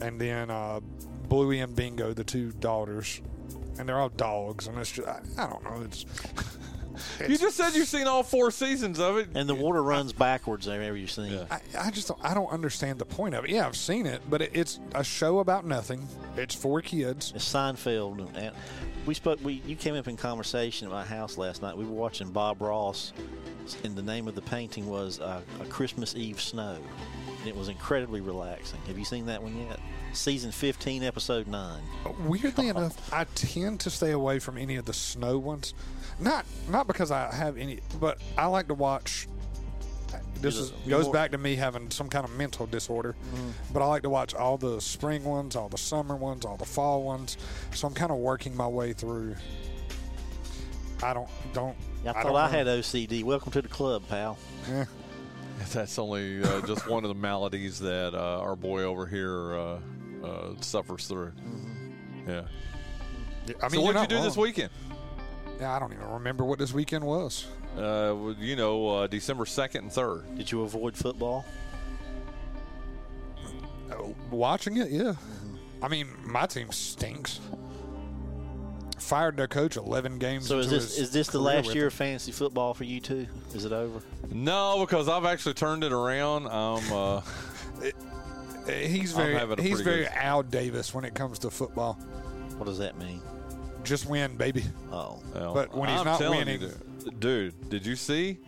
and 0.00 0.20
then 0.20 0.50
uh, 0.50 0.80
Bluey 1.28 1.60
and 1.60 1.74
Bingo, 1.74 2.12
the 2.12 2.24
two 2.24 2.52
daughters, 2.52 3.20
and 3.78 3.88
they're 3.88 3.98
all 3.98 4.08
dogs. 4.10 4.66
And 4.66 4.78
it's 4.78 4.92
just 4.92 5.08
I, 5.08 5.20
I 5.38 5.48
don't 5.48 5.64
know. 5.64 5.82
It's, 5.82 6.04
You 7.28 7.38
just 7.38 7.56
said 7.56 7.74
you've 7.74 7.88
seen 7.88 8.06
all 8.06 8.22
four 8.22 8.50
seasons 8.50 8.98
of 8.98 9.16
it. 9.18 9.28
And 9.34 9.48
the 9.48 9.54
water 9.54 9.82
runs 9.82 10.12
backwards 10.12 10.66
whenever 10.66 10.96
you 10.96 11.06
see 11.06 11.28
it. 11.28 11.46
I, 11.50 11.60
I 11.78 11.90
just 11.90 12.08
don't, 12.08 12.20
I 12.24 12.34
don't 12.34 12.50
understand 12.50 12.98
the 12.98 13.04
point 13.04 13.34
of 13.34 13.44
it. 13.44 13.50
Yeah, 13.50 13.66
I've 13.66 13.76
seen 13.76 14.06
it, 14.06 14.22
but 14.28 14.42
it, 14.42 14.50
it's 14.54 14.80
a 14.94 15.04
show 15.04 15.38
about 15.38 15.64
nothing. 15.64 16.06
It's 16.36 16.54
for 16.54 16.80
kids. 16.80 17.32
It's 17.34 17.52
Seinfeld. 17.52 18.28
And 18.36 18.54
we 19.06 19.14
spoke. 19.14 19.38
We 19.42 19.62
you 19.66 19.76
came 19.76 19.94
up 19.94 20.08
in 20.08 20.16
conversation 20.16 20.88
at 20.88 20.92
my 20.92 21.04
house 21.04 21.38
last 21.38 21.62
night. 21.62 21.76
We 21.76 21.84
were 21.84 21.92
watching 21.92 22.30
Bob 22.30 22.60
Ross, 22.60 23.12
and 23.84 23.96
the 23.96 24.02
name 24.02 24.28
of 24.28 24.34
the 24.34 24.42
painting 24.42 24.86
was 24.86 25.20
uh, 25.20 25.40
"A 25.60 25.64
Christmas 25.66 26.14
Eve 26.16 26.40
Snow," 26.40 26.76
and 27.40 27.48
it 27.48 27.56
was 27.56 27.68
incredibly 27.68 28.20
relaxing. 28.20 28.80
Have 28.86 28.98
you 28.98 29.04
seen 29.04 29.26
that 29.26 29.42
one 29.42 29.56
yet? 29.56 29.78
Season 30.12 30.50
15, 30.50 31.02
episode 31.02 31.46
nine. 31.46 31.82
Weirdly 32.26 32.68
enough, 32.68 33.12
I 33.12 33.24
tend 33.34 33.80
to 33.80 33.90
stay 33.90 34.12
away 34.12 34.38
from 34.38 34.56
any 34.56 34.76
of 34.76 34.86
the 34.86 34.94
snow 34.94 35.38
ones. 35.38 35.74
Not 36.18 36.46
not 36.68 36.86
because 36.86 37.10
I 37.10 37.32
have 37.34 37.56
any, 37.58 37.80
but 38.00 38.18
I 38.38 38.46
like 38.46 38.68
to 38.68 38.74
watch. 38.74 39.28
This 40.40 40.56
is, 40.56 40.70
goes 40.86 41.04
more- 41.04 41.14
back 41.14 41.32
to 41.32 41.38
me 41.38 41.56
having 41.56 41.90
some 41.90 42.08
kind 42.08 42.24
of 42.24 42.30
mental 42.36 42.66
disorder, 42.66 43.16
but 43.72 43.82
I 43.82 43.86
like 43.86 44.02
to 44.02 44.10
watch 44.10 44.34
all 44.34 44.56
the 44.58 44.80
spring 44.80 45.24
ones, 45.24 45.56
all 45.56 45.68
the 45.68 45.78
summer 45.78 46.14
ones, 46.14 46.44
all 46.44 46.56
the 46.56 46.64
fall 46.64 47.02
ones. 47.02 47.36
So 47.74 47.88
I'm 47.88 47.94
kind 47.94 48.10
of 48.10 48.18
working 48.18 48.56
my 48.56 48.66
way 48.66 48.92
through. 48.92 49.34
I 51.02 51.12
don't 51.14 51.28
don't. 51.52 51.76
I 52.06 52.12
thought 52.12 52.22
don't 52.24 52.36
I, 52.36 52.46
know. 52.46 52.52
had 52.52 52.66
OCD. 52.66 53.24
Welcome 53.24 53.52
to 53.52 53.62
the 53.62 53.68
club, 53.68 54.02
pal. 54.08 54.38
Yeah. 54.68 54.84
That's 55.72 55.98
only 55.98 56.42
uh, 56.42 56.60
just 56.66 56.86
one 56.86 57.04
of 57.04 57.08
the 57.08 57.14
maladies 57.14 57.78
that 57.80 58.14
uh, 58.14 58.40
our 58.40 58.56
boy 58.56 58.82
over 58.82 59.06
here 59.06 59.54
uh, 59.54 59.78
uh, 60.24 60.54
suffers 60.60 61.06
through. 61.08 61.32
Yeah. 62.28 62.42
I 62.42 62.42
mean, 62.42 62.46
so 63.48 63.52
you're 63.52 63.54
what 63.60 63.70
did 63.70 63.78
you 63.78 63.92
not 63.94 64.08
do 64.08 64.22
this 64.22 64.36
wrong. 64.36 64.42
weekend? 64.44 64.70
Yeah, 65.60 65.74
I 65.74 65.78
don't 65.78 65.92
even 65.92 66.08
remember 66.10 66.44
what 66.44 66.58
this 66.58 66.72
weekend 66.72 67.04
was. 67.04 67.46
Uh, 67.76 68.12
well, 68.16 68.36
you 68.38 68.56
know, 68.56 68.88
uh, 68.88 69.06
December 69.06 69.46
second 69.46 69.84
and 69.84 69.92
third. 69.92 70.24
Did 70.36 70.50
you 70.52 70.62
avoid 70.62 70.96
football? 70.96 71.44
Uh, 73.90 73.94
Watching 74.30 74.76
it, 74.78 74.90
yeah. 74.90 75.14
I 75.82 75.88
mean, 75.88 76.08
my 76.24 76.46
team 76.46 76.72
stinks. 76.72 77.40
Fired 78.98 79.36
their 79.36 79.46
coach 79.46 79.76
11 79.76 80.18
games. 80.18 80.46
So 80.48 80.58
is 80.58 80.68
this 80.68 80.98
is 80.98 81.10
this 81.12 81.28
the 81.28 81.38
last 81.38 81.72
year 81.74 81.86
of 81.86 81.92
fantasy 81.92 82.32
football 82.32 82.74
for 82.74 82.84
you 82.84 82.98
too? 82.98 83.26
Is 83.54 83.64
it 83.64 83.70
over? 83.72 84.00
No, 84.32 84.80
because 84.80 85.08
I've 85.08 85.24
actually 85.26 85.54
turned 85.54 85.84
it 85.84 85.92
around. 85.92 86.46
I'm. 86.48 86.92
Uh, 86.92 87.16
Uh, 87.16 87.90
He's 88.72 89.12
I'm 89.16 89.22
very 89.26 89.34
having 89.34 89.60
a 89.60 89.62
he's 89.62 89.74
pretty 89.74 89.84
very 89.84 90.02
good- 90.04 90.12
Al 90.14 90.42
Davis 90.42 90.92
when 90.92 91.04
it 91.04 91.14
comes 91.14 91.38
to 91.40 91.50
football. 91.50 91.92
What 92.56 92.64
does 92.66 92.78
that 92.78 92.98
mean? 92.98 93.20
Just 93.86 94.06
win, 94.06 94.36
baby. 94.36 94.64
Oh, 94.92 95.20
well, 95.34 95.54
But 95.54 95.74
when 95.74 95.88
he's 95.88 95.98
I'm 96.00 96.04
not 96.06 96.18
telling 96.18 96.38
winning- 96.40 96.60
you, 96.62 96.70
dude, 97.10 97.20
dude, 97.20 97.70
did 97.70 97.86
you 97.86 97.96
see? 97.96 98.38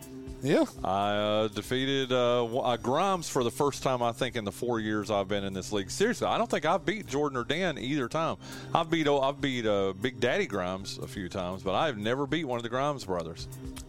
Yeah. 0.43 0.65
I 0.85 1.11
uh, 1.17 1.49
defeated 1.49 2.13
uh, 2.13 2.45
uh, 2.45 2.77
Grimes 2.77 3.29
for 3.29 3.43
the 3.43 3.51
first 3.51 3.83
time, 3.83 4.03
I 4.03 4.13
think, 4.13 4.37
in 4.37 4.45
the 4.45 4.53
four 4.53 4.79
years 4.79 5.11
I've 5.11 5.27
been 5.27 5.43
in 5.43 5.53
this 5.53 5.73
league. 5.73 5.91
Seriously, 5.91 6.29
I 6.29 6.39
don't 6.39 6.49
think 6.49 6.65
I've 6.65 6.85
beat 6.85 7.07
Jordan 7.07 7.37
or 7.39 7.45
Dan 7.45 7.77
either 7.77 8.09
time. 8.09 8.37
I've 8.73 8.89
beat 8.89 9.09
oh, 9.09 9.21
I've 9.21 9.41
beat 9.41 9.67
uh, 9.67 9.95
Big 10.01 10.21
Daddy 10.21 10.47
Grimes 10.47 10.99
a 10.99 11.09
few 11.09 11.29
times, 11.29 11.63
but 11.63 11.75
I've 11.75 11.99
never 11.99 12.27
beat 12.27 12.45
one 12.45 12.57
of 12.57 12.63
the 12.63 12.69
Grimes 12.69 13.05
brothers. 13.05 13.49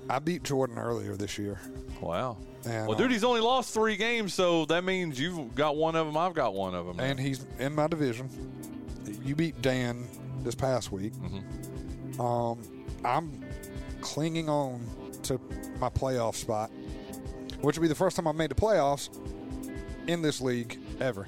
I 0.10 0.18
beat 0.20 0.44
Jordan 0.44 0.80
earlier 0.80 1.16
this 1.16 1.38
year. 1.38 1.60
Wow. 2.02 2.38
And, 2.66 2.88
well, 2.88 2.96
uh, 2.98 3.00
dude, 3.00 3.12
he's 3.12 3.24
only 3.24 3.42
lost 3.42 3.72
three 3.74 3.96
games, 3.96 4.34
so 4.34 4.66
that 4.66 4.84
means 4.84 5.20
you've 5.20 5.54
got 5.54 5.76
one 5.76 5.96
of 5.96 6.08
them. 6.08 6.18
I've 6.18 6.34
got 6.34 6.56
one 6.56 6.74
of 6.74 6.88
them. 6.88 7.00
And 7.00 7.20
he's 7.20 7.46
in 7.60 7.76
my 7.76 7.88
division. 7.88 8.28
You 9.24 9.36
beat 9.36 9.62
Dan 9.62 10.08
this 10.44 10.56
past 10.56 10.92
week. 10.92 11.14
Mm-hmm. 11.14 12.22
Um, 12.22 12.60
I'm 13.06 13.44
clinging 14.02 14.50
on 14.50 14.86
to 15.24 15.40
my 15.80 15.90
playoff 15.90 16.36
spot, 16.36 16.72
which 17.62 17.78
will 17.78 17.82
be 17.84 17.88
the 17.88 17.96
first 17.96 18.16
time 18.16 18.28
I've 18.28 18.36
made 18.36 18.52
the 18.52 18.56
playoffs 18.56 19.10
in 20.08 20.22
this 20.22 20.42
league 20.42 20.78
ever. 21.00 21.28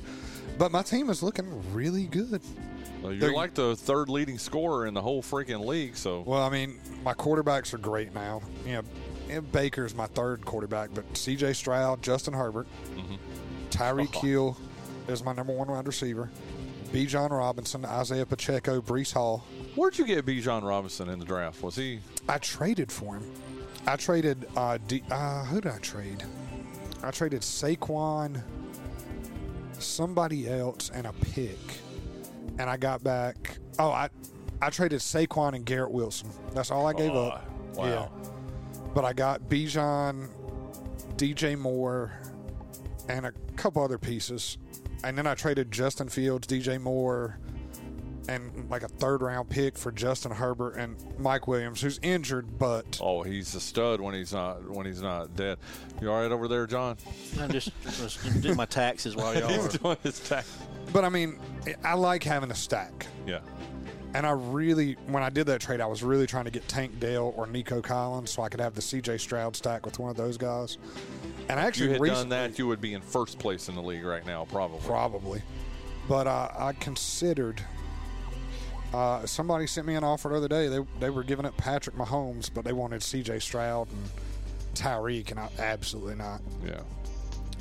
But 0.58 0.71
my 0.71 0.82
team 0.82 1.10
is 1.10 1.24
looking 1.24 1.45
really 1.74 2.06
good. 2.08 2.41
Well, 3.02 3.12
you're 3.12 3.19
they're- 3.21 3.34
like 3.34 3.54
the 3.54 3.76
third 3.76 4.10
leading 4.10 4.38
scorer 4.38 4.86
in 4.86 4.93
the 4.93 5.02
whole 5.02 5.21
freaking 5.24 5.65
league. 5.65 5.95
So 5.95 6.21
Well, 6.21 6.41
I 6.43 6.50
mean, 6.50 6.80
my 7.04 7.13
quarterbacks 7.13 7.74
are 7.74 7.78
great 7.80 8.13
now. 8.13 8.41
You 8.65 8.84
know, 9.30 9.41
Baker's 9.41 9.95
my 9.95 10.08
third 10.08 10.45
quarterback, 10.45 10.89
but 10.93 11.06
C.J. 11.17 11.54
Stroud, 11.54 12.02
Justin 12.02 12.34
Herbert, 12.34 12.67
Mm-hmm. 12.95 13.15
Tyreek 13.69 14.13
Hill 14.21 14.58
is 15.08 15.24
my 15.24 15.34
number 15.34 15.54
one 15.54 15.67
wide 15.69 15.88
receiver. 15.88 16.30
Bijan 16.91 17.30
Robinson, 17.32 17.86
Isaiah 17.86 18.25
Pacheco, 18.25 18.82
Breece 18.82 19.13
Hall. 19.13 19.45
where'd 19.75 19.97
you 19.97 20.06
get 20.06 20.25
Bijan 20.25 20.63
Robinson 20.63 21.08
in 21.10 21.19
the 21.19 21.25
draft? 21.25 21.63
Was 21.63 21.75
he? 21.75 21.99
I 22.27 22.38
traded 22.38 22.91
for 22.91 23.15
him. 23.15 23.32
I 23.88 23.95
traded. 23.95 24.45
Uh, 24.56 24.77
D, 24.88 25.01
uh, 25.10 25.45
who 25.45 25.62
did 25.62 25.71
I 25.71 25.77
trade? 25.77 26.23
I 27.04 27.12
traded 27.12 27.41
Saquon, 27.41 28.41
somebody 29.80 30.49
else, 30.49 30.91
and 30.93 31.08
a 31.08 31.13
pick, 31.13 31.58
and 32.60 32.69
I 32.69 32.77
got 32.77 33.04
back. 33.04 33.58
Oh, 33.80 33.89
I 33.91 34.10
I 34.62 34.69
traded 34.69 34.99
Saquon 34.99 35.53
and 35.55 35.65
Garrett 35.65 35.91
Wilson. 35.91 36.30
That's 36.53 36.72
all 36.72 36.86
I 36.88 36.93
gave 36.93 37.11
Oh, 37.11 37.28
up. 37.30 37.49
wow. 37.76 37.86
Yeah, 37.86 38.07
but 38.93 39.05
I 39.05 39.13
got 39.13 39.41
Bijan, 39.49 40.28
DJ 41.15 41.57
Moore, 41.57 42.11
and 43.09 43.26
a 43.26 43.32
couple 43.55 43.82
other 43.84 43.97
pieces, 43.97 44.57
and 45.04 45.18
then 45.18 45.28
I 45.28 45.36
traded 45.36 45.72
Justin 45.72 46.10
Fields, 46.10 46.47
DJ 46.47 46.80
Moore, 46.80 47.38
and 48.30 48.70
like 48.70 48.84
a 48.84 48.88
third 48.88 49.22
round 49.22 49.49
pick 49.49 49.78
for 49.78 49.91
Justin 49.91 50.32
Herbert 50.32 50.76
and 50.76 50.95
Mike 51.18 51.47
Williams, 51.47 51.82
who's 51.82 51.99
injured, 52.04 52.58
but 52.60 52.99
Oh, 53.02 53.24
he's 53.24 53.56
a 53.56 53.60
stud 53.60 53.99
when 53.99 54.14
he's 54.14 54.32
not 54.32 54.70
when 54.70 54.86
he's 54.86 55.02
not 55.02 55.36
dead. 55.36 55.58
You 56.02 56.12
all 56.12 56.22
right 56.22 56.32
over 56.32 56.47
there, 56.47 56.68
John? 56.68 56.97
I'm 57.39 57.52
just, 57.52 57.72
just 57.84 58.41
doing 58.41 58.56
my 58.56 58.66
taxes 58.68 59.16
while 59.16 59.34
y'all 59.38 59.49
He's 59.49 59.76
are. 59.76 59.78
doing 59.78 59.97
his 60.04 60.20
tax. 60.20 60.56
but 60.93 61.04
I 61.04 61.10
mean, 61.10 61.39
I 61.84 61.95
like 61.95 62.24
having 62.24 62.52
a 62.52 62.56
stack. 62.56 63.08
Yeah. 63.26 63.39
And 64.14 64.28
I 64.28 64.32
really, 64.32 64.97
when 65.08 65.24
I 65.24 65.30
did 65.30 65.47
that 65.47 65.62
trade, 65.62 65.80
I 65.80 65.86
was 65.86 66.04
really 66.04 66.28
trying 66.28 66.43
to 66.45 66.52
get 66.52 66.68
Tank 66.68 66.99
Dell 66.99 67.34
or 67.38 67.47
Nico 67.47 67.82
Collins 67.82 68.30
so 68.30 68.43
I 68.43 68.49
could 68.49 68.60
have 68.60 68.76
the 68.76 68.82
CJ 68.82 69.20
Stroud 69.22 69.56
stack 69.56 69.86
with 69.86 69.99
one 69.99 70.10
of 70.12 70.18
those 70.18 70.38
guys. 70.38 70.78
And 71.52 71.60
I 71.60 71.64
If 71.64 71.68
actually 71.68 71.88
you 71.88 71.91
had 71.91 72.02
recently, 72.02 72.22
done 72.22 72.30
that, 72.30 72.58
you 72.60 72.68
would 72.68 72.80
be 72.80 72.93
in 72.93 73.02
first 73.02 73.38
place 73.38 73.68
in 73.68 73.76
the 73.76 73.82
league 73.82 74.06
right 74.06 74.26
now, 74.26 74.45
probably. 74.45 74.80
Probably. 74.88 75.41
But 76.08 76.26
uh, 76.26 76.47
I 76.58 76.72
considered. 76.72 77.62
Uh, 78.93 79.26
somebody 79.26 79.68
sent 79.68 79.86
me 79.86 79.95
an 79.95 80.04
offer 80.06 80.30
the 80.30 80.36
other 80.36 80.47
day. 80.47 80.70
They 80.70 80.80
they 81.02 81.10
were 81.10 81.24
giving 81.24 81.45
up 81.45 81.58
Patrick 81.58 81.97
Mahomes, 81.97 82.49
but 82.54 82.64
they 82.64 82.72
wanted 82.72 83.04
C.J. 83.04 83.39
Stroud 83.39 83.89
and 83.91 84.10
Tyreek, 84.76 85.32
and 85.32 85.41
I 85.41 85.49
absolutely 85.60 86.16
not. 86.16 86.39
Yeah. 86.66 86.84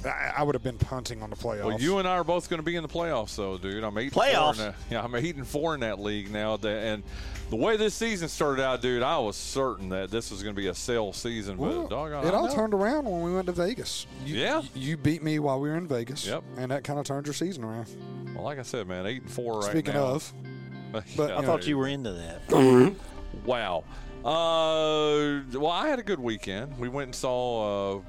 I, 0.05 0.32
I 0.38 0.42
would 0.42 0.55
have 0.55 0.62
been 0.62 0.78
punting 0.78 1.22
on 1.22 1.30
the 1.30 1.36
playoffs. 1.36 1.64
Well, 1.64 1.80
you 1.80 1.98
and 1.98 2.09
I 2.09 2.12
are 2.12 2.24
both 2.24 2.48
going 2.48 2.59
to 2.59 2.64
be 2.64 2.76
in 2.76 2.82
the 2.82 2.88
playoffs, 2.88 3.36
though, 3.36 3.59
dude. 3.59 3.82
I'm 3.84 3.96
eight 3.98 4.12
Playoffs? 4.12 4.48
And 4.51 4.57
four 4.57 4.66
in 4.66 4.72
that, 4.72 4.74
yeah, 4.90 5.03
I'm 5.03 5.14
eight 5.14 5.36
and 5.36 5.46
four 5.46 5.74
in 5.74 5.80
that 5.80 6.01
league 6.01 6.30
now. 6.30 6.55
And 6.62 7.03
the 7.51 7.57
way 7.57 7.76
this 7.76 7.94
season 7.94 8.28
started 8.28 8.62
out, 8.64 8.80
dude, 8.80 9.03
I 9.03 9.18
was 9.18 9.36
certain 9.36 9.88
that 9.90 10.11
this 10.11 10.30
was 10.30 10.42
going 10.42 10.55
to 10.55 10.61
be 10.61 10.68
a 10.68 10.74
sell 10.74 11.12
season. 11.12 11.57
But 11.57 11.62
Well, 11.68 11.86
doggone, 11.88 12.26
it 12.26 12.34
all 12.34 12.48
turned 12.48 12.74
around 12.74 13.05
when 13.05 13.22
we 13.22 13.34
went 13.34 13.46
to 13.46 13.53
Vegas. 13.53 14.07
You, 14.24 14.36
Yeah. 14.36 14.62
you 14.74 14.96
beat 14.96 15.22
me 15.22 15.38
while 15.38 15.61
we 15.61 15.68
were 15.68 15.76
in 15.76 15.86
Vegas. 15.86 16.26
Yep. 16.26 16.42
and 16.57 16.70
that 16.70 16.84
kind 16.84 16.98
of 16.98 17.05
turned 17.05 17.26
your 17.26 17.34
season 17.34 17.64
around. 17.64 17.86
Well, 18.34 18.44
like 18.44 18.59
I 18.59 18.62
said, 18.62 18.86
man, 18.88 19.07
eight 19.07 19.22
and 19.22 19.30
four 19.30 19.61
right 19.61 19.70
Speaking 19.70 19.94
now. 19.94 20.05
of, 20.05 20.32
but, 20.92 21.05
Yeah, 21.16 21.38
I 21.38 21.44
thought 21.44 21.61
know, 21.62 21.66
you 21.66 21.78
were 21.78 21.88
into 21.88 22.12
that. 22.12 22.94
Wow. 23.44 23.84
Uh, 24.24 25.40
well, 25.59 25.70
I 25.70 25.88
had 25.88 25.98
a 25.98 26.03
good 26.03 26.20
weekend. 26.20 26.76
We 26.78 26.88
went 26.88 27.07
and 27.09 27.14
saw. 27.14 27.98
Uh, 27.98 28.01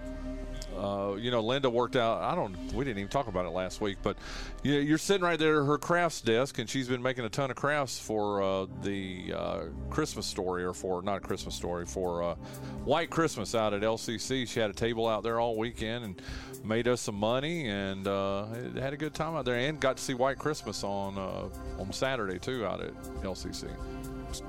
uh, 0.77 1.15
you 1.17 1.31
know, 1.31 1.41
Linda 1.41 1.69
worked 1.69 1.95
out. 1.95 2.21
I 2.21 2.35
don't. 2.35 2.55
We 2.73 2.85
didn't 2.85 2.99
even 2.99 3.09
talk 3.09 3.27
about 3.27 3.45
it 3.45 3.49
last 3.49 3.81
week, 3.81 3.97
but 4.01 4.17
you 4.63 4.73
you're 4.73 4.97
sitting 4.97 5.23
right 5.23 5.37
there 5.37 5.61
at 5.61 5.65
her 5.65 5.77
crafts 5.77 6.21
desk, 6.21 6.59
and 6.59 6.69
she's 6.69 6.87
been 6.87 7.01
making 7.01 7.25
a 7.25 7.29
ton 7.29 7.51
of 7.51 7.57
crafts 7.57 7.99
for 7.99 8.41
uh, 8.41 8.65
the 8.81 9.33
uh, 9.35 9.59
Christmas 9.89 10.25
story, 10.25 10.63
or 10.63 10.73
for 10.73 11.01
not 11.01 11.17
a 11.17 11.19
Christmas 11.19 11.55
story, 11.55 11.85
for 11.85 12.23
uh, 12.23 12.35
White 12.85 13.09
Christmas 13.09 13.53
out 13.55 13.73
at 13.73 13.81
LCC. 13.81 14.47
She 14.47 14.59
had 14.59 14.69
a 14.69 14.73
table 14.73 15.07
out 15.07 15.23
there 15.23 15.39
all 15.39 15.57
weekend 15.57 16.05
and 16.05 16.21
made 16.63 16.87
us 16.87 17.01
some 17.01 17.15
money, 17.15 17.67
and 17.67 18.07
uh, 18.07 18.45
had 18.75 18.93
a 18.93 18.97
good 18.97 19.13
time 19.13 19.35
out 19.35 19.45
there, 19.45 19.55
and 19.55 19.79
got 19.79 19.97
to 19.97 20.03
see 20.03 20.13
White 20.13 20.37
Christmas 20.37 20.83
on 20.83 21.17
uh, 21.17 21.49
on 21.79 21.91
Saturday 21.91 22.39
too 22.39 22.65
out 22.65 22.81
at 22.81 22.93
LCC. 23.23 23.69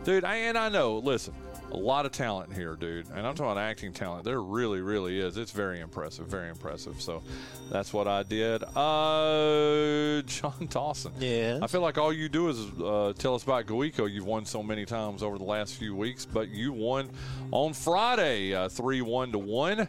Dude, 0.05 0.25
and 0.25 0.57
I 0.57 0.69
know, 0.69 0.99
listen, 0.99 1.35
a 1.73 1.77
lot 1.77 2.07
of 2.07 2.13
talent 2.13 2.53
here, 2.53 2.77
dude. 2.77 3.09
And 3.09 3.27
I'm 3.27 3.35
talking 3.35 3.53
about 3.53 3.59
acting 3.59 3.93
talent. 3.93 4.25
There 4.25 4.41
really, 4.41 4.81
really 4.81 5.19
is. 5.19 5.37
It's 5.37 5.51
very 5.53 5.81
impressive, 5.81 6.27
very 6.27 6.49
impressive. 6.49 7.01
So 7.01 7.23
that's 7.71 7.93
what 7.93 8.07
I 8.07 8.23
did. 8.23 8.63
Uh, 8.63 10.23
John 10.27 10.69
Dawson. 10.71 11.13
Yes. 11.19 11.61
I 11.63 11.67
feel 11.67 11.81
like 11.81 11.99
all 11.99 12.13
you 12.13 12.29
do 12.29 12.49
is 12.49 12.59
uh, 12.81 13.13
tell 13.17 13.35
us 13.35 13.43
about 13.43 13.67
GoEco. 13.67 14.11
You've 14.11 14.27
won 14.27 14.45
so 14.45 14.63
many 14.63 14.85
times 14.85 15.23
over 15.23 15.39
the 15.39 15.45
last 15.45 15.75
few 15.75 15.97
weeks, 15.97 16.25
but 16.27 16.49
you 16.49 16.73
won 16.73 17.11
on 17.51 17.73
Friday, 17.73 18.55
uh, 18.55 18.69
3 18.69 19.01
1 19.03 19.33
to 19.33 19.39
1. 19.39 19.79
Why 19.79 19.89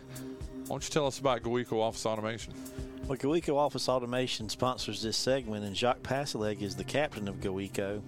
don't 0.68 0.84
you 0.84 0.90
tell 0.90 1.08
us 1.08 1.20
about 1.20 1.44
GoEco 1.44 1.74
Office 1.82 2.06
Automation? 2.06 2.54
Well, 3.08 3.18
Goeco 3.18 3.58
Office 3.58 3.90
Automation 3.90 4.48
sponsors 4.48 5.02
this 5.02 5.18
segment, 5.18 5.66
and 5.66 5.76
Jacques 5.76 6.04
Pasileg 6.04 6.62
is 6.62 6.76
the 6.76 6.86
captain 6.86 7.28
of 7.28 7.42
Goeco. 7.42 8.02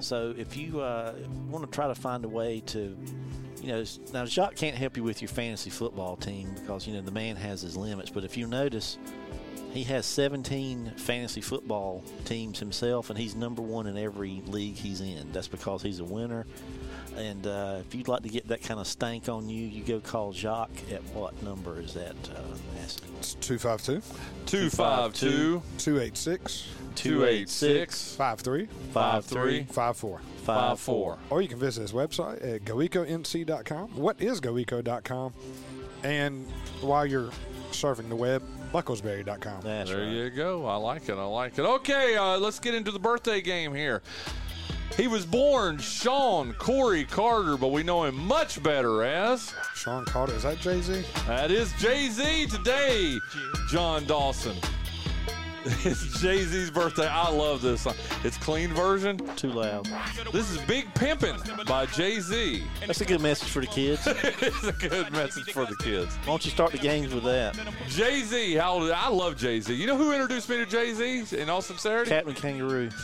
So 0.00 0.34
if 0.36 0.56
you 0.56 0.80
uh, 0.80 1.14
want 1.48 1.64
to 1.64 1.70
try 1.70 1.86
to 1.86 1.94
find 1.94 2.24
a 2.24 2.28
way 2.28 2.62
to, 2.66 2.96
you 3.62 3.68
know, 3.68 3.84
now 4.12 4.24
Jacques 4.24 4.56
can't 4.56 4.76
help 4.76 4.96
you 4.96 5.02
with 5.02 5.22
your 5.22 5.28
fantasy 5.28 5.70
football 5.70 6.16
team 6.16 6.54
because, 6.60 6.86
you 6.86 6.94
know, 6.94 7.00
the 7.00 7.10
man 7.10 7.36
has 7.36 7.62
his 7.62 7.76
limits. 7.76 8.10
But 8.10 8.24
if 8.24 8.36
you 8.36 8.46
notice, 8.46 8.98
he 9.72 9.82
has 9.84 10.06
17 10.06 10.92
fantasy 10.96 11.40
football 11.40 12.04
teams 12.24 12.60
himself, 12.60 13.10
and 13.10 13.18
he's 13.18 13.34
number 13.34 13.60
one 13.60 13.86
in 13.86 13.98
every 13.98 14.42
league 14.46 14.76
he's 14.76 15.00
in. 15.00 15.32
That's 15.32 15.48
because 15.48 15.82
he's 15.82 15.98
a 15.98 16.04
winner. 16.04 16.46
And 17.16 17.46
uh, 17.46 17.78
if 17.80 17.94
you'd 17.94 18.08
like 18.08 18.22
to 18.22 18.28
get 18.28 18.48
that 18.48 18.62
kind 18.62 18.78
of 18.80 18.86
stank 18.86 19.28
on 19.28 19.48
you, 19.48 19.66
you 19.66 19.82
go 19.82 20.00
call 20.00 20.32
Jacques 20.32 20.70
at 20.92 21.02
what 21.14 21.40
number 21.42 21.80
is 21.80 21.94
that, 21.94 22.16
uh, 22.36 22.40
it's 22.84 23.34
252 23.40 24.02
252 24.46 25.62
286 25.78 26.68
286 26.94 28.14
53 28.16 28.66
53 28.92 29.62
54. 29.64 30.20
54. 30.44 31.18
Or 31.30 31.42
you 31.42 31.48
can 31.48 31.58
visit 31.58 31.80
his 31.82 31.92
website 31.92 32.44
at 32.46 32.64
goeconc.com. 32.64 33.88
What 33.96 34.20
is 34.20 34.40
goeco.com? 34.40 35.32
And 36.02 36.46
while 36.80 37.06
you're 37.06 37.30
surfing 37.70 38.08
the 38.08 38.16
web, 38.16 38.42
bucklesberry.com. 38.72 39.62
That's 39.62 39.90
There 39.90 40.00
right. 40.00 40.08
you 40.12 40.30
go. 40.30 40.66
I 40.66 40.76
like 40.76 41.08
it. 41.08 41.16
I 41.16 41.24
like 41.24 41.58
it. 41.58 41.62
Okay, 41.62 42.16
uh, 42.16 42.38
let's 42.38 42.58
get 42.58 42.74
into 42.74 42.90
the 42.90 42.98
birthday 42.98 43.40
game 43.40 43.74
here. 43.74 44.02
He 44.96 45.08
was 45.08 45.24
born 45.26 45.78
Sean 45.78 46.52
Corey 46.54 47.04
Carter, 47.04 47.56
but 47.56 47.68
we 47.68 47.82
know 47.82 48.04
him 48.04 48.14
much 48.16 48.62
better 48.62 49.02
as. 49.02 49.52
Sean 49.74 50.04
Carter. 50.04 50.34
Is 50.34 50.42
that 50.44 50.58
Jay 50.60 50.80
Z? 50.82 51.02
That 51.26 51.50
is 51.50 51.72
Jay 51.80 52.08
Z 52.08 52.46
today, 52.46 53.18
John 53.68 54.04
Dawson. 54.04 54.54
It's 55.66 56.20
Jay 56.20 56.44
Z's 56.44 56.70
birthday. 56.70 57.06
I 57.06 57.30
love 57.30 57.62
this 57.62 57.82
song. 57.82 57.94
It's 58.22 58.36
clean 58.36 58.72
version. 58.74 59.16
Too 59.36 59.50
loud. 59.50 59.88
This 60.32 60.50
is 60.50 60.58
Big 60.62 60.92
Pimpin' 60.94 61.66
by 61.66 61.86
Jay 61.86 62.20
Z. 62.20 62.62
That's 62.86 63.00
a 63.00 63.04
good 63.04 63.20
message 63.22 63.48
for 63.48 63.60
the 63.60 63.66
kids. 63.66 64.06
It's 64.44 64.64
a 64.64 64.72
good 64.72 65.10
message 65.12 65.52
for 65.52 65.64
the 65.64 65.76
kids. 65.76 66.14
Why 66.16 66.26
don't 66.26 66.44
you 66.44 66.50
start 66.50 66.72
the 66.72 66.78
games 66.78 67.14
with 67.14 67.24
that? 67.24 67.56
Jay 67.88 68.20
Z, 68.22 68.54
how 68.56 68.74
old? 68.74 68.90
I 68.90 69.08
love 69.08 69.36
Jay 69.36 69.60
Z. 69.60 69.72
You 69.74 69.86
know 69.86 69.96
who 69.96 70.12
introduced 70.12 70.48
me 70.50 70.56
to 70.56 70.66
Jay 70.66 70.92
Z? 70.92 71.38
In 71.38 71.48
all 71.48 71.62
sincerity, 71.62 72.10
Captain 72.10 72.34
Kangaroo. 72.34 72.90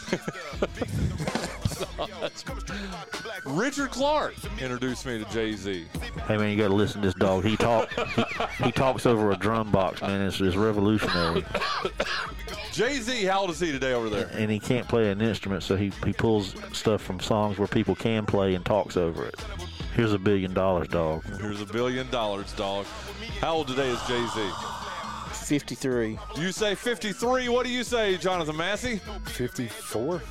Richard 3.46 3.90
Clark 3.90 4.34
introduced 4.60 5.06
me 5.06 5.22
to 5.22 5.30
Jay 5.30 5.54
Z. 5.54 5.86
Hey 6.26 6.36
man, 6.36 6.50
you 6.50 6.56
got 6.56 6.68
to 6.68 6.74
listen 6.74 7.00
to 7.00 7.08
this 7.08 7.14
dog. 7.14 7.44
He 7.44 7.56
talk 7.56 7.90
he, 7.92 8.64
he 8.64 8.72
talks 8.72 9.06
over 9.06 9.30
a 9.30 9.36
drum 9.36 9.70
box, 9.70 10.02
man. 10.02 10.20
It's, 10.26 10.40
it's 10.40 10.56
revolutionary, 10.56 11.44
Jay 12.72 13.00
Z, 13.00 13.24
how 13.24 13.40
old 13.40 13.50
is 13.50 13.58
he 13.60 13.72
today 13.72 13.92
over 13.94 14.08
there? 14.08 14.28
and 14.32 14.50
he 14.50 14.58
can't 14.60 14.88
play 14.88 15.10
an 15.10 15.20
instrument, 15.20 15.62
so 15.62 15.76
he 15.76 15.92
he 16.04 16.12
pulls 16.12 16.54
stuff 16.72 17.02
from 17.02 17.20
songs 17.20 17.58
where 17.58 17.68
people 17.68 17.94
can 17.94 18.24
play 18.26 18.54
and 18.54 18.64
talks 18.64 18.96
over 18.96 19.26
it. 19.26 19.34
Here's 19.94 20.12
a 20.12 20.18
billion 20.18 20.54
dollars, 20.54 20.88
dog. 20.88 21.24
Here's 21.40 21.60
a 21.60 21.66
billion 21.66 22.08
dollars, 22.10 22.52
dog. 22.52 22.86
How 23.40 23.54
old 23.54 23.68
today 23.68 23.88
is 23.88 24.00
Jay 24.06 24.24
Z? 24.34 24.50
53. 25.32 26.18
You 26.36 26.52
say 26.52 26.74
53. 26.76 27.48
What 27.48 27.66
do 27.66 27.72
you 27.72 27.82
say, 27.82 28.16
Jonathan 28.16 28.56
Massey? 28.56 29.00
54. 29.26 30.22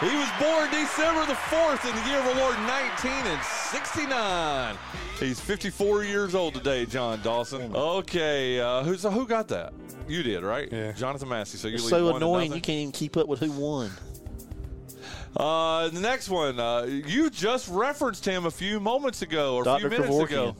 He 0.00 0.14
was 0.16 0.28
born 0.38 0.70
December 0.70 1.24
the 1.26 1.34
4th 1.48 1.88
in 1.88 1.94
the 1.96 2.02
year 2.10 2.18
of 2.18 2.24
the 2.26 2.34
Lord 2.34 2.56
1969. 2.66 4.76
He's 5.22 5.38
54 5.38 6.02
years 6.02 6.34
old 6.34 6.54
today, 6.54 6.84
John 6.84 7.20
Dawson. 7.22 7.74
Okay, 7.74 8.58
uh, 8.58 8.82
who's 8.82 9.04
who 9.04 9.26
got 9.26 9.46
that? 9.48 9.72
You 10.08 10.24
did, 10.24 10.42
right? 10.42 10.68
Yeah. 10.72 10.92
Jonathan 10.92 11.28
Massey. 11.28 11.58
So 11.58 11.68
you 11.68 11.74
It's 11.74 11.88
so 11.88 12.06
one 12.06 12.16
annoying 12.16 12.52
you 12.52 12.60
can't 12.60 12.78
even 12.80 12.92
keep 12.92 13.16
up 13.16 13.28
with 13.28 13.38
who 13.38 13.52
won. 13.52 13.90
Uh, 15.36 15.88
the 15.88 16.00
next 16.00 16.28
one, 16.28 16.58
uh, 16.58 16.82
you 16.82 17.30
just 17.30 17.68
referenced 17.68 18.24
him 18.24 18.46
a 18.46 18.50
few 18.50 18.80
moments 18.80 19.22
ago 19.22 19.56
or 19.56 19.62
a 19.66 19.78
few 19.78 19.88
minutes 19.88 20.10
Kevorkian. 20.10 20.24
ago. 20.24 20.56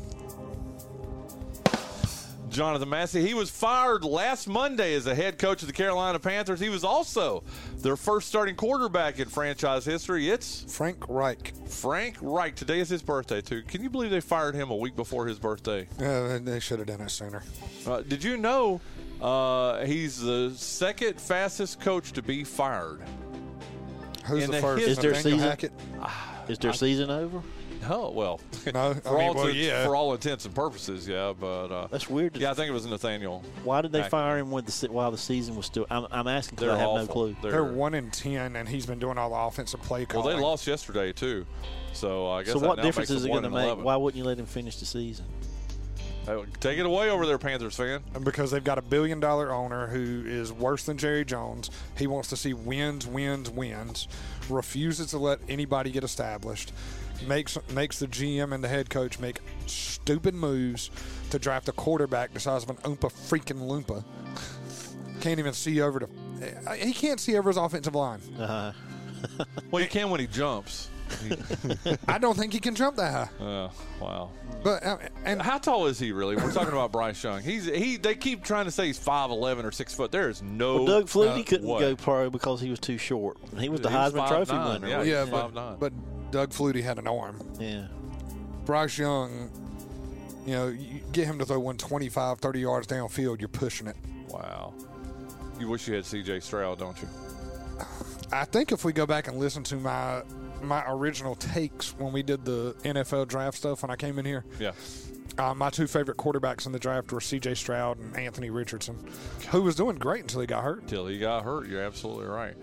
Jonathan 2.52 2.88
Massey. 2.88 3.26
He 3.26 3.34
was 3.34 3.50
fired 3.50 4.04
last 4.04 4.46
Monday 4.46 4.94
as 4.94 5.04
the 5.04 5.14
head 5.14 5.38
coach 5.38 5.62
of 5.62 5.66
the 5.68 5.72
Carolina 5.72 6.18
Panthers. 6.18 6.60
He 6.60 6.68
was 6.68 6.84
also 6.84 7.42
their 7.78 7.96
first 7.96 8.28
starting 8.28 8.54
quarterback 8.54 9.18
in 9.18 9.28
franchise 9.28 9.84
history. 9.84 10.28
It's 10.28 10.64
Frank 10.72 11.04
Reich. 11.08 11.52
Frank 11.66 12.16
Reich. 12.20 12.54
Today 12.54 12.80
is 12.80 12.88
his 12.88 13.02
birthday, 13.02 13.40
too. 13.40 13.62
Can 13.62 13.82
you 13.82 13.90
believe 13.90 14.10
they 14.10 14.20
fired 14.20 14.54
him 14.54 14.70
a 14.70 14.76
week 14.76 14.94
before 14.94 15.26
his 15.26 15.38
birthday? 15.38 15.88
Uh, 15.98 16.38
they 16.42 16.60
should 16.60 16.78
have 16.78 16.88
done 16.88 17.00
it 17.00 17.10
sooner. 17.10 17.42
Uh, 17.86 18.02
did 18.02 18.22
you 18.22 18.36
know 18.36 18.80
uh, 19.20 19.84
he's 19.84 20.20
the 20.20 20.52
second 20.54 21.20
fastest 21.20 21.80
coach 21.80 22.12
to 22.12 22.22
be 22.22 22.44
fired? 22.44 23.00
Who's 24.26 24.44
In 24.44 24.50
the 24.50 24.56
the 24.56 24.62
first? 24.62 24.86
Is 24.86 24.98
there 24.98 25.12
Nathaniel 25.12 25.38
season? 25.38 25.48
Hackett? 25.50 25.72
Is 26.48 26.58
their 26.58 26.72
season 26.72 27.10
over? 27.10 27.42
Oh, 27.88 28.10
well. 28.10 28.40
No, 28.72 28.94
for, 29.02 29.08
I 29.08 29.12
mean, 29.18 29.28
all 29.28 29.34
well, 29.34 29.46
intents- 29.46 29.56
yeah. 29.56 29.84
for 29.84 29.96
all 29.96 30.12
intents 30.12 30.44
and 30.44 30.54
purposes, 30.54 31.08
yeah. 31.08 31.32
But 31.38 31.66
uh, 31.66 31.86
That's 31.90 32.08
weird. 32.08 32.36
yeah, 32.36 32.50
I 32.50 32.54
think 32.54 32.68
it 32.68 32.72
was 32.72 32.86
Nathaniel. 32.86 33.42
Why 33.64 33.82
did 33.82 33.92
they 33.92 33.98
Hackett. 33.98 34.10
fire 34.10 34.38
him 34.38 34.50
with 34.50 34.66
the, 34.66 34.72
se- 34.72 34.88
while 34.88 35.10
the 35.10 35.18
season 35.18 35.56
was 35.56 35.66
still? 35.66 35.86
I'm, 35.90 36.06
I'm 36.10 36.28
asking 36.28 36.56
because 36.56 36.68
They're 36.68 36.76
I 36.76 36.80
have 36.80 36.88
awful. 36.88 37.06
no 37.06 37.12
clue. 37.12 37.36
They're, 37.42 37.50
They're 37.52 37.64
one 37.64 37.94
in 37.94 38.10
ten, 38.10 38.56
and 38.56 38.68
he's 38.68 38.86
been 38.86 38.98
doing 38.98 39.18
all 39.18 39.30
the 39.30 39.36
offensive 39.36 39.82
play 39.82 40.06
well, 40.12 40.22
they 40.22 40.34
lost 40.34 40.66
yesterday 40.66 41.12
too, 41.12 41.44
so 41.92 42.28
I 42.30 42.42
guess. 42.42 42.52
So 42.52 42.58
that 42.60 42.68
what 42.68 42.76
now 42.78 42.82
difference 42.84 43.10
makes 43.10 43.20
is 43.20 43.26
it 43.26 43.30
one 43.30 43.42
going 43.42 43.52
to 43.52 43.58
make? 43.58 43.66
11. 43.66 43.84
Why 43.84 43.96
wouldn't 43.96 44.18
you 44.18 44.24
let 44.24 44.38
him 44.38 44.46
finish 44.46 44.76
the 44.76 44.86
season? 44.86 45.26
Take 46.60 46.78
it 46.78 46.86
away 46.86 47.10
over 47.10 47.26
there, 47.26 47.38
Panthers 47.38 47.74
fan. 47.74 48.00
Because 48.22 48.52
they've 48.52 48.62
got 48.62 48.78
a 48.78 48.82
billion 48.82 49.18
dollar 49.18 49.52
owner 49.52 49.88
who 49.88 50.22
is 50.24 50.52
worse 50.52 50.84
than 50.84 50.96
Jerry 50.96 51.24
Jones. 51.24 51.70
He 51.98 52.06
wants 52.06 52.28
to 52.28 52.36
see 52.36 52.54
wins, 52.54 53.06
wins, 53.08 53.50
wins. 53.50 54.06
Refuses 54.48 55.08
to 55.08 55.18
let 55.18 55.40
anybody 55.48 55.90
get 55.90 56.04
established. 56.04 56.72
Makes 57.26 57.58
makes 57.70 57.98
the 57.98 58.06
GM 58.06 58.52
and 58.52 58.62
the 58.62 58.68
head 58.68 58.90
coach 58.90 59.18
make 59.18 59.38
stupid 59.66 60.34
moves 60.34 60.90
to 61.30 61.38
draft 61.38 61.68
a 61.68 61.72
quarterback 61.72 62.32
the 62.34 62.40
size 62.40 62.62
of 62.64 62.70
an 62.70 62.76
Oompa 62.78 63.10
freaking 63.12 63.66
Loompa. 63.68 64.04
Can't 65.20 65.38
even 65.38 65.52
see 65.52 65.80
over 65.80 66.00
to. 66.00 66.08
He 66.76 66.92
can't 66.92 67.20
see 67.20 67.36
over 67.36 67.48
his 67.50 67.56
offensive 67.56 67.94
line. 67.94 68.20
Uh, 68.38 68.72
Well, 69.70 69.80
you 69.82 69.88
can 69.88 70.10
when 70.10 70.18
he 70.18 70.26
jumps. 70.26 70.88
I 72.08 72.18
don't 72.18 72.36
think 72.36 72.52
he 72.52 72.58
can 72.58 72.74
jump 72.74 72.96
that 72.96 73.12
high. 73.38 73.44
Uh, 73.44 73.70
wow. 74.00 74.30
But 74.64 74.84
uh, 74.84 74.98
and 75.24 75.40
How 75.40 75.58
tall 75.58 75.86
is 75.86 75.98
he 75.98 76.10
really? 76.12 76.36
We're 76.36 76.52
talking 76.52 76.72
about 76.72 76.90
Bryce 76.90 77.22
Young. 77.22 77.40
He's 77.42 77.66
he. 77.66 77.96
They 77.98 78.14
keep 78.14 78.42
trying 78.44 78.64
to 78.64 78.70
say 78.70 78.86
he's 78.86 78.98
five 78.98 79.30
eleven 79.30 79.64
or 79.64 79.70
six 79.72 79.94
foot. 79.94 80.10
There 80.10 80.28
is 80.28 80.42
no. 80.42 80.76
well, 80.82 80.86
Doug 80.86 81.06
Flutie 81.06 81.40
uh, 81.40 81.44
couldn't 81.44 81.68
way. 81.68 81.80
go 81.80 81.96
pro 81.96 82.30
because 82.30 82.60
he 82.60 82.70
was 82.70 82.80
too 82.80 82.98
short. 82.98 83.36
He 83.58 83.68
was 83.68 83.80
the 83.80 83.90
He 83.90 83.94
was 83.96 84.12
Heisman 84.12 84.28
Trophy 84.28 84.52
5'9", 84.52 84.72
winner. 84.72 84.88
yeah. 84.88 84.98
wasn't 84.98 85.14
yeah, 85.14 85.22
he's 85.22 85.52
but, 85.54 85.80
but 85.80 85.92
Doug 86.32 86.50
Flutie 86.50 86.82
had 86.82 86.98
an 86.98 87.06
arm. 87.06 87.40
yeah. 87.60 87.86
Bryce 88.64 88.96
Young, 88.98 89.50
you 90.46 90.52
know, 90.54 90.68
you 90.68 91.00
get 91.12 91.26
him 91.26 91.38
to 91.40 91.44
throw 91.44 91.58
one 91.60 91.76
25, 91.76 92.38
30 92.38 92.60
yards 92.60 92.86
downfield, 92.86 93.40
you're 93.40 93.48
pushing 93.48 93.86
it. 93.88 93.96
Wow. 94.28 94.72
You 95.60 95.68
wish 95.68 95.86
you 95.88 95.94
had 95.94 96.04
C.J. 96.06 96.40
Stroud, 96.40 96.78
don't 96.78 97.00
you? 97.02 97.08
I 98.32 98.44
think 98.44 98.72
if 98.72 98.84
we 98.84 98.92
go 98.92 99.04
back 99.06 99.28
and 99.28 99.36
listen 99.38 99.62
to 99.64 99.76
my 99.76 100.22
my 100.62 100.84
original 100.88 101.34
takes 101.34 101.90
when 101.98 102.12
we 102.12 102.22
did 102.22 102.44
the 102.44 102.74
NFL 102.84 103.26
draft 103.26 103.56
stuff 103.58 103.82
when 103.82 103.90
I 103.90 103.96
came 103.96 104.18
in 104.20 104.24
here, 104.24 104.44
Yeah. 104.60 104.72
Uh, 105.38 105.54
my 105.54 105.70
two 105.70 105.86
favorite 105.86 106.16
quarterbacks 106.18 106.66
in 106.66 106.72
the 106.72 106.78
draft 106.78 107.10
were 107.12 107.20
C.J. 107.20 107.54
Stroud 107.54 107.98
and 107.98 108.16
Anthony 108.16 108.50
Richardson, 108.50 108.96
who 109.50 109.62
was 109.62 109.74
doing 109.74 109.96
great 109.96 110.20
until 110.22 110.40
he 110.40 110.46
got 110.46 110.62
hurt. 110.64 110.86
Till 110.86 111.06
he 111.06 111.18
got 111.18 111.44
hurt. 111.44 111.68
You're 111.68 111.82
absolutely 111.82 112.26
right. 112.26 112.54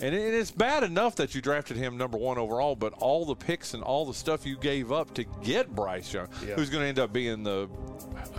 And 0.00 0.14
it- 0.14 0.34
it's 0.34 0.50
bad 0.50 0.82
enough 0.84 1.16
that 1.16 1.34
you 1.34 1.40
drafted 1.40 1.76
him 1.76 1.96
number 1.96 2.18
one 2.18 2.38
overall, 2.38 2.76
but 2.76 2.92
all 2.94 3.24
the 3.24 3.34
picks 3.34 3.74
and 3.74 3.82
all 3.82 4.04
the 4.04 4.14
stuff 4.14 4.46
you 4.46 4.56
gave 4.56 4.90
up 4.92 5.12
to 5.14 5.24
get 5.42 5.74
Bryce 5.74 6.12
Young, 6.12 6.28
Yeah. 6.46 6.54
who's 6.54 6.70
going 6.70 6.82
to 6.82 6.88
end 6.88 6.98
up 6.98 7.12
being 7.12 7.42
the, 7.42 7.68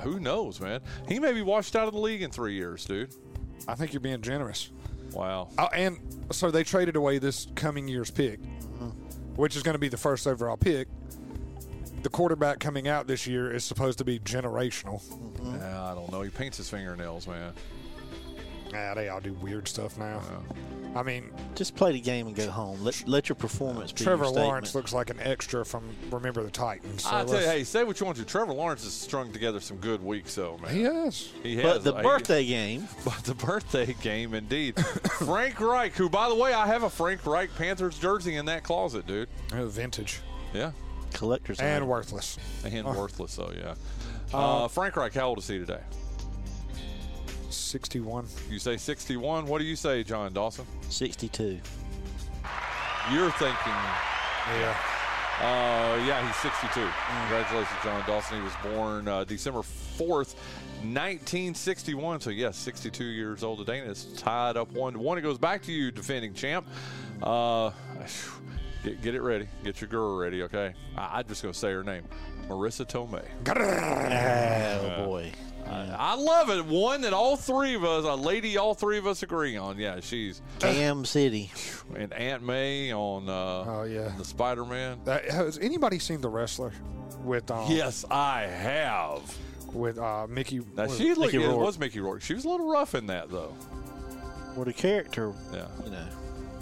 who 0.01 0.19
knows, 0.19 0.59
man? 0.59 0.81
He 1.07 1.19
may 1.19 1.33
be 1.33 1.41
washed 1.41 1.75
out 1.75 1.87
of 1.87 1.93
the 1.93 1.99
league 1.99 2.21
in 2.21 2.31
three 2.31 2.53
years, 2.55 2.85
dude. 2.85 3.13
I 3.67 3.75
think 3.75 3.93
you're 3.93 3.99
being 3.99 4.21
generous. 4.21 4.71
Wow. 5.13 5.49
Oh, 5.57 5.67
and 5.73 5.97
so 6.31 6.51
they 6.51 6.63
traded 6.63 6.95
away 6.95 7.17
this 7.17 7.47
coming 7.55 7.87
year's 7.87 8.11
pick, 8.11 8.39
which 9.35 9.55
is 9.55 9.63
going 9.63 9.73
to 9.75 9.79
be 9.79 9.89
the 9.89 9.97
first 9.97 10.27
overall 10.27 10.57
pick. 10.57 10.87
The 12.01 12.09
quarterback 12.09 12.59
coming 12.59 12.87
out 12.87 13.07
this 13.07 13.27
year 13.27 13.51
is 13.51 13.63
supposed 13.63 13.97
to 13.97 14.05
be 14.05 14.19
generational. 14.19 15.01
Yeah, 15.59 15.83
I 15.91 15.93
don't 15.95 16.11
know. 16.11 16.21
He 16.21 16.29
paints 16.29 16.57
his 16.57 16.69
fingernails, 16.69 17.27
man. 17.27 17.53
Nah, 18.71 18.93
they 18.93 19.09
all 19.09 19.19
do 19.19 19.33
weird 19.33 19.67
stuff 19.67 19.97
now. 19.97 20.21
I 20.95 21.03
mean, 21.03 21.29
Just 21.55 21.75
play 21.75 21.91
the 21.91 21.99
game 21.99 22.27
and 22.27 22.35
go 22.35 22.49
home. 22.49 22.83
Let 22.83 23.07
let 23.07 23.29
your 23.29 23.35
performance 23.35 23.91
be 23.91 24.03
Trevor 24.03 24.25
your 24.25 24.33
Lawrence 24.33 24.73
looks 24.73 24.91
like 24.93 25.09
an 25.11 25.19
extra 25.19 25.63
from 25.65 25.83
Remember 26.11 26.41
the 26.43 26.49
Titans. 26.49 27.03
So 27.03 27.09
I 27.15 27.25
tell 27.25 27.41
you, 27.41 27.47
hey, 27.47 27.63
say 27.63 27.83
what 27.83 27.99
you 27.99 28.05
want 28.07 28.17
to. 28.17 28.25
Trevor 28.25 28.53
Lawrence 28.53 28.83
has 28.83 28.93
strung 28.93 29.31
together 29.31 29.59
some 29.59 29.77
good 29.77 30.03
weeks, 30.03 30.33
though, 30.35 30.57
man. 30.59 30.73
he 30.73 30.83
is. 30.83 31.31
He 31.43 31.57
has. 31.57 31.63
But 31.63 31.83
the 31.83 31.95
He- 31.97 32.01
birthday 32.03 32.45
game, 32.45 32.87
But 33.05 33.23
the 33.23 33.35
birthday 33.35 33.93
game, 34.01 34.33
indeed. 34.33 34.79
Frank 35.19 35.59
Reich, 35.59 35.93
who, 35.93 36.09
by 36.09 36.29
the 36.29 36.35
way, 36.35 36.53
I 36.53 36.65
have 36.67 36.83
a 36.83 36.89
Frank 36.89 37.25
Reich 37.25 37.49
Panthers 37.55 37.99
jersey 37.99 38.35
in 38.35 38.45
that 38.45 38.63
closet, 38.63 39.05
dude. 39.05 39.29
Uh, 39.51 39.65
Vintage 39.65 40.21
Yeah. 40.53 40.71
Collector's 41.13 41.59
and 41.59 41.77
item. 41.77 41.87
worthless. 41.87 42.37
And 42.65 42.85
worthless, 42.85 43.35
though, 43.35 43.51
yeah. 43.57 43.75
Uh, 44.33 44.67
Frank 44.67 44.95
Reich, 44.95 45.13
how 45.13 45.29
old 45.29 45.39
is 45.39 45.47
he 45.47 45.59
today? 45.59 45.81
61. 47.49 48.27
You 48.49 48.59
say 48.59 48.77
61. 48.77 49.45
What 49.47 49.59
do 49.59 49.65
you 49.65 49.75
say, 49.75 50.03
John 50.03 50.33
Dawson? 50.33 50.65
62. 50.89 51.59
You're 53.11 53.31
thinking, 53.31 53.73
Yeah. 54.53 54.75
uh, 55.41 56.03
yeah, 56.05 56.25
he's 56.27 56.35
62. 56.37 56.87
Congratulations, 57.21 57.79
John 57.83 58.03
Dawson. 58.05 58.37
He 58.37 58.43
was 58.43 58.53
born 58.63 59.07
uh, 59.07 59.23
December 59.23 59.61
4th, 59.61 60.35
1961. 60.83 62.21
So, 62.21 62.29
yes, 62.29 62.55
62 62.57 63.03
years 63.03 63.43
old 63.43 63.57
today, 63.59 63.79
and 63.79 63.89
it's 63.89 64.05
tied 64.21 64.57
up 64.57 64.71
one 64.71 64.93
to 64.93 64.99
one. 64.99 65.17
It 65.17 65.21
goes 65.21 65.37
back 65.39 65.63
to 65.63 65.71
you, 65.71 65.89
defending 65.91 66.33
champ. 66.35 66.67
Uh, 67.23 67.71
get, 68.89 69.01
get 69.01 69.15
it 69.15 69.21
ready. 69.21 69.47
Get 69.63 69.81
your 69.81 69.89
girl 69.89 70.17
ready, 70.17 70.43
okay? 70.43 70.73
I, 70.97 71.19
I'm 71.19 71.27
just 71.27 71.41
going 71.41 71.53
to 71.53 71.59
say 71.59 71.71
her 71.71 71.83
name 71.83 72.03
Marisa 72.47 72.85
Tomei. 72.87 73.25
Oh, 73.47 75.05
boy. 75.05 75.31
I 75.71 76.15
love 76.15 76.49
it. 76.49 76.65
One 76.65 77.01
that 77.01 77.13
all 77.13 77.35
three 77.37 77.75
of 77.75 77.83
us, 77.83 78.03
a 78.03 78.15
lady 78.15 78.57
all 78.57 78.73
three 78.73 78.97
of 78.97 79.05
us 79.05 79.21
agree 79.21 79.55
on. 79.55 79.77
Yeah, 79.77 79.99
she's 79.99 80.41
Cam 80.59 81.05
City. 81.05 81.51
and 81.95 82.11
Aunt 82.13 82.41
May 82.43 82.91
on 82.91 83.29
uh, 83.29 83.33
Oh, 83.67 83.83
yeah. 83.83 84.11
the 84.17 84.25
Spider 84.25 84.65
Man. 84.65 84.99
Has 85.05 85.59
anybody 85.59 85.99
seen 85.99 86.21
The 86.21 86.29
Wrestler 86.29 86.71
with 87.23 87.51
um, 87.51 87.69
Yes, 87.71 88.03
I 88.09 88.41
have. 88.43 89.21
with 89.71 89.99
uh, 89.99 90.25
Mickey? 90.27 90.61
Now 90.75 90.83
was- 90.85 90.97
she 90.97 91.09
looked, 91.13 91.33
Mickey 91.33 91.43
it 91.43 91.47
Rourke. 91.47 91.59
was 91.59 91.77
Mickey 91.77 91.99
Rourke. 91.99 92.23
She 92.23 92.33
was 92.33 92.45
a 92.45 92.49
little 92.49 92.71
rough 92.71 92.95
in 92.95 93.05
that 93.07 93.29
though. 93.29 93.53
What 94.55 94.67
a 94.67 94.73
character, 94.73 95.33
Yeah, 95.53 95.67
you 95.85 95.91
know. 95.91 96.07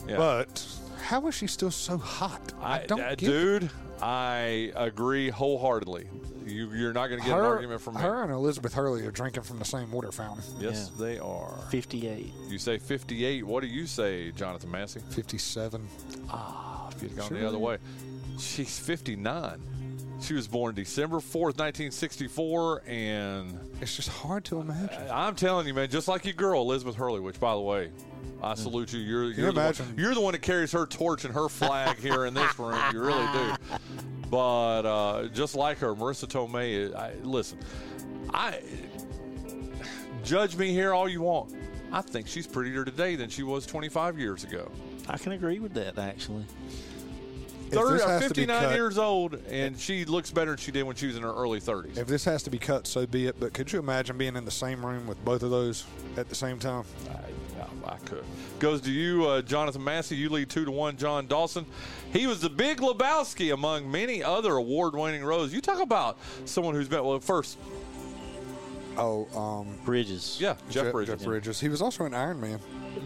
yeah. 0.09 0.17
But 0.17 0.67
how 1.01 1.27
is 1.27 1.35
she 1.35 1.47
still 1.47 1.71
so 1.71 1.97
hot? 1.97 2.53
I, 2.61 2.85
don't 2.85 2.99
uh, 3.01 3.09
get 3.09 3.19
dude. 3.19 3.69
I 4.01 4.71
agree 4.75 5.29
wholeheartedly. 5.29 6.07
You, 6.45 6.71
you're 6.71 6.93
not 6.93 7.07
going 7.07 7.19
to 7.19 7.25
get 7.27 7.37
an 7.37 7.43
argument 7.43 7.81
from 7.81 7.95
me. 7.95 8.01
her 8.01 8.23
and 8.23 8.31
Elizabeth 8.31 8.73
Hurley 8.73 9.05
are 9.05 9.11
drinking 9.11 9.43
from 9.43 9.59
the 9.59 9.65
same 9.65 9.91
water 9.91 10.11
fountain. 10.13 10.43
yes, 10.59 10.91
Yeah. 10.97 11.05
they 11.05 11.19
are. 11.19 11.59
58. 11.71 12.31
You 12.47 12.57
say 12.57 12.77
58. 12.77 13.45
What 13.45 13.61
do 13.61 13.67
you 13.67 13.85
say, 13.85 14.31
Jonathan 14.31 14.71
Massey? 14.71 15.01
57. 15.09 15.85
Ah, 16.29 16.89
if 16.95 17.01
you'd 17.03 17.17
gone 17.17 17.27
Sure. 17.27 17.39
the 17.39 17.47
other 17.47 17.57
way. 17.59 17.77
She's 18.39 18.79
59. 18.79 19.61
She 20.21 20.33
was 20.33 20.47
born 20.47 20.73
December 20.73 21.17
4th, 21.17 21.57
1964, 21.59 22.83
and 22.87 23.59
It's 23.81 23.95
just 23.95 24.09
hard 24.09 24.45
to 24.45 24.59
imagine. 24.59 25.03
I'm 25.11 25.35
telling 25.35 25.67
you, 25.67 25.73
man, 25.73 25.89
just 25.89 26.07
like 26.07 26.23
your 26.25 26.33
girl, 26.33 26.61
Elizabeth 26.61 26.95
Hurley, 26.95 27.19
which, 27.19 27.39
by 27.39 27.53
the 27.53 27.61
way, 27.61 27.91
I 28.41 28.55
salute 28.55 28.93
you. 28.93 28.99
You're, 28.99 29.31
you're, 29.31 29.51
the, 29.51 29.61
one, 29.61 29.95
you're 29.97 30.13
the 30.13 30.21
one 30.21 30.33
that 30.33 30.41
carries 30.41 30.71
her 30.71 30.85
torch 30.85 31.25
and 31.25 31.33
her 31.33 31.49
flag 31.49 31.97
here 31.97 32.25
in 32.25 32.33
this 32.33 32.57
room. 32.59 32.79
You 32.93 33.01
really 33.01 33.27
do. 33.33 33.53
But 34.29 34.85
uh, 34.85 35.27
just 35.29 35.55
like 35.55 35.77
her, 35.77 35.95
Marisa 35.95 36.27
Tomei, 36.27 36.93
I, 36.93 37.13
listen, 37.23 37.59
I 38.33 38.59
judge 40.23 40.57
me 40.57 40.73
here 40.73 40.93
all 40.93 41.07
you 41.07 41.21
want. 41.21 41.55
I 41.91 42.01
think 42.01 42.27
she's 42.27 42.45
prettier 42.45 42.83
today 42.83 43.15
than 43.15 43.29
she 43.29 43.43
was 43.43 43.65
25 43.65 44.19
years 44.19 44.43
ago. 44.43 44.69
I 45.07 45.17
can 45.17 45.31
agree 45.31 45.59
with 45.59 45.73
that, 45.75 45.97
actually. 45.97 46.43
30, 47.69 47.93
this 47.93 48.01
uh, 48.03 48.07
has 48.07 48.21
to 48.23 48.29
be 48.29 48.41
59 48.41 48.61
cut- 48.61 48.75
years 48.75 48.97
old, 48.97 49.33
and 49.49 49.79
she 49.79 50.05
looks 50.05 50.31
better 50.31 50.51
than 50.51 50.57
she 50.57 50.71
did 50.71 50.83
when 50.83 50.95
she 50.95 51.07
was 51.07 51.15
in 51.15 51.23
her 51.23 51.33
early 51.33 51.59
30s. 51.59 51.97
If 51.97 52.07
this 52.07 52.25
has 52.25 52.43
to 52.43 52.49
be 52.49 52.57
cut, 52.57 52.87
so 52.87 53.05
be 53.05 53.27
it. 53.27 53.39
But 53.39 53.53
could 53.53 53.71
you 53.71 53.79
imagine 53.79 54.17
being 54.17 54.35
in 54.35 54.45
the 54.45 54.51
same 54.51 54.85
room 54.85 55.07
with 55.07 55.23
both 55.23 55.43
of 55.43 55.51
those 55.51 55.85
at 56.15 56.29
the 56.29 56.35
same 56.35 56.59
time? 56.59 56.83
I, 57.59 57.93
I 57.93 57.97
could. 58.05 58.23
Goes 58.59 58.81
to 58.81 58.91
you, 58.91 59.25
uh, 59.27 59.41
Jonathan 59.41 59.83
Massey. 59.83 60.15
You 60.15 60.29
lead 60.29 60.49
two 60.49 60.65
to 60.65 60.71
one. 60.71 60.97
John 60.97 61.27
Dawson. 61.27 61.65
He 62.13 62.27
was 62.27 62.41
the 62.41 62.49
Big 62.49 62.79
Lebowski 62.79 63.53
among 63.53 63.89
many 63.89 64.23
other 64.23 64.53
award-winning 64.53 65.23
roles. 65.23 65.53
You 65.53 65.61
talk 65.61 65.81
about 65.81 66.17
someone 66.45 66.73
who's 66.73 66.87
been 66.87 67.03
well. 67.03 67.19
First, 67.19 67.57
Oh, 68.97 69.27
um, 69.37 69.77
Bridges. 69.85 70.37
yeah, 70.39 70.55
Jeff 70.69 70.85
Je- 70.85 70.91
Bridges. 70.91 71.15
Jeff 71.19 71.25
Bridges. 71.25 71.59
He 71.59 71.69
was 71.69 71.81
also 71.81 72.05
an 72.05 72.13
Iron 72.13 72.39
Man. 72.41 72.59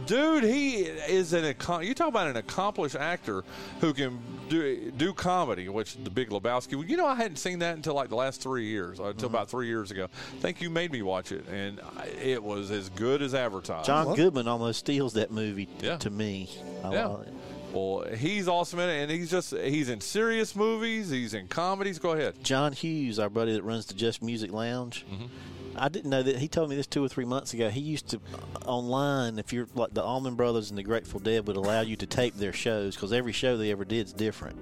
Dude, 0.05 0.43
he 0.45 0.75
is 0.77 1.33
an 1.33 1.43
accom- 1.53 1.85
you 1.85 1.93
talk 1.93 2.07
about 2.07 2.27
an 2.27 2.37
accomplished 2.37 2.95
actor 2.95 3.43
who 3.81 3.93
can 3.93 4.19
do 4.49 4.89
do 4.91 5.13
comedy, 5.13 5.67
which 5.69 5.95
the 6.03 6.09
Big 6.09 6.29
Lebowski. 6.29 6.87
You 6.89 6.95
know, 6.97 7.05
I 7.05 7.15
hadn't 7.15 7.37
seen 7.37 7.59
that 7.59 7.75
until 7.75 7.93
like 7.93 8.07
the 8.09 8.15
last 8.15 8.41
three 8.41 8.65
years, 8.67 8.99
uh, 8.99 9.05
until 9.05 9.27
about 9.27 9.49
three 9.49 9.67
years 9.67 9.91
ago. 9.91 10.07
I 10.37 10.39
think 10.39 10.61
you 10.61 10.69
made 10.69 10.91
me 10.93 11.01
watch 11.01 11.31
it, 11.33 11.45
and 11.49 11.79
it 12.23 12.41
was 12.41 12.71
as 12.71 12.87
good 12.89 13.21
as 13.21 13.35
advertised. 13.35 13.85
John 13.85 14.15
Goodman 14.15 14.47
almost 14.47 14.79
steals 14.79 15.13
that 15.13 15.29
movie 15.29 15.65
t- 15.65 15.87
Yeah. 15.87 15.97
to 15.97 16.09
me. 16.09 16.49
I 16.85 16.93
Yeah. 16.93 17.05
love 17.07 17.21
it. 17.23 17.33
Well, 17.73 18.05
he's 18.17 18.47
awesome 18.49 18.79
in 18.79 18.89
it, 18.89 19.01
and 19.03 19.11
he's 19.11 19.29
just 19.31 19.55
he's 19.55 19.87
in 19.89 20.01
serious 20.01 20.55
movies, 20.55 21.09
he's 21.09 21.33
in 21.33 21.47
comedies. 21.47 21.99
Go 21.99 22.11
ahead. 22.11 22.41
John 22.43 22.71
Hughes, 22.73 23.19
our 23.19 23.29
buddy 23.29 23.53
that 23.53 23.63
runs 23.63 23.85
the 23.85 23.93
Just 23.93 24.21
Music 24.21 24.51
Lounge. 24.53 25.05
Mm-hmm. 25.11 25.25
I 25.75 25.89
didn't 25.89 26.09
know 26.09 26.23
that. 26.23 26.37
He 26.37 26.47
told 26.47 26.69
me 26.69 26.75
this 26.75 26.87
two 26.87 27.03
or 27.03 27.07
three 27.09 27.25
months 27.25 27.53
ago. 27.53 27.69
He 27.69 27.79
used 27.81 28.07
to 28.09 28.21
online, 28.65 29.39
if 29.39 29.53
you're 29.53 29.67
like 29.75 29.93
the 29.93 30.03
Allman 30.03 30.35
Brothers 30.35 30.69
and 30.69 30.77
the 30.77 30.83
Grateful 30.83 31.19
Dead, 31.19 31.47
would 31.47 31.57
allow 31.57 31.81
you 31.81 31.95
to 31.97 32.05
tape 32.05 32.35
their 32.35 32.53
shows 32.53 32.95
because 32.95 33.13
every 33.13 33.31
show 33.31 33.57
they 33.57 33.71
ever 33.71 33.85
did 33.85 34.07
is 34.07 34.13
different. 34.13 34.57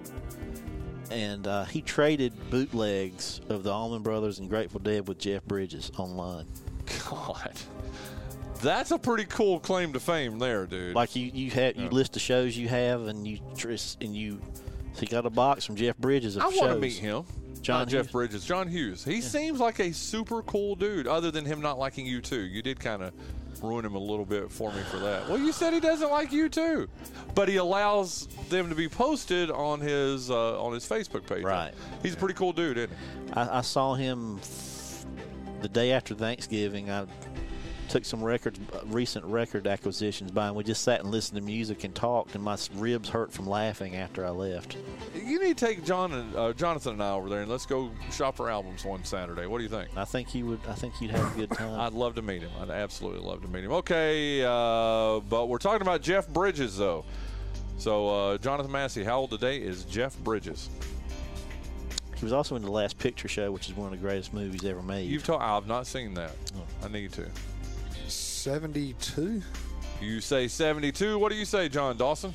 And 1.11 1.47
uh, 1.47 1.65
he 1.65 1.81
traded 1.81 2.33
bootlegs 2.49 3.41
of 3.49 3.63
the 3.63 3.71
Allman 3.71 4.03
Brothers 4.03 4.39
and 4.39 4.49
Grateful 4.49 4.79
Dead 4.79 5.07
with 5.07 5.17
Jeff 5.17 5.43
Bridges 5.45 5.91
online. 5.97 6.45
God, 7.07 7.53
that's 8.61 8.91
a 8.91 8.99
pretty 8.99 9.25
cool 9.25 9.59
claim 9.59 9.93
to 9.93 9.99
fame, 9.99 10.37
there, 10.39 10.65
dude. 10.65 10.95
Like 10.95 11.15
you, 11.15 11.31
you 11.33 11.51
have 11.51 11.75
you 11.77 11.89
list 11.89 12.13
the 12.13 12.19
shows 12.19 12.57
you 12.57 12.67
have, 12.67 13.07
and 13.07 13.27
you 13.27 13.39
and 14.01 14.15
you. 14.15 14.39
So 14.93 15.01
he 15.01 15.05
got 15.07 15.25
a 15.25 15.29
box 15.29 15.65
from 15.65 15.75
Jeff 15.75 15.97
Bridges 15.97 16.35
of 16.35 16.43
I 16.43 16.47
want 16.47 16.73
to 16.73 16.79
meet 16.79 16.97
him. 16.97 17.23
John 17.61 17.79
not 17.81 17.87
Jeff 17.89 18.05
Hughes. 18.05 18.11
Bridges, 18.11 18.45
John 18.45 18.67
Hughes. 18.67 19.03
He 19.03 19.21
seems 19.21 19.59
like 19.59 19.79
a 19.79 19.91
super 19.93 20.41
cool 20.43 20.75
dude. 20.75 21.07
Other 21.07 21.31
than 21.31 21.45
him 21.45 21.61
not 21.61 21.77
liking 21.77 22.05
you 22.05 22.21
too, 22.21 22.41
you 22.41 22.61
did 22.61 22.79
kind 22.79 23.03
of 23.03 23.13
ruin 23.61 23.83
him 23.85 23.95
a 23.95 23.99
little 23.99 24.25
bit 24.25 24.49
for 24.49 24.71
me 24.71 24.81
for 24.89 24.97
that. 24.99 25.27
Well, 25.27 25.37
you 25.37 25.51
said 25.51 25.73
he 25.73 25.79
doesn't 25.81 26.09
like 26.09 26.31
you 26.31 26.47
too, 26.47 26.87
but 27.35 27.49
he 27.49 27.57
allows 27.57 28.27
them 28.49 28.69
to 28.69 28.75
be 28.75 28.87
posted 28.87 29.51
on 29.51 29.81
his 29.81 30.31
uh, 30.31 30.61
on 30.61 30.73
his 30.73 30.87
Facebook 30.87 31.27
page. 31.27 31.43
Right. 31.43 31.73
He's 32.01 32.13
a 32.13 32.17
pretty 32.17 32.35
cool 32.35 32.53
dude, 32.53 32.77
isn't 32.77 32.89
he? 33.27 33.33
I, 33.33 33.59
I 33.59 33.61
saw 33.61 33.95
him 33.95 34.37
f- 34.41 35.05
the 35.61 35.67
day 35.67 35.91
after 35.91 36.15
Thanksgiving. 36.15 36.89
I 36.89 37.05
took 37.89 38.05
some 38.05 38.23
records, 38.23 38.59
recent 38.85 39.25
record 39.25 39.67
acquisitions 39.67 40.31
by, 40.31 40.47
and 40.47 40.55
we 40.55 40.63
just 40.63 40.83
sat 40.83 41.01
and 41.01 41.11
listened 41.11 41.37
to 41.39 41.43
music 41.43 41.83
and 41.83 41.93
talked, 41.93 42.35
and 42.35 42.43
my 42.43 42.57
ribs 42.75 43.09
hurt 43.09 43.33
from 43.33 43.47
laughing 43.47 43.95
after 43.95 44.25
I 44.25 44.29
left. 44.29 44.77
You 45.15 45.39
need 45.39 45.57
to 45.57 45.65
take 45.65 45.83
John 45.83 46.13
and 46.13 46.35
uh, 46.35 46.53
Jonathan 46.53 46.93
and 46.93 47.03
I 47.03 47.11
over 47.11 47.29
there, 47.29 47.41
and 47.41 47.51
let's 47.51 47.65
go 47.65 47.91
shop 48.11 48.37
for 48.37 48.49
albums 48.49 48.85
one 48.85 49.03
Saturday. 49.03 49.47
What 49.47 49.57
do 49.57 49.63
you 49.63 49.69
think? 49.69 49.89
I 49.97 50.05
think 50.05 50.29
he 50.29 50.43
would. 50.43 50.59
I 50.67 50.73
think 50.73 51.01
you'd 51.01 51.11
have 51.11 51.35
a 51.35 51.37
good 51.37 51.51
time. 51.51 51.79
I'd 51.79 51.93
love 51.93 52.15
to 52.15 52.21
meet 52.21 52.41
him. 52.41 52.51
I'd 52.61 52.69
absolutely 52.69 53.27
love 53.27 53.41
to 53.41 53.47
meet 53.47 53.63
him. 53.63 53.71
Okay, 53.73 54.43
uh, 54.43 55.19
but 55.21 55.47
we're 55.49 55.57
talking 55.57 55.81
about 55.81 56.01
Jeff 56.01 56.27
Bridges, 56.27 56.77
though. 56.77 57.05
So, 57.77 58.09
uh, 58.09 58.37
Jonathan 58.37 58.71
Massey, 58.71 59.03
how 59.03 59.19
old 59.19 59.31
today 59.31 59.57
is 59.57 59.85
Jeff 59.85 60.17
Bridges? 60.19 60.69
he 62.19 62.25
was 62.25 62.33
also 62.33 62.57
in 62.57 62.61
the 62.61 62.71
Last 62.71 62.97
Picture 62.97 63.29
Show, 63.29 63.49
which 63.51 63.69
is 63.69 63.77
one 63.77 63.85
of 63.85 63.91
the 63.91 64.05
greatest 64.05 64.33
movies 64.33 64.65
ever 64.65 64.81
made. 64.81 65.09
You've 65.09 65.23
told 65.23 65.41
I've 65.41 65.67
not 65.67 65.87
seen 65.87 66.13
that. 66.15 66.31
Oh. 66.57 66.85
I 66.85 66.89
need 66.89 67.13
to. 67.13 67.25
72? 68.39 69.41
You 70.01 70.21
say 70.21 70.47
72. 70.47 71.19
What 71.19 71.31
do 71.31 71.37
you 71.37 71.45
say, 71.45 71.67
John 71.69 71.97
Dawson? 71.97 72.33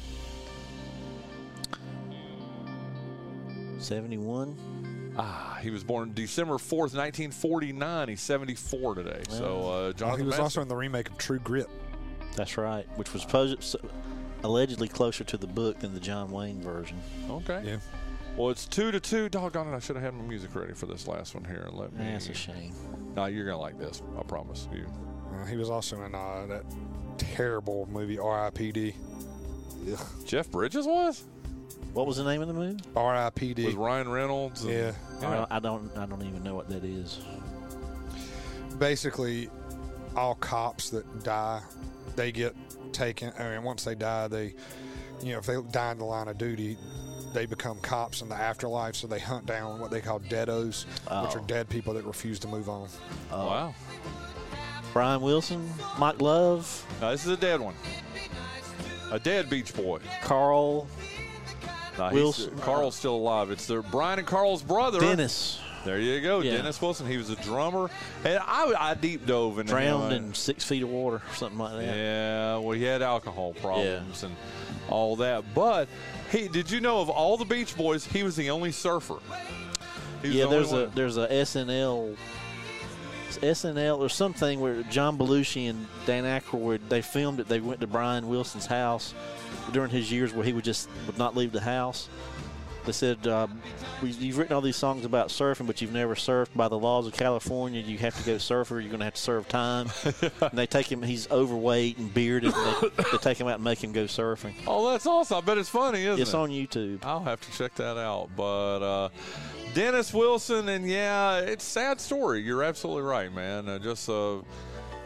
Seventy-one. 3.79 5.13
Ah, 5.17 5.59
he 5.63 5.71
was 5.71 5.85
born 5.85 6.13
December 6.15 6.55
4th, 6.55 6.95
1949. 6.97 8.09
He's 8.09 8.21
74 8.21 8.95
today. 8.97 9.23
So, 9.29 9.45
uh, 9.45 9.49
Oh, 9.89 9.93
Jonathan 9.93 10.21
he 10.21 10.27
was 10.27 10.33
Massey. 10.33 10.43
also 10.43 10.63
in 10.63 10.69
the 10.69 10.77
remake 10.77 11.09
of 11.09 11.19
True 11.19 11.39
Grit. 11.39 11.69
That's 12.35 12.57
right. 12.59 12.87
Which 12.97 13.13
was 13.13 13.23
supposed, 13.23 13.77
allegedly 14.43 14.89
closer 14.89 15.23
to 15.25 15.37
the 15.37 15.47
book 15.47 15.79
than 15.79 15.95
the 15.95 16.01
John 16.01 16.31
Wayne 16.31 16.61
version. 16.61 16.99
Okay. 17.31 17.63
Yeah. 17.65 17.77
Well, 18.37 18.51
it's 18.51 18.67
two 18.67 18.91
to 18.91 18.99
two. 18.99 19.29
Doggone 19.29 19.69
it! 19.73 19.77
I 19.77 19.79
should 19.79 19.95
have 19.97 20.05
had 20.05 20.15
my 20.15 20.25
music 20.25 20.55
ready 20.57 20.73
for 20.75 20.87
this 20.87 21.07
last 21.07 21.35
one 21.37 21.45
here. 21.45 21.69
Let 21.71 21.93
me. 21.93 22.05
That's 22.05 22.29
a 22.29 22.35
shame. 22.35 22.75
No, 23.15 23.27
you're 23.27 23.45
gonna 23.47 23.59
like 23.61 23.79
this. 23.79 24.03
I 24.19 24.23
promise 24.25 24.67
you. 24.75 24.87
Uh, 25.35 25.45
he 25.47 25.57
was 25.57 25.71
also 25.71 26.03
in 26.05 26.15
uh, 26.15 26.47
that 26.49 26.65
terrible 27.19 27.89
movie 27.91 28.19
R.I.P.D. 28.19 28.95
Ugh. 29.93 29.99
Jeff 30.25 30.51
Bridges 30.51 30.87
was 30.87 31.25
What 31.93 32.07
was 32.07 32.17
the 32.17 32.25
name 32.25 32.41
of 32.43 32.49
the 32.49 32.55
movie? 32.55 32.83
R.I.P.D. 32.97 33.67
with 33.67 33.75
Ryan 33.75 34.09
Reynolds. 34.09 34.65
And, 34.65 34.73
Yeah. 34.73 34.93
I, 35.21 35.35
don't, 35.35 35.53
I 35.53 35.59
don't. 35.61 35.97
I 35.99 36.07
don't 36.07 36.23
even 36.23 36.43
know 36.43 36.55
what 36.55 36.69
that 36.69 36.85
is. 36.85 37.21
Basically, 38.79 39.49
all 40.17 40.35
cops 40.35 40.91
that 40.91 41.23
die, 41.23 41.63
they 42.17 42.33
get 42.33 42.55
taken. 42.93 43.33
I 43.39 43.51
mean, 43.51 43.63
once 43.63 43.85
they 43.85 43.95
die, 43.95 44.29
they, 44.29 44.55
you 45.23 45.33
know, 45.33 45.39
if 45.39 45.47
they 45.47 45.57
die 45.71 45.93
in 45.93 45.99
the 45.99 46.05
line 46.05 46.27
of 46.29 46.39
duty, 46.39 46.77
they 47.33 47.47
become 47.47 47.79
cops 47.81 48.21
in 48.23 48.29
the 48.29 48.35
afterlife. 48.35 48.97
So 48.97 49.07
they 49.07 49.21
hunt 49.21 49.47
down 49.47 49.79
what 49.79 49.91
they 49.91 50.01
call 50.01 50.19
deados, 50.21 50.85
which 51.05 51.37
are 51.37 51.41
Oh. 51.41 51.45
dead 51.47 51.69
people 51.69 51.95
that 51.95 52.05
refuse 52.05 52.39
to 52.41 52.49
move 52.49 52.69
on. 52.69 52.89
Wow. 53.31 53.75
Brian 54.95 55.21
Wilson, 55.21 55.69
Mike 55.99 56.23
Love, 56.23 56.87
Now, 57.01 57.11
this 57.11 57.25
is 57.27 57.33
a 57.33 57.37
dead 57.37 57.61
one. 57.61 57.75
A 59.11 59.19
dead 59.19 59.51
Beach 59.51 59.75
Boy. 59.75 59.99
Carl, 60.23 60.87
he's- 61.97 62.13
Wilson. 62.13 62.55
Uh, 62.57 62.63
Carl's 62.63 62.95
still 62.97 63.17
alive. 63.17 63.51
It's 63.51 63.67
their 63.67 63.83
Brian 63.83 64.19
and 64.21 64.27
Carl's 64.29 64.63
brother. 64.63 65.01
Dennis, 65.01 65.59
There 65.85 65.99
you 66.01 66.21
go, 66.23 66.41
Yeah. 66.41 66.53
Dennis 66.59 66.81
Wilson. 66.81 67.07
He 67.09 67.17
was 67.19 67.29
a 67.29 67.37
drummer, 67.37 67.91
and 68.25 68.39
I, 68.47 68.73
I 68.79 68.95
deep 68.95 69.27
dove 69.27 69.59
into 69.59 69.73
drowned 69.73 70.13
in 70.15 70.33
six 70.33 70.65
feet 70.65 70.83
of 70.83 70.89
water, 70.89 71.17
or 71.17 71.35
something 71.35 71.59
like 71.59 71.75
that. 71.75 71.97
Yeah, 71.97 72.57
well, 72.59 72.71
he 72.73 72.85
had 72.85 73.03
alcohol 73.03 73.53
problems 73.61 74.23
and 74.23 74.35
all 74.89 75.17
that. 75.17 75.43
But 75.55 75.89
he, 76.31 76.47
did 76.49 76.71
you 76.71 76.81
know 76.81 77.01
of 77.01 77.11
all 77.11 77.37
the 77.37 77.45
Beach 77.45 77.77
Boys, 77.77 78.07
he 78.07 78.23
was 78.23 78.35
the 78.37 78.49
only 78.51 78.71
surfer. 78.73 79.17
Yeah, 80.23 80.45
the 80.45 80.51
there's 80.51 80.73
a 80.73 80.77
one. 80.85 80.93
there's 80.95 81.17
a 81.19 81.27
SNL 81.29 82.17
SNL 83.39 83.99
or 83.99 84.09
something 84.09 84.61
where 84.61 84.83
John 84.85 85.17
Belushi 85.19 85.69
and 85.71 85.87
Dan 86.07 86.25
Aykroyd 86.25 86.81
they 86.89 87.03
filmed 87.03 87.41
it. 87.41 87.49
They 87.49 87.61
went 87.61 87.81
to 87.81 87.87
Brian 87.87 88.29
Wilson's 88.29 88.67
house 88.67 89.15
during 89.73 89.91
his 89.91 90.11
years 90.13 90.33
where 90.33 90.45
he 90.45 90.53
would 90.53 90.65
just 90.65 90.89
would 91.07 91.19
not 91.19 91.37
leave 91.37 91.53
the 91.53 91.61
house. 91.61 92.09
They 92.87 92.93
said, 92.93 93.27
uh, 93.27 93.47
"You've 94.03 94.37
written 94.37 94.55
all 94.55 94.61
these 94.61 94.77
songs 94.77 95.07
about 95.07 95.29
surfing, 95.29 95.67
but 95.67 95.81
you've 95.81 95.91
never 95.95 96.15
surfed. 96.15 96.49
By 96.55 96.69
the 96.69 96.79
laws 96.79 97.07
of 97.07 97.15
California, 97.15 97.81
you 97.81 97.97
have 97.97 98.15
to 98.19 98.23
go 98.27 98.37
surf, 98.37 98.71
or 98.71 98.79
you're 98.79 98.91
going 98.91 98.99
to 98.99 99.07
have 99.07 99.15
to 99.15 99.21
serve 99.23 99.49
time." 99.49 99.89
and 100.43 100.51
they 100.53 100.67
take 100.67 100.93
him; 100.93 101.01
he's 101.03 101.31
overweight 101.31 101.97
and 101.97 102.13
bearded. 102.13 102.53
And 102.55 102.93
they, 102.97 103.03
they 103.13 103.17
take 103.23 103.41
him 103.41 103.49
out 103.49 103.55
and 103.55 103.65
make 103.65 103.83
him 103.83 103.93
go 103.93 104.05
surfing. 104.05 104.53
Oh, 104.67 104.91
that's 104.91 105.07
awesome. 105.07 105.39
I 105.39 105.41
bet 105.41 105.57
it's 105.57 105.71
funny, 105.71 106.03
isn't 106.05 106.21
It's 106.21 106.35
it? 106.35 106.37
on 106.37 106.51
YouTube. 106.51 106.99
I'll 107.05 107.25
have 107.25 107.41
to 107.41 107.53
check 107.57 107.75
that 107.77 107.97
out. 107.97 108.29
But 108.37 108.83
uh, 108.83 109.09
Dennis 109.75 110.15
Wilson, 110.15 110.69
and 110.69 110.89
yeah, 110.89 111.39
it's 111.41 111.67
a 111.67 111.71
sad 111.71 112.01
story. 112.01 112.41
You're 112.41 112.63
absolutely 112.63 113.03
right, 113.03 113.33
man. 113.33 113.69
Uh, 113.69 113.79
just 113.81 114.09
uh, 114.09 114.37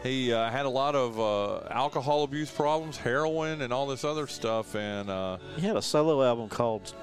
he 0.03 0.31
uh, 0.31 0.49
had 0.49 0.65
a 0.65 0.69
lot 0.69 0.95
of 0.95 1.19
uh, 1.19 1.67
alcohol 1.71 2.23
abuse 2.23 2.51
problems, 2.51 2.95
heroin, 2.97 3.61
and 3.61 3.73
all 3.73 3.87
this 3.87 4.03
other 4.03 4.27
stuff. 4.27 4.75
And 4.75 5.09
uh, 5.09 5.37
He 5.55 5.65
had 5.65 5.75
a 5.75 5.81
solo 5.81 6.23
album 6.23 6.49
called 6.49 6.93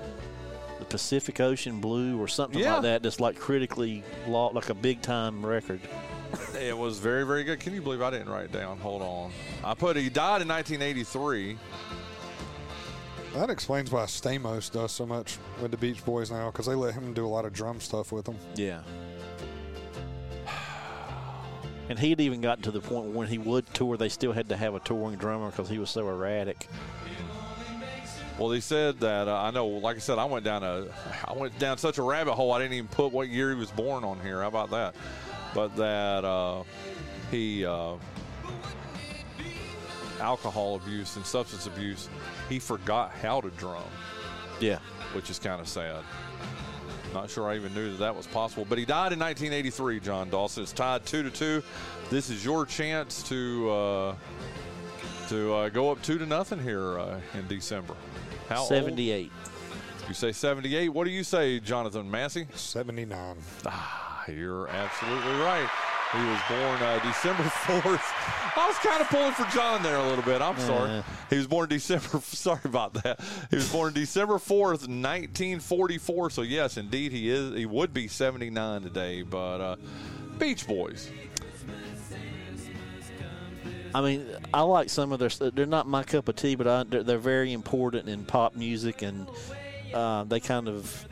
the 0.79 0.85
Pacific 0.85 1.41
Ocean 1.41 1.81
Blue 1.81 2.21
or 2.21 2.29
something 2.29 2.61
Yeah. 2.61 2.75
like 2.75 2.83
that. 2.83 3.03
That's 3.03 3.19
like 3.21 3.37
critically 3.37 4.05
law, 4.29 4.49
like 4.55 4.69
a 4.71 4.75
big 4.75 5.03
time 5.03 5.45
record. 5.45 5.81
it 6.59 6.77
was 6.77 6.99
very, 6.99 7.25
very 7.27 7.43
good. 7.43 7.59
Can 7.59 7.75
you 7.75 7.83
believe 7.83 8.01
I 8.01 8.11
didn't 8.11 8.29
write 8.29 8.45
it 8.45 8.53
down? 8.53 8.79
Hold 8.79 9.03
on. 9.03 9.33
I 9.65 9.75
put 9.75 9.97
he 9.97 10.09
died 10.09 10.41
in 10.43 10.49
1983. 10.49 11.59
That 13.37 13.51
explains 13.51 13.91
why 13.91 14.05
Stamos 14.05 14.73
does 14.73 14.93
so 14.93 15.05
much 15.05 15.37
with 15.61 15.71
the 15.71 15.77
Beach 15.77 16.03
Boys 16.07 16.31
now, 16.31 16.51
because 16.51 16.65
they 16.65 16.75
let 16.75 16.95
him 16.95 17.13
do 17.13 17.27
a 17.27 17.29
lot 17.29 17.45
of 17.45 17.53
drum 17.53 17.81
stuff 17.81 18.11
with 18.11 18.25
them. 18.25 18.39
Yeah. 18.55 18.81
And 21.91 21.99
he 21.99 22.09
had 22.09 22.21
even 22.23 22.41
gotten 22.41 22.63
to 22.65 22.71
the 22.71 22.81
point 22.81 23.05
where 23.05 23.15
when 23.15 23.29
he 23.29 23.37
would 23.37 23.73
tour, 23.75 23.99
they 23.99 24.09
still 24.09 24.33
had 24.33 24.49
to 24.49 24.57
have 24.57 24.75
a 24.75 24.81
touring 24.81 25.17
drummer 25.17 25.51
because 25.51 25.69
he 25.69 25.79
was 25.79 25.91
so 25.91 26.09
erratic. 26.09 26.67
Well, 28.39 28.53
he 28.53 28.61
said 28.61 29.01
that 29.01 29.29
uh, 29.29 29.43
I 29.43 29.51
know. 29.51 29.67
Like 29.67 29.97
I 29.97 30.01
said, 30.01 30.19
I 30.19 30.25
went 30.25 30.45
down 30.45 30.63
a, 30.63 30.87
I 31.25 31.35
went 31.35 31.59
down 31.59 31.77
such 31.77 31.99
a 31.99 32.03
rabbit 32.03 32.35
hole. 32.35 32.53
I 32.53 32.59
didn't 32.59 32.73
even 32.73 32.89
put 32.89 33.13
what 33.13 33.29
year 33.29 33.51
he 33.51 33.57
was 33.57 33.71
born 33.71 34.03
on 34.03 34.19
here. 34.21 34.41
How 34.41 34.49
about 34.49 34.71
that? 34.71 34.95
But 35.55 35.77
that 35.77 36.25
uh, 36.25 36.63
he 37.31 37.67
uh, 37.67 37.97
alcohol 40.21 40.77
abuse 40.77 41.17
and 41.17 41.25
substance 41.27 41.67
abuse. 41.67 42.09
He 42.49 42.59
forgot 42.59 43.13
how 43.13 43.41
to 43.41 43.51
drum, 43.51 43.83
Yeah. 44.61 44.79
which 45.13 45.31
is 45.31 45.39
kind 45.39 45.61
of 45.61 45.69
sad. 45.69 46.03
Not 47.15 47.31
sure 47.31 47.49
I 47.49 47.57
even 47.57 47.73
knew 47.75 47.91
that 47.93 47.99
that 47.99 48.15
was 48.17 48.27
possible. 48.27 48.67
But 48.69 48.79
he 48.79 48.85
died 48.85 49.13
in 49.13 49.19
1983. 49.19 50.01
John 50.01 50.29
Dawson. 50.29 50.63
It's 50.65 50.73
tied 50.73 51.07
two 51.07 51.23
to 51.23 51.31
two. 51.31 51.63
This 52.11 52.29
is 52.31 52.45
your 52.45 52.67
chance 52.67 53.23
to 53.29 53.71
uh, 53.71 54.15
to 55.29 55.55
uh, 55.55 55.69
go 55.71 55.91
up 55.91 56.03
two 56.03 56.19
to 56.19 56.27
nothing 56.27 56.59
here 56.63 56.99
uh, 56.99 57.21
in 57.35 57.47
December. 57.49 57.95
How 58.49 58.61
old? 58.61 58.69
78. 58.69 59.33
You 60.09 60.15
say 60.15 60.31
78. 60.33 60.91
What 60.91 61.05
do 61.05 61.11
you 61.11 61.25
say, 61.25 61.59
Jonathan 61.59 62.09
Massey? 62.11 62.47
79. 62.55 63.37
Ah, 63.67 64.25
you're 64.29 64.69
absolutely 64.69 65.33
right. 65.41 65.69
He 66.13 66.19
was 66.19 66.41
born 66.49 66.83
uh, 66.83 67.01
December 67.03 67.43
4th. 67.67 68.36
I 68.59 68.69
was 68.69 68.77
kind 68.79 69.03
of 69.03 69.09
pulling 69.09 69.33
for 69.33 69.45
John 69.55 69.83
there 69.83 69.97
a 69.97 70.09
little 70.09 70.25
bit. 70.25 70.41
I'm 70.41 70.59
sorry. 70.59 70.91
Yeah. 70.91 71.03
He 71.29 71.37
was 71.37 71.47
born 71.47 71.69
December. 71.69 72.07
Sorry 72.23 72.61
about 72.65 72.95
that. 72.95 73.21
He 73.51 73.57
was 73.57 73.71
born 73.71 73.93
December 73.93 74.35
4th, 74.35 74.89
1944. 74.89 76.31
So 76.31 76.43
yes, 76.43 76.77
indeed, 76.79 77.13
he 77.13 77.31
is. 77.31 77.55
He 77.55 77.67
would 77.67 77.93
be 77.93 78.09
79 78.09 78.83
today. 78.83 79.23
But 79.23 79.61
uh, 79.61 79.77
Beach 80.39 80.67
Boys. 80.67 81.11
I 83.95 84.01
mean, 84.03 84.27
I 84.53 84.63
like 84.63 84.91
some 84.91 85.13
of 85.13 85.19
their. 85.19 85.51
They're 85.51 85.67
not 85.67 85.87
my 85.87 86.03
cup 86.03 86.29
of 86.29 86.37
tea, 86.37 86.55
but 86.55 86.67
I, 86.67 86.83
they're, 86.85 87.03
they're 87.03 87.19
very 87.19 87.53
important 87.53 88.09
in 88.09 88.25
pop 88.25 88.55
music, 88.55 89.03
and 89.03 89.27
uh, 89.95 90.25
they 90.25 90.41
kind 90.41 90.69
of. 90.69 91.07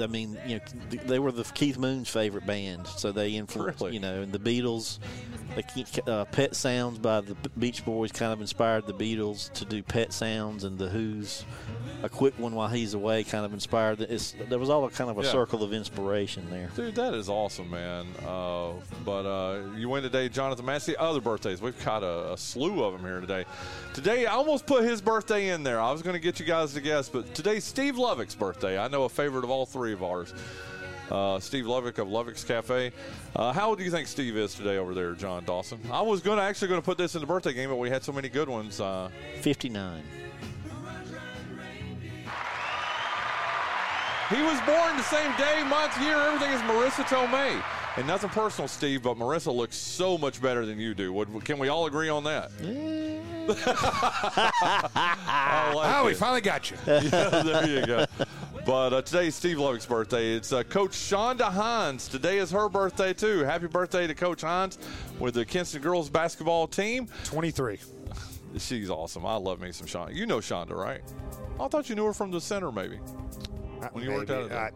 I 0.00 0.06
mean, 0.06 0.38
you 0.46 0.56
know, 0.56 0.98
they 1.04 1.18
were 1.18 1.30
the 1.30 1.44
Keith 1.44 1.78
Moon's 1.78 2.08
favorite 2.08 2.46
band, 2.46 2.86
so 2.86 3.12
they 3.12 3.30
influenced. 3.30 3.80
Really? 3.80 3.94
You 3.94 4.00
know, 4.00 4.22
and 4.22 4.32
the 4.32 4.38
Beatles. 4.38 4.98
Keep, 5.62 5.86
uh, 6.08 6.24
Pet 6.26 6.54
Sounds 6.56 6.98
by 6.98 7.20
the 7.20 7.34
Beach 7.58 7.84
Boys 7.84 8.10
kind 8.12 8.32
of 8.32 8.40
inspired 8.40 8.86
the 8.86 8.94
Beatles 8.94 9.52
to 9.54 9.64
do 9.64 9.82
Pet 9.82 10.12
Sounds, 10.12 10.64
and 10.64 10.78
the 10.78 10.88
Who's 10.88 11.44
a 12.02 12.08
quick 12.08 12.38
one 12.38 12.54
while 12.54 12.68
he's 12.68 12.92
away 12.94 13.24
kind 13.24 13.44
of 13.46 13.52
inspired. 13.54 14.00
It's, 14.00 14.34
there 14.48 14.58
was 14.58 14.68
all 14.68 14.84
a 14.84 14.90
kind 14.90 15.08
of 15.10 15.18
a 15.18 15.22
Yeah. 15.22 15.30
circle 15.32 15.62
of 15.62 15.72
inspiration 15.72 16.46
there. 16.50 16.68
Dude, 16.76 16.94
that 16.96 17.14
is 17.14 17.28
awesome, 17.28 17.70
man. 17.70 18.06
Uh, 18.26 18.72
but 19.04 19.24
uh, 19.26 19.60
you 19.76 19.88
win 19.88 20.02
today, 20.02 20.28
Jonathan 20.28 20.64
Massey. 20.66 20.96
Other 20.96 21.20
birthdays, 21.20 21.62
we've 21.62 21.82
got 21.84 22.02
a, 22.02 22.32
a 22.32 22.36
slew 22.36 22.82
of 22.84 22.92
them 22.92 23.02
here 23.02 23.20
today. 23.20 23.44
Today, 23.94 24.26
I 24.26 24.32
almost 24.34 24.66
put 24.66 24.84
his 24.84 25.00
birthday 25.00 25.48
in 25.48 25.62
there. 25.62 25.80
I 25.80 25.92
was 25.92 26.02
going 26.02 26.14
to 26.14 26.20
get 26.20 26.38
you 26.40 26.46
guys 26.46 26.74
to 26.74 26.80
guess, 26.80 27.08
but 27.08 27.32
today's 27.34 27.64
Steve 27.64 27.94
Lovick's 27.94 28.34
birthday. 28.34 28.76
I 28.78 28.88
know 28.88 29.04
a 29.04 29.08
favorite 29.08 29.44
of 29.44 29.50
all 29.50 29.64
three 29.66 29.92
of 29.92 30.02
ours. 30.02 30.34
Uh, 31.10 31.38
Steve 31.38 31.64
Lovick 31.66 31.98
of 31.98 32.08
Lovick's 32.08 32.44
Cafe. 32.44 32.90
Uh, 33.36 33.52
how 33.52 33.68
old 33.68 33.78
do 33.78 33.84
you 33.84 33.90
think 33.90 34.08
Steve 34.08 34.36
is 34.36 34.54
today 34.54 34.78
over 34.78 34.94
there, 34.94 35.12
John 35.12 35.44
Dawson? 35.44 35.78
I 35.92 36.00
was 36.02 36.20
going 36.22 36.38
to 36.38 36.42
actually 36.44 36.68
going 36.68 36.80
to 36.80 36.84
put 36.84 36.96
this 36.98 37.14
in 37.14 37.20
the 37.20 37.26
birthday 37.26 37.52
game, 37.52 37.68
but 37.70 37.76
we 37.76 37.90
had 37.90 38.02
so 38.02 38.12
many 38.12 38.28
good 38.28 38.48
ones. 38.48 38.80
Uh, 38.80 39.10
59. 39.40 40.02
he 44.30 44.40
was 44.42 44.58
born 44.62 44.96
the 44.96 45.02
same 45.02 45.30
day, 45.36 45.62
month, 45.68 46.00
year, 46.00 46.16
everything 46.16 46.50
as 46.50 46.60
Marisa 46.62 47.04
Tomei. 47.04 47.62
And 47.96 48.06
nothing 48.08 48.30
personal, 48.30 48.66
Steve, 48.66 49.02
but 49.04 49.16
Marisa 49.16 49.54
looks 49.54 49.76
so 49.76 50.18
much 50.18 50.42
better 50.42 50.66
than 50.66 50.80
you 50.80 50.94
do. 50.94 51.12
Would, 51.12 51.44
can 51.44 51.58
we 51.60 51.68
all 51.68 51.86
agree 51.86 52.08
on 52.08 52.24
that? 52.24 52.50
I 54.96 55.72
like 55.76 55.94
Oh, 55.96 56.04
we 56.06 56.12
it. 56.12 56.16
finally 56.16 56.40
got 56.40 56.70
you. 56.70 56.76
yeah, 56.86 57.00
there 57.44 57.68
you 57.68 57.86
go. 57.86 58.04
But 58.64 58.94
uh, 58.94 59.18
is 59.18 59.34
Steve 59.34 59.58
Lovick's 59.58 59.84
birthday. 59.84 60.32
It's 60.32 60.50
uh, 60.50 60.62
Coach 60.62 60.92
Shonda 60.92 61.52
Hines. 61.52 62.08
Today 62.08 62.38
is 62.38 62.50
her 62.50 62.70
birthday, 62.70 63.12
too. 63.12 63.40
Happy 63.40 63.66
birthday 63.66 64.06
to 64.06 64.14
Coach 64.14 64.40
Hines 64.40 64.78
with 65.18 65.34
the 65.34 65.44
Kinston 65.44 65.82
girls 65.82 66.08
basketball 66.08 66.66
team. 66.66 67.08
23. 67.24 67.78
She's 68.58 68.88
awesome. 68.88 69.26
I 69.26 69.36
love 69.36 69.60
me 69.60 69.70
some 69.72 69.86
Shonda. 69.86 70.14
You 70.14 70.24
know 70.24 70.38
Shonda, 70.38 70.70
right? 70.70 71.02
I 71.60 71.68
thought 71.68 71.90
you 71.90 71.94
knew 71.94 72.06
her 72.06 72.14
from 72.14 72.30
the 72.30 72.40
center, 72.40 72.72
maybe. 72.72 72.96
When 73.92 74.02
you 74.02 74.12
worked 74.12 74.30
out 74.30 74.50
I, 74.50 74.70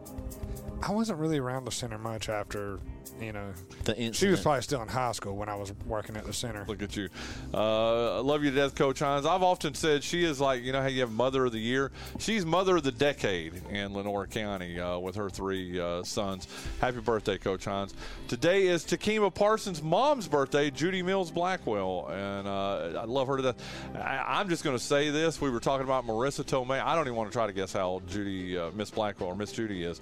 I 0.82 0.90
wasn't 0.92 1.18
really 1.18 1.38
around 1.38 1.64
the 1.64 1.72
center 1.72 1.96
much 1.96 2.28
after, 2.28 2.80
you 3.20 3.32
know. 3.32 3.52
The 3.84 4.12
She 4.12 4.28
was 4.28 4.40
probably 4.40 4.62
still 4.62 4.82
in 4.82 4.88
high 4.88 5.12
school 5.12 5.36
when 5.36 5.48
I 5.48 5.54
was 5.54 5.72
working 5.86 6.16
at 6.16 6.24
the 6.24 6.32
center. 6.32 6.64
Look 6.68 6.82
at 6.82 6.96
you. 6.96 7.08
Uh, 7.52 8.18
I 8.18 8.20
love 8.20 8.44
you 8.44 8.50
to 8.50 8.56
death, 8.56 8.74
Coach 8.74 9.00
Hines. 9.00 9.26
I've 9.26 9.42
often 9.42 9.74
said 9.74 10.04
she 10.04 10.24
is 10.24 10.40
like, 10.40 10.62
you 10.62 10.72
know 10.72 10.80
how 10.80 10.88
you 10.88 11.00
have 11.00 11.12
Mother 11.12 11.46
of 11.46 11.52
the 11.52 11.58
Year? 11.58 11.90
She's 12.18 12.44
Mother 12.44 12.76
of 12.76 12.82
the 12.82 12.92
Decade 12.92 13.54
in 13.70 13.94
Lenoir 13.94 14.26
County 14.26 14.78
uh, 14.78 14.98
with 14.98 15.16
her 15.16 15.30
three 15.30 15.80
uh, 15.80 16.02
sons. 16.02 16.46
Happy 16.80 17.00
birthday, 17.00 17.38
Coach 17.38 17.64
Hines. 17.64 17.94
Today 18.28 18.66
is 18.66 18.84
Takima 18.84 19.32
Parsons' 19.32 19.82
mom's 19.82 20.28
birthday, 20.28 20.70
Judy 20.70 21.02
Mills 21.02 21.30
Blackwell. 21.30 22.08
And 22.10 22.46
uh, 22.46 23.00
I 23.00 23.04
love 23.04 23.28
her 23.28 23.36
to 23.38 23.42
death. 23.42 23.56
I, 23.94 24.38
I'm 24.40 24.48
just 24.48 24.64
going 24.64 24.76
to 24.76 24.82
say 24.82 25.10
this. 25.10 25.40
We 25.40 25.50
were 25.50 25.60
talking 25.60 25.84
about 25.84 26.06
Marisa 26.06 26.44
Tomei. 26.44 26.82
I 26.82 26.94
don't 26.94 27.06
even 27.06 27.16
want 27.16 27.30
to 27.30 27.32
try 27.34 27.46
to 27.46 27.52
guess 27.52 27.72
how 27.72 27.88
old 27.88 28.06
Judy, 28.06 28.58
uh, 28.58 28.70
Miss 28.74 28.90
Blackwell 28.90 29.30
or 29.30 29.36
Miss 29.36 29.52
Judy 29.52 29.84
is. 29.84 30.00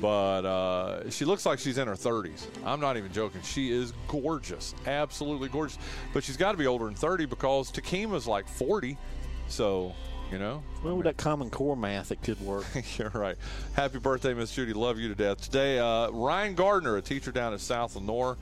But 0.00 0.44
uh, 0.44 1.10
she 1.10 1.24
looks 1.24 1.44
like 1.44 1.58
she's 1.58 1.78
in 1.78 1.88
her 1.88 1.94
30s. 1.94 2.47
I'm 2.64 2.80
not 2.80 2.96
even 2.96 3.12
joking. 3.12 3.42
She 3.42 3.72
is 3.72 3.92
gorgeous, 4.08 4.74
absolutely 4.86 5.48
gorgeous. 5.48 5.78
But 6.12 6.24
she's 6.24 6.36
got 6.36 6.52
to 6.52 6.58
be 6.58 6.66
older 6.66 6.84
than 6.86 6.94
30 6.94 7.26
because 7.26 7.70
Takima's 7.70 8.26
like 8.26 8.48
40. 8.48 8.96
So, 9.48 9.94
you 10.30 10.38
know, 10.38 10.62
Well, 10.82 10.96
with 10.96 11.04
that 11.04 11.16
Common 11.16 11.50
Core 11.50 11.76
math, 11.76 12.12
it 12.12 12.22
could 12.22 12.40
work. 12.40 12.64
you're 12.98 13.10
right. 13.10 13.36
Happy 13.74 13.98
birthday, 13.98 14.32
Miss 14.32 14.52
Judy. 14.54 14.72
Love 14.72 14.98
you 14.98 15.08
to 15.08 15.14
death. 15.14 15.40
Today, 15.40 15.78
uh, 15.78 16.10
Ryan 16.10 16.54
Gardner, 16.54 16.96
a 16.96 17.02
teacher 17.02 17.32
down 17.32 17.52
at 17.52 17.60
South 17.60 17.96
Lenoir. 17.96 18.36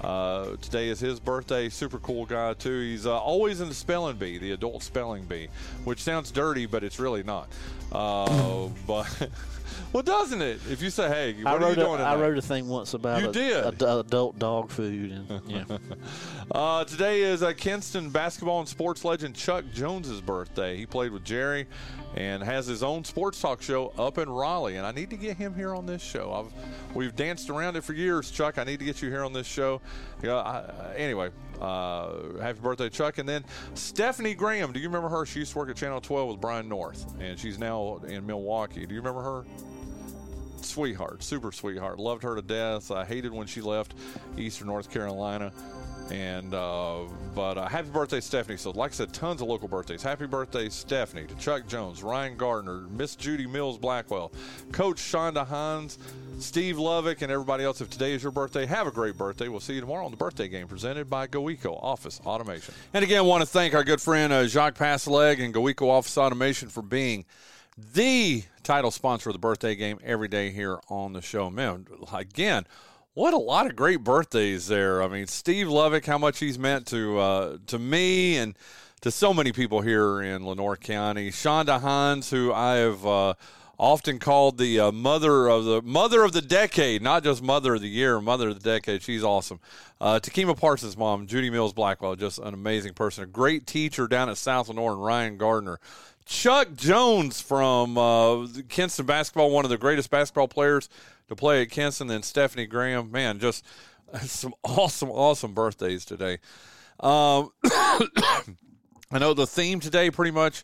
Uh, 0.00 0.56
today 0.62 0.88
is 0.88 1.00
his 1.00 1.18
birthday. 1.20 1.68
Super 1.68 1.98
cool 1.98 2.26
guy, 2.26 2.54
too. 2.54 2.80
He's 2.80 3.06
uh, 3.06 3.18
always 3.18 3.60
in 3.60 3.68
the 3.68 3.74
spelling 3.74 4.16
bee, 4.16 4.38
the 4.38 4.52
adult 4.52 4.82
spelling 4.82 5.24
bee, 5.24 5.48
which 5.84 6.00
sounds 6.02 6.30
dirty, 6.30 6.64
but 6.66 6.84
it's 6.84 6.98
really 7.00 7.22
not. 7.24 7.48
Uh, 7.92 8.68
but, 8.86 9.28
well, 9.92 10.02
doesn't 10.04 10.40
it? 10.40 10.60
If 10.70 10.80
you 10.80 10.88
say, 10.90 11.08
hey, 11.08 11.42
what 11.42 11.48
I 11.48 11.52
are 11.56 11.58
you 11.58 11.66
wrote 11.66 11.72
a, 11.78 11.84
doing 11.84 12.00
I 12.00 12.14
wrote 12.14 12.38
a 12.38 12.42
thing 12.42 12.68
once 12.68 12.94
about 12.94 13.20
You 13.20 13.28
a- 13.28 13.32
did? 13.32 13.82
a- 13.82 13.86
a- 13.96 13.98
adult 14.00 14.38
dog 14.38 14.70
food, 14.70 15.10
and 15.10 15.42
yeah, 15.50 15.64
Uh, 16.50 16.82
today 16.84 17.20
is 17.20 17.42
uh, 17.42 17.52
Kinston 17.52 18.10
basketball 18.10 18.58
and 18.60 18.68
sports 18.68 19.04
legend 19.04 19.34
Chuck 19.36 19.64
Jones's 19.74 20.20
birthday. 20.20 20.76
He 20.76 20.86
played 20.86 21.12
with 21.12 21.24
Jerry 21.24 21.66
and 22.16 22.42
has 22.42 22.66
his 22.66 22.82
own 22.82 23.04
sports 23.04 23.40
talk 23.40 23.62
show 23.62 23.92
up 23.98 24.18
in 24.18 24.28
Raleigh. 24.28 24.76
And 24.76 24.86
I 24.86 24.92
need 24.92 25.10
to 25.10 25.16
get 25.16 25.36
him 25.36 25.54
here 25.54 25.74
on 25.74 25.86
this 25.86 26.02
show. 26.02 26.32
I've 26.32 26.94
we've 26.94 27.14
danced 27.14 27.50
around 27.50 27.76
it 27.76 27.84
for 27.84 27.92
years, 27.92 28.30
Chuck. 28.30 28.58
I 28.58 28.64
need 28.64 28.78
to 28.80 28.84
get 28.84 29.00
you 29.02 29.10
here 29.10 29.24
on 29.24 29.32
this 29.32 29.46
show. 29.46 29.80
I, 30.22 30.26
uh, 30.28 30.92
anyway, 30.96 31.30
uh, 31.60 32.38
happy 32.40 32.60
birthday, 32.60 32.88
Chuck. 32.88 33.18
And 33.18 33.28
then 33.28 33.44
Stephanie 33.74 34.34
Graham. 34.34 34.72
Do 34.72 34.80
you 34.80 34.88
remember 34.88 35.08
her? 35.08 35.24
She 35.24 35.40
used 35.40 35.52
to 35.52 35.58
work 35.58 35.70
at 35.70 35.76
Channel 35.76 36.00
12 36.00 36.28
with 36.30 36.40
Brian 36.40 36.68
North, 36.68 37.06
and 37.20 37.38
she's 37.38 37.58
now 37.58 38.00
in 38.08 38.26
Milwaukee. 38.26 38.86
Do 38.86 38.94
you 38.94 39.00
remember 39.00 39.22
her? 39.22 39.44
sweetheart, 40.62 41.22
super 41.22 41.52
sweetheart. 41.52 41.98
Loved 41.98 42.22
her 42.22 42.36
to 42.36 42.42
death. 42.42 42.90
I 42.90 43.04
hated 43.04 43.32
when 43.32 43.46
she 43.46 43.60
left 43.60 43.94
Eastern 44.36 44.68
North 44.68 44.90
Carolina. 44.90 45.52
And 46.10 46.54
uh, 46.54 47.02
but 47.36 47.56
uh, 47.56 47.68
happy 47.68 47.88
birthday, 47.88 48.20
Stephanie. 48.20 48.58
So, 48.58 48.70
like 48.72 48.90
I 48.90 48.94
said, 48.94 49.12
tons 49.12 49.40
of 49.40 49.48
local 49.48 49.68
birthdays. 49.68 50.02
Happy 50.02 50.26
birthday, 50.26 50.68
Stephanie, 50.68 51.26
to 51.26 51.34
Chuck 51.36 51.68
Jones, 51.68 52.02
Ryan 52.02 52.36
Gardner, 52.36 52.80
Miss 52.90 53.14
Judy 53.14 53.46
Mills 53.46 53.78
Blackwell, 53.78 54.32
Coach 54.72 54.96
Shonda 54.96 55.46
Hines, 55.46 55.98
Steve 56.40 56.76
Lovick, 56.76 57.22
and 57.22 57.30
everybody 57.30 57.62
else. 57.62 57.80
If 57.80 57.90
today 57.90 58.12
is 58.12 58.24
your 58.24 58.32
birthday, 58.32 58.66
have 58.66 58.88
a 58.88 58.90
great 58.90 59.16
birthday. 59.16 59.46
We'll 59.46 59.60
see 59.60 59.74
you 59.74 59.80
tomorrow 59.80 60.04
on 60.04 60.10
the 60.10 60.16
birthday 60.16 60.48
game 60.48 60.66
presented 60.66 61.08
by 61.08 61.28
GoEco 61.28 61.78
Office 61.80 62.20
Automation. 62.26 62.74
And 62.92 63.04
again, 63.04 63.24
want 63.24 63.42
to 63.42 63.46
thank 63.46 63.74
our 63.74 63.84
good 63.84 64.00
friend 64.00 64.32
uh, 64.32 64.46
Jacques 64.48 64.76
Passeleg 64.76 65.40
and 65.40 65.54
GoEco 65.54 65.88
Office 65.88 66.18
Automation 66.18 66.68
for 66.68 66.82
being 66.82 67.24
the 67.94 68.42
title 68.64 68.90
sponsor 68.90 69.30
of 69.30 69.34
the 69.34 69.38
birthday 69.40 69.76
game 69.76 69.98
every 70.02 70.28
day 70.28 70.50
here 70.50 70.80
on 70.88 71.12
the 71.12 71.22
show. 71.22 71.50
Man, 71.50 71.86
again, 72.12 72.66
what 73.14 73.34
a 73.34 73.38
lot 73.38 73.66
of 73.66 73.76
great 73.76 74.04
birthdays 74.04 74.68
there. 74.68 75.02
I 75.02 75.08
mean, 75.08 75.26
Steve 75.26 75.66
Lovick, 75.66 76.06
how 76.06 76.18
much 76.18 76.38
he's 76.38 76.58
meant 76.58 76.86
to 76.88 77.18
uh, 77.18 77.58
to 77.66 77.78
me 77.78 78.36
and 78.36 78.56
to 79.00 79.10
so 79.10 79.32
many 79.32 79.52
people 79.52 79.80
here 79.80 80.20
in 80.20 80.46
Lenoir 80.46 80.76
County. 80.76 81.30
Shonda 81.30 81.80
Hines, 81.80 82.30
who 82.30 82.52
I 82.52 82.76
have 82.76 83.06
uh, 83.06 83.34
often 83.78 84.18
called 84.18 84.58
the 84.58 84.78
uh, 84.78 84.92
mother 84.92 85.48
of 85.48 85.64
the 85.64 85.82
mother 85.82 86.22
of 86.22 86.32
the 86.32 86.42
decade, 86.42 87.02
not 87.02 87.24
just 87.24 87.42
mother 87.42 87.74
of 87.74 87.80
the 87.80 87.88
year, 87.88 88.20
mother 88.20 88.50
of 88.50 88.62
the 88.62 88.70
decade. 88.70 89.02
She's 89.02 89.24
awesome. 89.24 89.58
Uh, 90.00 90.20
Takima 90.20 90.56
Parsons' 90.56 90.96
mom, 90.96 91.26
Judy 91.26 91.50
Mills 91.50 91.72
Blackwell, 91.72 92.14
just 92.14 92.38
an 92.38 92.54
amazing 92.54 92.94
person, 92.94 93.24
a 93.24 93.26
great 93.26 93.66
teacher 93.66 94.06
down 94.06 94.28
at 94.28 94.36
South 94.36 94.68
Lenoir, 94.68 94.92
and 94.92 95.02
Ryan 95.02 95.36
Gardner. 95.38 95.80
Chuck 96.26 96.74
Jones 96.76 97.40
from 97.40 97.98
uh, 97.98 98.46
Kinston 98.68 99.04
basketball, 99.04 99.50
one 99.50 99.64
of 99.64 99.70
the 99.70 99.78
greatest 99.78 100.10
basketball 100.10 100.46
players 100.46 100.88
to 101.30 101.36
play 101.36 101.62
at 101.62 101.70
Kinston. 101.70 102.08
Then 102.08 102.22
Stephanie 102.22 102.66
Graham, 102.66 103.10
man, 103.10 103.38
just 103.38 103.64
some 104.22 104.54
awesome, 104.62 105.10
awesome 105.10 105.54
birthdays 105.54 106.04
today. 106.04 106.38
Um, 107.00 107.50
I 107.64 109.18
know 109.18 109.32
the 109.32 109.46
theme 109.46 109.80
today, 109.80 110.10
pretty 110.10 110.30
much, 110.32 110.62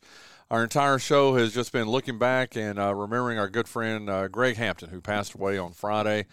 our 0.51 0.63
entire 0.63 0.99
show 0.99 1.35
has 1.37 1.55
just 1.55 1.73
been 1.73 1.89
looking 1.89 2.19
back 2.19 2.57
and 2.57 2.79
uh, 2.79 2.95
remembering 2.95 3.39
our 3.39 3.49
good 3.49 3.67
friend 3.67 4.11
uh, 4.11 4.29
Greg 4.29 4.57
Hampton, 4.57 4.91
who 4.91 5.01
passed 5.01 5.35
away 5.35 5.59
on 5.59 5.73
Friday. 5.73 6.27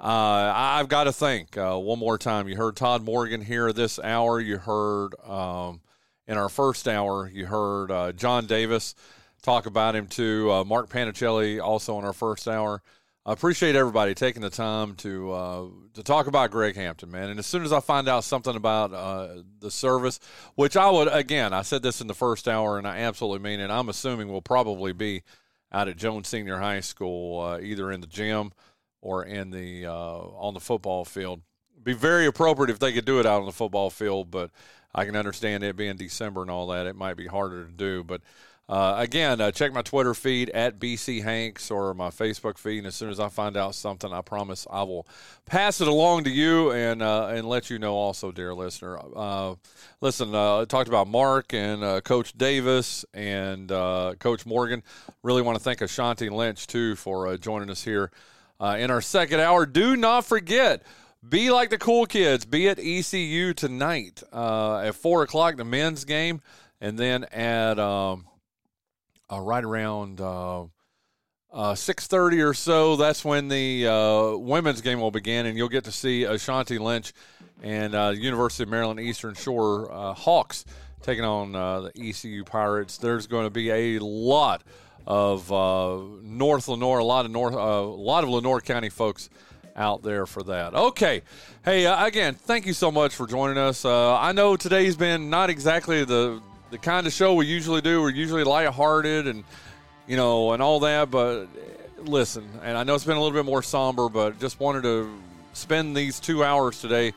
Uh, 0.00 0.52
I've 0.54 0.88
got 0.88 1.04
to 1.04 1.12
think 1.12 1.56
uh, 1.56 1.76
one 1.76 1.98
more 1.98 2.18
time. 2.18 2.48
You 2.48 2.56
heard 2.56 2.74
Tod 2.74 3.04
Morgan 3.04 3.40
here 3.40 3.72
this 3.72 3.98
hour. 3.98 4.40
You 4.40 4.58
heard 4.58 5.14
um, 5.24 5.80
in 6.26 6.36
our 6.36 6.48
first 6.48 6.88
hour, 6.88 7.28
you 7.28 7.46
heard 7.46 7.90
uh, 7.92 8.12
John 8.12 8.46
Davis 8.46 8.94
talk 9.42 9.66
about 9.66 9.94
him 9.94 10.08
too. 10.08 10.50
Uh, 10.50 10.64
Mark 10.64 10.88
Panicelli 10.88 11.62
also 11.62 11.98
in 11.98 12.04
our 12.04 12.12
first 12.12 12.48
hour. 12.48 12.82
I 13.26 13.32
appreciate 13.32 13.74
everybody 13.74 14.14
taking 14.14 14.42
the 14.42 14.50
time 14.50 14.96
to 14.96 15.32
uh, 15.32 15.64
to 15.94 16.02
talk 16.02 16.26
about 16.26 16.50
Greg 16.50 16.76
Hampton, 16.76 17.10
man. 17.10 17.30
And 17.30 17.38
as 17.38 17.46
soon 17.46 17.64
as 17.64 17.72
I 17.72 17.80
find 17.80 18.06
out 18.06 18.22
something 18.22 18.54
about 18.54 18.92
uh, 18.92 19.42
the 19.60 19.70
service, 19.70 20.20
which 20.56 20.76
I 20.76 20.90
would 20.90 21.08
again, 21.08 21.54
I 21.54 21.62
said 21.62 21.82
this 21.82 22.02
in 22.02 22.06
the 22.06 22.14
first 22.14 22.46
hour, 22.46 22.76
and 22.76 22.86
I 22.86 22.98
absolutely 22.98 23.42
mean 23.42 23.60
it. 23.60 23.70
I'm 23.70 23.88
assuming 23.88 24.28
we'll 24.28 24.42
probably 24.42 24.92
be 24.92 25.22
out 25.72 25.88
at 25.88 25.96
Jones 25.96 26.28
Senior 26.28 26.58
High 26.58 26.80
School, 26.80 27.40
uh, 27.40 27.60
either 27.60 27.90
in 27.90 28.02
the 28.02 28.06
gym 28.06 28.52
or 29.00 29.24
in 29.24 29.50
the 29.50 29.86
uh, 29.86 29.92
on 29.92 30.52
the 30.52 30.60
football 30.60 31.06
field. 31.06 31.40
Be 31.82 31.94
very 31.94 32.26
appropriate 32.26 32.70
if 32.70 32.78
they 32.78 32.92
could 32.92 33.06
do 33.06 33.20
it 33.20 33.26
out 33.26 33.40
on 33.40 33.46
the 33.46 33.52
football 33.52 33.88
field, 33.88 34.30
but 34.30 34.50
I 34.94 35.06
can 35.06 35.16
understand 35.16 35.64
it 35.64 35.76
being 35.76 35.96
December 35.96 36.42
and 36.42 36.50
all 36.50 36.66
that. 36.66 36.86
It 36.86 36.94
might 36.94 37.16
be 37.16 37.26
harder 37.26 37.64
to 37.64 37.72
do, 37.72 38.04
but. 38.04 38.20
Uh, 38.66 38.94
again, 38.96 39.42
uh, 39.42 39.50
check 39.50 39.74
my 39.74 39.82
Twitter 39.82 40.14
feed 40.14 40.48
at 40.50 40.78
BC 40.78 41.22
Hanks 41.22 41.70
or 41.70 41.92
my 41.92 42.08
Facebook 42.08 42.56
feed. 42.56 42.78
And 42.78 42.86
as 42.86 42.94
soon 42.94 43.10
as 43.10 43.20
I 43.20 43.28
find 43.28 43.58
out 43.58 43.74
something, 43.74 44.10
I 44.10 44.22
promise 44.22 44.66
I 44.70 44.84
will 44.84 45.06
pass 45.44 45.82
it 45.82 45.88
along 45.88 46.24
to 46.24 46.30
you 46.30 46.72
and 46.72 47.02
uh, 47.02 47.26
and 47.26 47.46
let 47.46 47.68
you 47.68 47.78
know 47.78 47.94
also, 47.94 48.32
dear 48.32 48.54
listener. 48.54 48.98
Uh, 49.14 49.56
listen, 50.00 50.34
uh, 50.34 50.62
I 50.62 50.64
talked 50.64 50.88
about 50.88 51.08
Mark 51.08 51.52
and 51.52 51.84
uh, 51.84 52.00
Coach 52.00 52.32
Davis 52.38 53.04
and 53.12 53.68
Coach 53.68 54.46
Morgan. 54.46 54.82
Really 55.22 55.42
want 55.42 55.58
to 55.58 55.62
thank 55.62 55.82
Ashanti 55.82 56.30
Lynch 56.30 56.66
too 56.66 56.96
for 56.96 57.36
joining 57.36 57.68
us 57.68 57.84
here 57.84 58.10
in 58.60 58.90
our 58.90 59.02
second 59.02 59.40
hour. 59.40 59.66
Do 59.66 59.94
not 59.94 60.24
forget. 60.24 60.82
Be 61.26 61.50
like 61.50 61.68
the 61.68 61.78
cool 61.78 62.06
kids. 62.06 62.46
Be 62.46 62.68
at 62.68 62.78
ECU 62.78 63.52
tonight 63.52 64.22
at 64.32 64.94
four 64.94 65.22
o'clock. 65.22 65.58
The 65.58 65.64
men's 65.64 66.06
game, 66.06 66.40
and 66.80 66.98
then 66.98 67.24
at 67.24 67.78
um, 67.78 68.26
uh, 69.30 69.40
right 69.40 69.64
around 69.64 70.20
uh, 70.20 70.64
uh, 71.52 71.74
six 71.74 72.06
thirty 72.06 72.40
or 72.40 72.54
so. 72.54 72.96
That's 72.96 73.24
when 73.24 73.48
the 73.48 73.86
uh, 73.86 74.36
women's 74.36 74.80
game 74.80 75.00
will 75.00 75.10
begin, 75.10 75.46
and 75.46 75.56
you'll 75.56 75.68
get 75.68 75.84
to 75.84 75.92
see 75.92 76.24
Ashanti 76.24 76.78
Lynch 76.78 77.12
and 77.62 77.94
uh, 77.94 78.12
University 78.16 78.64
of 78.64 78.68
Maryland 78.68 79.00
Eastern 79.00 79.34
Shore 79.34 79.92
uh, 79.92 80.14
Hawks 80.14 80.64
taking 81.02 81.24
on 81.24 81.52
the 81.52 81.92
ECU 81.96 82.44
Pirates. 82.44 82.96
There's 82.98 83.26
going 83.26 83.44
to 83.44 83.50
be 83.50 83.70
a 83.70 83.98
lot 83.98 84.62
of 85.06 85.50
North 86.22 86.68
Lenoir. 86.68 86.98
A 86.98 87.04
lot 87.04 87.26
of 87.26 87.30
North, 87.30 87.54
a 87.54 87.80
lot 87.82 88.24
of 88.24 88.30
Lenoir 88.30 88.60
County 88.60 88.88
folks 88.88 89.28
out 89.76 90.02
there 90.02 90.26
for 90.26 90.42
that. 90.44 90.74
Okay, 90.74 91.22
hey, 91.64 91.86
uh, 91.86 92.06
again, 92.06 92.34
thank 92.34 92.66
you 92.66 92.72
so 92.72 92.90
much 92.90 93.14
for 93.14 93.26
joining 93.26 93.58
us. 93.58 93.84
Uh, 93.84 94.16
I 94.16 94.32
know 94.32 94.56
today's 94.56 94.96
been 94.96 95.30
not 95.30 95.50
exactly 95.50 96.04
the 96.04 96.40
the 96.74 96.78
kind 96.78 97.06
of 97.06 97.12
show 97.12 97.34
we 97.34 97.46
usually 97.46 97.80
do. 97.80 98.02
We're 98.02 98.10
usually 98.10 98.42
lighthearted 98.42 99.28
and 99.28 99.44
you 100.08 100.16
know 100.16 100.52
and 100.52 100.60
all 100.60 100.80
that, 100.80 101.08
but 101.08 101.46
listen, 102.02 102.48
and 102.64 102.76
I 102.76 102.82
know 102.82 102.96
it's 102.96 103.04
been 103.04 103.16
a 103.16 103.22
little 103.22 103.36
bit 103.36 103.44
more 103.44 103.62
somber, 103.62 104.08
but 104.08 104.40
just 104.40 104.58
wanted 104.58 104.82
to 104.82 105.16
spend 105.52 105.96
these 105.96 106.18
two 106.18 106.42
hours 106.42 106.80
today 106.80 107.12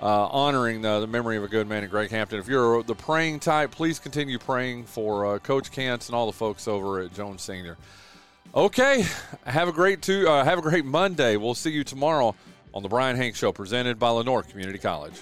uh, 0.00 0.28
honoring 0.28 0.82
the, 0.82 1.00
the, 1.00 1.06
memory 1.08 1.36
of 1.36 1.42
a 1.42 1.48
good 1.48 1.66
man 1.66 1.82
in 1.82 1.90
Greg 1.90 2.10
Hampton. 2.10 2.38
If 2.38 2.46
you're 2.46 2.84
the 2.84 2.94
praying 2.94 3.40
type, 3.40 3.72
please 3.72 3.98
continue 3.98 4.38
praying 4.38 4.84
for 4.84 5.34
uh, 5.34 5.38
Coach 5.40 5.72
Kentz 5.72 6.06
and 6.06 6.14
all 6.14 6.26
the 6.26 6.32
folks 6.32 6.68
over 6.68 7.00
at 7.00 7.12
Jones 7.12 7.42
Senior. 7.42 7.76
Okay, 8.54 9.04
have 9.44 9.66
a 9.66 9.72
great 9.72 10.00
two, 10.00 10.28
uh, 10.28 10.44
have 10.44 10.58
a 10.58 10.62
great 10.62 10.84
Monday. 10.84 11.36
We'll 11.36 11.54
see 11.54 11.72
you 11.72 11.82
tomorrow 11.82 12.36
on 12.72 12.84
the 12.84 12.88
Bryan 12.88 13.16
Hank 13.16 13.34
Show, 13.34 13.50
presented 13.50 13.98
by 13.98 14.10
Lenoir 14.10 14.44
Community 14.44 14.78
College. 14.78 15.14